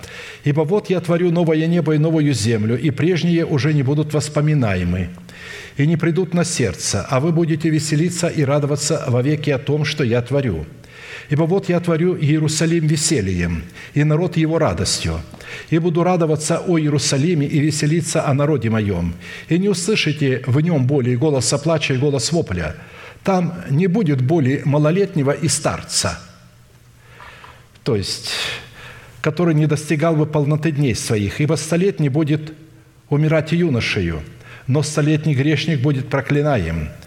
«Ибо 0.43 0.61
вот 0.61 0.89
я 0.89 0.99
творю 0.99 1.31
новое 1.31 1.67
небо 1.67 1.93
и 1.93 1.97
новую 1.97 2.33
землю, 2.33 2.77
и 2.77 2.89
прежние 2.91 3.45
уже 3.45 3.73
не 3.73 3.83
будут 3.83 4.13
воспоминаемы, 4.13 5.09
и 5.77 5.87
не 5.87 5.97
придут 5.97 6.33
на 6.33 6.43
сердце, 6.43 7.05
а 7.09 7.19
вы 7.19 7.31
будете 7.31 7.69
веселиться 7.69 8.27
и 8.27 8.43
радоваться 8.43 9.03
вовеки 9.07 9.49
о 9.49 9.59
том, 9.59 9.85
что 9.85 10.03
я 10.03 10.21
творю. 10.21 10.65
Ибо 11.29 11.43
вот 11.43 11.69
я 11.69 11.79
творю 11.79 12.17
Иерусалим 12.17 12.87
весельем, 12.87 13.63
и 13.93 14.03
народ 14.03 14.37
его 14.37 14.57
радостью. 14.59 15.21
И 15.69 15.77
буду 15.79 16.03
радоваться 16.03 16.59
о 16.59 16.77
Иерусалиме 16.77 17.45
и 17.45 17.59
веселиться 17.59 18.25
о 18.25 18.33
народе 18.33 18.69
моем. 18.69 19.13
И 19.49 19.57
не 19.57 19.69
услышите 19.69 20.43
в 20.45 20.59
нем 20.61 20.85
боли 20.87 21.15
голоса 21.15 21.57
плача 21.57 21.93
и 21.93 21.97
голос 21.97 22.31
вопля. 22.31 22.75
Там 23.23 23.53
не 23.69 23.87
будет 23.87 24.21
боли 24.21 24.61
малолетнего 24.65 25.31
и 25.31 25.47
старца». 25.47 26.19
То 27.83 27.95
есть, 27.95 28.29
который 29.21 29.55
не 29.55 29.65
достигал 29.65 30.15
бы 30.15 30.27
полноты 30.27 30.71
дней 30.71 30.93
своих, 30.93 31.41
ибо 31.41 31.55
столетний 31.55 32.09
будет 32.09 32.53
умирать 33.09 33.51
юношею, 33.51 34.21
но 34.67 34.83
столетний 34.83 35.33
грешник 35.33 35.81
будет 35.81 36.09
проклинаем– 36.09 36.89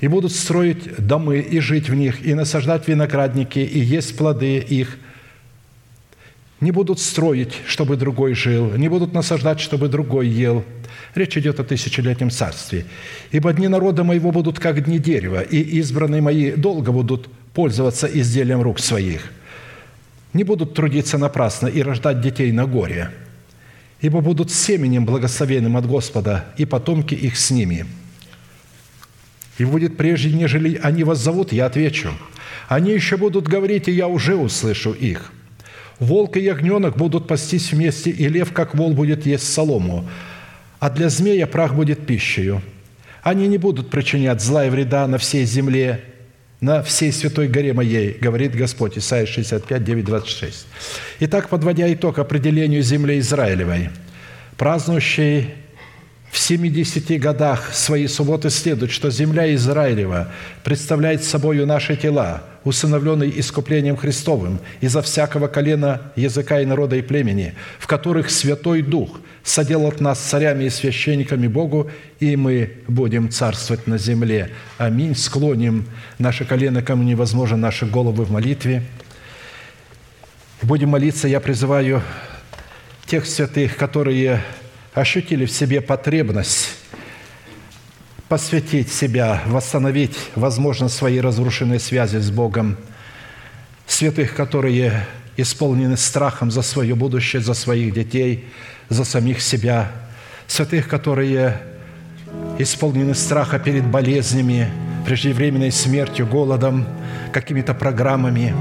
и 0.00 0.08
будут 0.08 0.32
строить 0.32 0.96
домы 0.98 1.40
и 1.40 1.60
жить 1.60 1.88
в 1.88 1.94
них, 1.94 2.24
и 2.24 2.34
насаждать 2.34 2.88
виноградники, 2.88 3.58
и 3.58 3.78
есть 3.78 4.16
плоды 4.16 4.58
их. 4.58 4.98
Не 6.60 6.72
будут 6.72 7.00
строить, 7.00 7.54
чтобы 7.66 7.96
другой 7.96 8.34
жил, 8.34 8.72
не 8.72 8.88
будут 8.88 9.12
насаждать, 9.12 9.60
чтобы 9.60 9.88
другой 9.88 10.28
ел. 10.28 10.64
Речь 11.14 11.36
идет 11.36 11.60
о 11.60 11.64
тысячелетнем 11.64 12.30
царстве. 12.30 12.84
Ибо 13.30 13.52
дни 13.52 13.68
народа 13.68 14.04
моего 14.04 14.30
будут 14.30 14.58
как 14.58 14.84
дни 14.84 14.98
дерева, 14.98 15.40
и 15.40 15.58
избранные 15.58 16.20
мои 16.20 16.52
долго 16.52 16.92
будут 16.92 17.28
пользоваться 17.54 18.06
изделием 18.06 18.62
рук 18.62 18.78
своих. 18.78 19.32
Не 20.32 20.44
будут 20.44 20.74
трудиться 20.74 21.18
напрасно 21.18 21.66
и 21.66 21.82
рождать 21.82 22.20
детей 22.20 22.52
на 22.52 22.66
горе, 22.66 23.10
ибо 24.00 24.20
будут 24.20 24.50
семенем 24.50 25.04
благословенным 25.04 25.76
от 25.76 25.86
Господа, 25.86 26.44
и 26.56 26.64
потомки 26.64 27.14
их 27.14 27.36
с 27.36 27.50
ними– 27.50 27.84
и 29.60 29.64
будет 29.66 29.98
прежде, 29.98 30.32
нежели 30.32 30.80
они 30.82 31.04
вас 31.04 31.18
зовут, 31.18 31.52
я 31.52 31.66
отвечу. 31.66 32.10
Они 32.66 32.92
еще 32.92 33.18
будут 33.18 33.46
говорить, 33.46 33.88
и 33.88 33.92
я 33.92 34.08
уже 34.08 34.34
услышу 34.34 34.92
их. 34.92 35.32
Волк 35.98 36.38
и 36.38 36.40
ягненок 36.40 36.96
будут 36.96 37.28
пастись 37.28 37.70
вместе, 37.70 38.08
и 38.08 38.26
лев, 38.26 38.54
как 38.54 38.74
вол, 38.74 38.94
будет 38.94 39.26
есть 39.26 39.52
солому, 39.52 40.08
а 40.78 40.88
для 40.88 41.10
змея 41.10 41.46
прах 41.46 41.74
будет 41.74 42.06
пищею. 42.06 42.62
Они 43.22 43.48
не 43.48 43.58
будут 43.58 43.90
причинять 43.90 44.40
зла 44.40 44.64
и 44.64 44.70
вреда 44.70 45.06
на 45.06 45.18
всей 45.18 45.44
земле, 45.44 46.04
на 46.62 46.82
всей 46.82 47.12
святой 47.12 47.48
горе 47.48 47.74
моей, 47.74 48.16
говорит 48.18 48.54
Господь, 48.54 48.96
Исайя 48.96 49.26
65, 49.26 49.84
9, 49.84 50.04
26. 50.06 50.66
Итак, 51.20 51.50
подводя 51.50 51.92
итог 51.92 52.18
определению 52.18 52.80
земли 52.80 53.18
Израилевой, 53.18 53.90
празднующей 54.56 55.50
в 56.30 56.38
70 56.38 57.20
годах 57.20 57.74
своей 57.74 58.06
субботы 58.06 58.50
следует, 58.50 58.92
что 58.92 59.10
земля 59.10 59.52
Израилева 59.54 60.32
представляет 60.62 61.24
собой 61.24 61.64
наши 61.66 61.96
тела, 61.96 62.44
усыновленные 62.62 63.40
искуплением 63.40 63.96
Христовым 63.96 64.60
изо 64.80 65.02
всякого 65.02 65.48
колена, 65.48 66.12
языка 66.14 66.60
и 66.60 66.66
народа 66.66 66.96
и 66.96 67.02
племени, 67.02 67.54
в 67.80 67.88
которых 67.88 68.30
Святой 68.30 68.82
Дух 68.82 69.20
соделает 69.42 70.00
нас 70.00 70.20
царями 70.20 70.64
и 70.64 70.70
священниками 70.70 71.48
Богу, 71.48 71.90
и 72.20 72.36
мы 72.36 72.74
будем 72.86 73.30
царствовать 73.30 73.88
на 73.88 73.98
земле. 73.98 74.50
Аминь. 74.78 75.16
Склоним 75.16 75.86
наше 76.18 76.44
колено, 76.44 76.80
кому 76.80 77.02
невозможно, 77.02 77.56
наши 77.56 77.86
головы 77.86 78.24
в 78.24 78.30
молитве. 78.30 78.84
Будем 80.62 80.90
молиться. 80.90 81.26
Я 81.26 81.40
призываю 81.40 82.02
тех 83.06 83.26
святых, 83.26 83.76
которые 83.76 84.42
ощутили 84.94 85.44
в 85.44 85.50
себе 85.50 85.80
потребность 85.80 86.76
посвятить 88.30 88.92
себя, 88.92 89.42
восстановить, 89.46 90.16
возможно, 90.36 90.88
свои 90.88 91.18
разрушенные 91.18 91.80
связи 91.80 92.18
с 92.18 92.30
Богом, 92.30 92.76
святых, 93.88 94.36
которые 94.36 95.04
исполнены 95.36 95.96
страхом 95.96 96.52
за 96.52 96.62
свое 96.62 96.94
будущее, 96.94 97.42
за 97.42 97.54
своих 97.54 97.92
детей, 97.92 98.44
за 98.88 99.04
самих 99.04 99.42
себя, 99.42 99.90
святых, 100.46 100.86
которые 100.86 101.60
исполнены 102.60 103.16
страха 103.16 103.58
перед 103.58 103.84
болезнями, 103.84 104.70
преждевременной 105.04 105.72
смертью, 105.72 106.24
голодом, 106.24 106.86
какими-то 107.32 107.74
программами. 107.74 108.54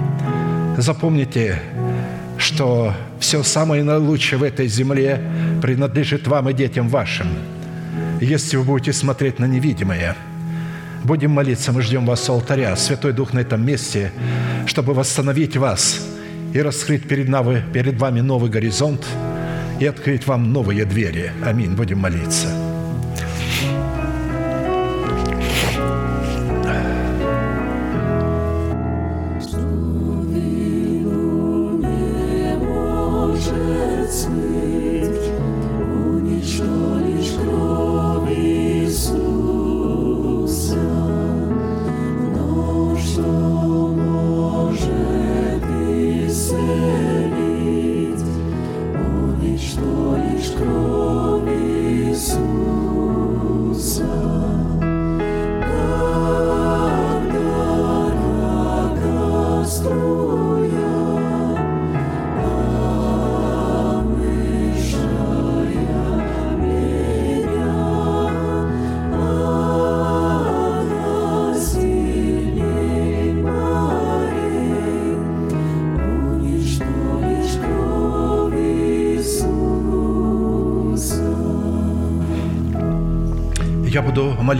Запомните, 0.77 1.61
что 2.39 2.95
все 3.19 3.43
самое 3.43 3.83
наилучшее 3.83 4.39
в 4.39 4.43
этой 4.43 4.67
земле 4.67 5.21
принадлежит 5.61 6.27
вам 6.27 6.49
и 6.49 6.53
детям 6.53 6.89
вашим, 6.89 7.27
если 8.19 8.57
вы 8.57 8.63
будете 8.63 8.93
смотреть 8.93 9.39
на 9.39 9.45
невидимое. 9.45 10.15
Будем 11.03 11.31
молиться, 11.31 11.71
мы 11.71 11.81
ждем 11.81 12.05
вас 12.05 12.29
у 12.29 12.33
алтаря, 12.33 12.75
Святой 12.75 13.13
Дух 13.13 13.33
на 13.33 13.39
этом 13.39 13.65
месте, 13.65 14.11
чтобы 14.65 14.93
восстановить 14.93 15.55
вас 15.57 16.05
и 16.53 16.61
раскрыть 16.61 17.07
перед, 17.07 17.29
нами, 17.29 17.63
перед 17.73 17.97
вами 17.97 18.21
новый 18.21 18.49
горизонт 18.49 19.05
и 19.79 19.85
открыть 19.85 20.27
вам 20.27 20.51
новые 20.51 20.85
двери. 20.85 21.31
Аминь. 21.43 21.73
Будем 21.73 21.99
молиться. 21.99 22.47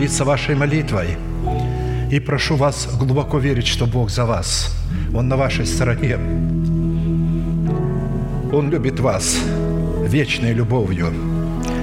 Молиться 0.00 0.24
вашей 0.24 0.54
молитвой. 0.54 1.08
И 2.10 2.20
прошу 2.20 2.56
вас 2.56 2.88
глубоко 2.98 3.38
верить, 3.38 3.66
что 3.66 3.84
Бог 3.84 4.08
за 4.08 4.24
вас. 4.24 4.74
Он 5.14 5.28
на 5.28 5.36
вашей 5.36 5.66
стороне. 5.66 6.16
Он 8.50 8.70
любит 8.70 8.98
вас 8.98 9.36
вечной 10.08 10.54
любовью, 10.54 11.12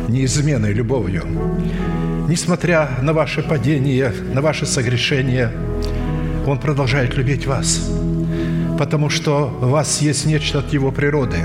неизменной 0.08 0.74
любовью. 0.74 1.26
Несмотря 2.28 2.90
на 3.04 3.14
ваше 3.14 3.44
падение, 3.44 4.12
на 4.34 4.42
ваше 4.42 4.66
согрешение, 4.66 5.52
Он 6.48 6.58
продолжает 6.58 7.16
любить 7.18 7.46
вас, 7.46 7.88
потому 8.80 9.12
что 9.12 9.56
у 9.62 9.68
вас 9.68 10.02
есть 10.02 10.26
нечто 10.26 10.58
от 10.58 10.74
Его 10.74 10.92
природы. 10.92 11.38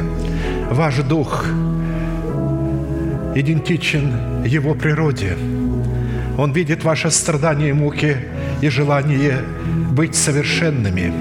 Ваш 0.70 0.96
дух 1.02 1.44
идентичен 3.34 4.42
Его 4.46 4.74
природе. 4.74 5.36
Он 6.38 6.52
видит 6.52 6.84
ваше 6.84 7.10
страдание 7.10 7.70
и 7.70 7.72
муки 7.72 8.16
и 8.60 8.68
желание 8.68 9.38
быть 9.90 10.14
совершенными. 10.14 11.12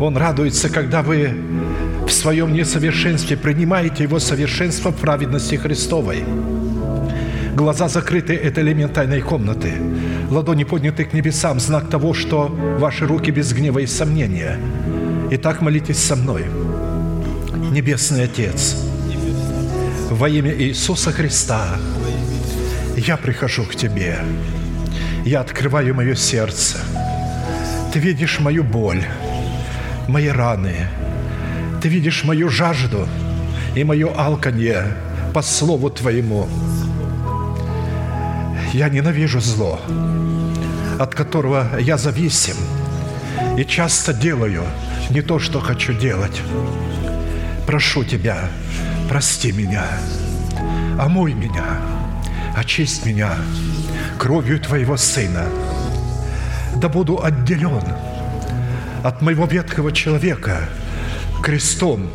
Он 0.00 0.16
радуется, 0.16 0.68
когда 0.68 1.02
вы 1.02 1.30
в 2.06 2.12
своем 2.12 2.52
несовершенстве 2.52 3.36
принимаете 3.36 4.04
Его 4.04 4.18
совершенство 4.18 4.90
в 4.90 4.96
праведности 4.96 5.56
Христовой. 5.56 6.24
Глаза 7.54 7.88
закрыты– 7.88 8.34
это 8.34 8.60
элемент 8.60 8.92
тайной 8.92 9.22
комнаты. 9.22 9.72
Ладони 10.30 10.64
подняты 10.64 11.04
к 11.04 11.14
небесам– 11.14 11.58
знак 11.60 11.88
того, 11.88 12.12
что 12.12 12.54
ваши 12.78 13.06
руки 13.06 13.30
без 13.30 13.52
гнева 13.52 13.78
и 13.78 13.86
сомнения. 13.86 14.58
Итак, 15.30 15.62
молитесь 15.62 15.98
со 15.98 16.16
мной. 16.16 16.44
Небесный 17.70 18.24
Отец, 18.24 18.76
во 20.10 20.28
имя 20.28 20.54
Иисуса 20.54 21.12
Христа 21.12 21.78
я 22.96 23.16
прихожу 23.16 23.64
к 23.64 23.74
Тебе. 23.74 24.18
Я 25.24 25.40
открываю 25.40 25.94
мое 25.94 26.14
сердце. 26.14 26.78
Ты 27.92 27.98
видишь 27.98 28.40
мою 28.40 28.64
боль, 28.64 29.04
мои 30.08 30.28
раны– 30.28 30.88
ты 31.86 31.90
видишь 31.90 32.24
мою 32.24 32.48
жажду 32.48 33.06
и 33.76 33.84
мое 33.84 34.12
алканье 34.12 34.96
по 35.32 35.40
Слову 35.40 35.88
Твоему. 35.88 36.48
Я 38.72 38.88
ненавижу 38.88 39.38
зло, 39.38 39.80
от 40.98 41.14
которого 41.14 41.68
я 41.78 41.96
зависим, 41.96 42.56
и 43.56 43.64
часто 43.64 44.12
делаю 44.12 44.64
не 45.10 45.22
то, 45.22 45.38
что 45.38 45.60
хочу 45.60 45.92
делать. 45.92 46.42
Прошу 47.68 48.02
Тебя, 48.02 48.48
прости 49.08 49.52
меня, 49.52 49.84
омой 50.98 51.34
меня, 51.34 51.80
очисть 52.56 53.04
меня 53.04 53.36
кровью 54.18 54.58
Твоего 54.58 54.96
Сына, 54.96 55.44
да 56.76 56.88
буду 56.88 57.22
отделен 57.22 57.84
от 59.04 59.22
моего 59.22 59.46
ветхого 59.46 59.92
человека– 59.92 60.68
крестом 61.46 62.10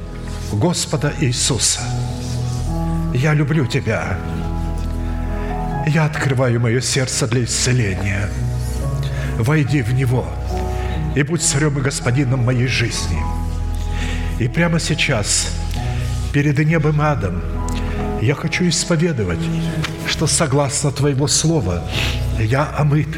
Господа 0.52 1.14
Иисуса. 1.22 1.80
Я 3.14 3.34
люблю 3.34 3.66
Тебя. 3.66 4.18
Я 5.88 6.04
открываю 6.04 6.60
мое 6.60 6.82
сердце 6.82 7.28
для 7.28 7.46
исцеления. 7.46 8.30
Войди 9.38 9.82
в 9.82 9.94
него 9.94 10.26
и 11.16 11.24
будь 11.24 11.42
царем 11.42 11.78
и 11.80 11.82
господином 11.82 12.44
моей 12.44 12.68
жизни. 12.68 13.20
И 14.38 14.50
прямо 14.50 14.82
сейчас, 14.82 15.48
перед 16.34 16.60
небом 16.60 17.00
адом, 17.00 17.42
я 18.22 18.36
хочу 18.36 18.68
исповедовать, 18.70 19.40
что 20.08 20.28
согласно 20.28 20.92
Твоего 20.92 21.28
Слова 21.28 21.84
я 22.40 22.74
омыт, 22.78 23.10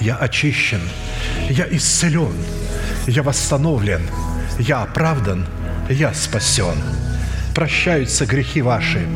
я 0.00 0.16
очищен, 0.16 0.80
я 1.48 1.66
исцелен, 1.70 2.34
я 3.06 3.22
восстановлен– 3.22 4.02
я 4.60 4.82
оправдан, 4.82 5.46
я 5.88 6.12
спасен. 6.12 6.76
Прощаются 7.54 8.26
грехи 8.26 8.60
ваши 8.60 9.06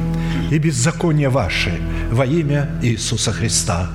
и 0.50 0.58
беззакония 0.58 1.28
ваши 1.28 1.78
во 2.10 2.24
имя 2.24 2.70
Иисуса 2.82 3.30
Христа. 3.30 3.90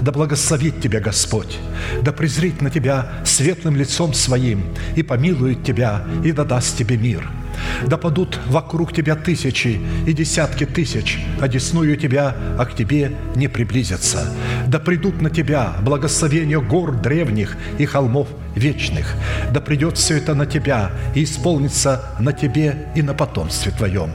Да 0.00 0.10
благословит 0.10 0.80
тебя 0.80 1.00
Господь, 1.00 1.58
да 2.02 2.12
презрит 2.12 2.62
на 2.62 2.70
тебя 2.70 3.10
светлым 3.24 3.76
лицом 3.76 4.14
своим 4.14 4.64
и 4.96 5.02
помилует 5.02 5.64
тебя 5.64 6.04
и 6.24 6.32
да 6.32 6.44
даст 6.44 6.78
тебе 6.78 6.96
мир– 6.96 7.28
да 7.86 7.96
падут 7.96 8.38
вокруг 8.46 8.92
тебя 8.92 9.16
тысячи 9.16 9.80
и 10.06 10.12
десятки 10.12 10.64
тысяч, 10.64 11.18
одесную 11.40 11.96
тебя, 11.96 12.34
а 12.58 12.64
к 12.64 12.74
тебе 12.74 13.12
не 13.34 13.48
приблизятся. 13.48 14.32
Да 14.66 14.78
придут 14.78 15.20
на 15.20 15.30
тебя 15.30 15.74
благословения 15.82 16.60
гор 16.60 16.92
древних 16.92 17.56
и 17.78 17.86
холмов 17.86 18.28
вечных. 18.54 19.14
Да 19.52 19.60
придет 19.60 19.98
все 19.98 20.16
это 20.16 20.34
на 20.34 20.46
тебя 20.46 20.90
и 21.14 21.24
исполнится 21.24 22.04
на 22.18 22.32
тебе 22.32 22.88
и 22.94 23.02
на 23.02 23.14
потомстве 23.14 23.72
твоем. 23.72 24.10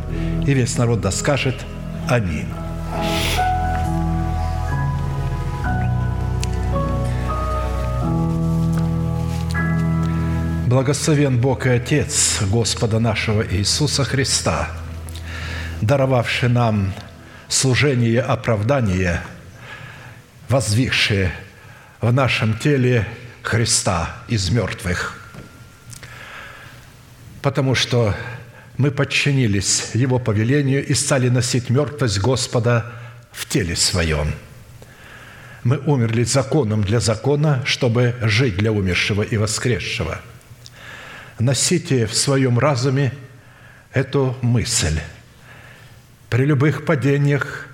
И 0.46 0.54
весь 0.54 0.78
народ 0.78 1.02
да 1.02 1.12
скажет 1.12 1.56
Аминь. 2.08 2.48
Благословен 10.72 11.38
Бог 11.38 11.65
и 11.65 11.69
Отец 11.69 12.41
Господа 12.43 12.99
нашего 12.99 13.45
Иисуса 13.45 14.06
Христа, 14.06 14.69
даровавший 15.81 16.48
нам 16.48 16.93
служение 17.49 18.22
оправдания, 18.22 19.22
возвихшее 20.48 21.34
в 21.99 22.14
нашем 22.14 22.57
теле 22.57 23.06
Христа 23.41 24.15
из 24.30 24.49
мертвых. 24.49 25.22
Потому 27.41 27.76
что 27.76 28.15
мы 28.77 28.91
подчинились 28.91 29.91
Его 29.93 30.19
повелению 30.19 30.88
и 30.88 30.93
стали 30.93 31.27
носить 31.27 31.69
мертвость 31.69 32.19
Господа 32.19 32.85
в 33.34 33.45
теле 33.45 33.76
своем. 33.76 34.31
Мы 35.65 35.80
умерли 35.80 36.23
законом 36.23 36.81
для 36.81 37.02
закона, 37.02 37.61
чтобы 37.65 38.15
жить 38.22 38.56
для 38.56 38.72
умершего 38.72 39.22
и 39.22 39.35
воскресшего– 39.35 40.22
носите 41.42 42.06
в 42.06 42.14
своем 42.14 42.60
разуме 42.60 43.14
эту 43.94 44.36
мысль. 44.42 45.00
При 46.30 46.46
любых 46.46 46.86
падениях, 46.86 47.68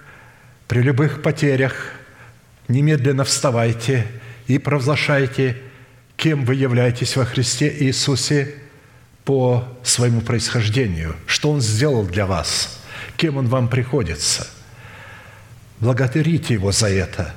при 0.68 0.82
любых 0.82 1.22
потерях 1.22 1.92
немедленно 2.68 3.24
вставайте 3.24 4.08
и 4.48 4.58
провозглашайте, 4.58 5.58
кем 6.16 6.46
вы 6.46 6.56
являетесь 6.56 7.16
во 7.16 7.26
Христе 7.26 7.76
Иисусе 7.84 8.56
по 9.26 9.68
своему 9.84 10.22
происхождению, 10.22 11.16
что 11.26 11.52
Он 11.52 11.62
сделал 11.62 12.06
для 12.06 12.26
вас, 12.26 12.80
кем 13.18 13.38
Он 13.38 13.48
вам 13.48 13.68
приходится. 13.68 14.48
Благодарите 15.80 16.56
Его 16.56 16.72
за 16.72 16.90
это 16.90 17.36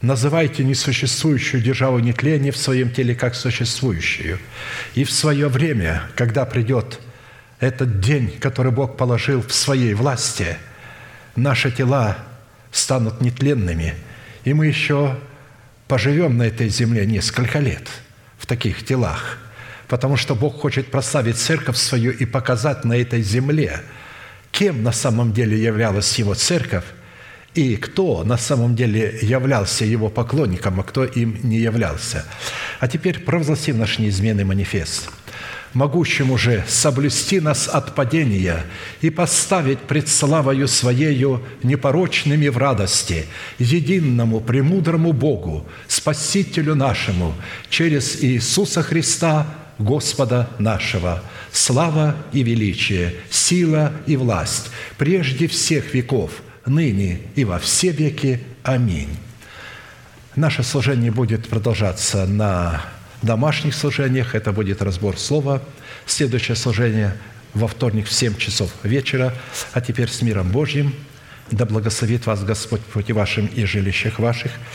Называйте 0.00 0.62
несуществующую 0.62 1.60
державу 1.60 1.98
нетления 1.98 2.52
в 2.52 2.56
своем 2.56 2.90
теле 2.90 3.16
как 3.16 3.34
существующую. 3.34 4.38
И 4.94 5.02
в 5.02 5.10
свое 5.10 5.48
время, 5.48 6.02
когда 6.14 6.44
придет 6.44 7.00
этот 7.58 8.00
день, 8.00 8.30
который 8.38 8.70
Бог 8.70 8.96
положил 8.96 9.42
в 9.42 9.52
своей 9.52 9.94
власти, 9.94 10.56
наши 11.34 11.72
тела 11.72 12.16
станут 12.70 13.20
нетленными, 13.20 13.94
и 14.44 14.54
мы 14.54 14.66
еще 14.66 15.18
поживем 15.88 16.38
на 16.38 16.44
этой 16.44 16.68
земле 16.68 17.04
несколько 17.04 17.58
лет 17.58 17.88
в 18.38 18.46
таких 18.46 18.84
телах, 18.84 19.38
потому 19.88 20.16
что 20.16 20.36
Бог 20.36 20.60
хочет 20.60 20.92
прославить 20.92 21.38
церковь 21.38 21.76
свою 21.76 22.12
и 22.12 22.24
показать 22.24 22.84
на 22.84 22.96
этой 22.96 23.22
земле, 23.22 23.80
кем 24.52 24.84
на 24.84 24.92
самом 24.92 25.32
деле 25.32 25.60
являлась 25.60 26.18
Его 26.20 26.34
церковь, 26.34 26.84
и 27.54 27.76
кто 27.76 28.24
на 28.24 28.36
самом 28.36 28.76
деле 28.76 29.18
являлся 29.22 29.84
его 29.84 30.08
поклонником, 30.08 30.80
а 30.80 30.82
кто 30.82 31.04
им 31.04 31.38
не 31.42 31.58
являлся. 31.58 32.24
А 32.80 32.88
теперь 32.88 33.20
провозгласим 33.20 33.78
наш 33.78 33.98
неизменный 33.98 34.44
манифест– 34.44 35.10
могущему 35.74 36.38
же 36.38 36.64
соблюсти 36.66 37.40
нас 37.40 37.68
от 37.68 37.94
падения 37.94 38.64
и 39.00 39.10
поставить 39.10 39.78
пред 39.80 40.08
славою 40.08 40.68
Своею 40.68 41.42
непорочными 41.62 42.48
в 42.48 42.58
радости, 42.58 43.26
единому 43.58 44.40
премудрому 44.40 45.12
Богу, 45.12 45.66
Спасителю 45.86 46.74
нашему, 46.74 47.34
через 47.70 48.22
Иисуса 48.22 48.82
Христа, 48.82 49.46
Господа 49.78 50.50
нашего. 50.58 51.22
Слава 51.52 52.16
и 52.32 52.42
величие, 52.42 53.14
сила 53.30 53.92
и 54.06 54.16
власть 54.16 54.70
прежде 54.96 55.46
всех 55.46 55.94
веков– 55.94 56.30
ныне 56.68 57.20
и 57.34 57.44
во 57.44 57.58
все 57.58 57.90
веки. 57.90 58.40
Аминь. 58.62 59.16
Наше 60.36 60.62
служение 60.62 61.10
будет 61.10 61.48
продолжаться 61.48 62.26
на 62.26 62.82
домашних 63.22 63.74
служениях. 63.74 64.34
Это 64.34 64.52
будет 64.52 64.82
разбор 64.82 65.18
слова. 65.18 65.62
Следующее 66.06 66.56
служение 66.56 67.16
во 67.54 67.66
вторник 67.66 68.06
в 68.06 68.12
7 68.12 68.36
часов 68.36 68.70
вечера. 68.82 69.34
А 69.72 69.80
теперь 69.80 70.08
с 70.08 70.22
миром 70.22 70.50
Божьим. 70.50 70.94
Да 71.50 71.64
благословит 71.64 72.26
вас 72.26 72.44
Господь 72.44 72.82
против 72.82 73.16
вашим 73.16 73.46
и 73.46 73.64
жилищах 73.64 74.18
ваших. 74.18 74.52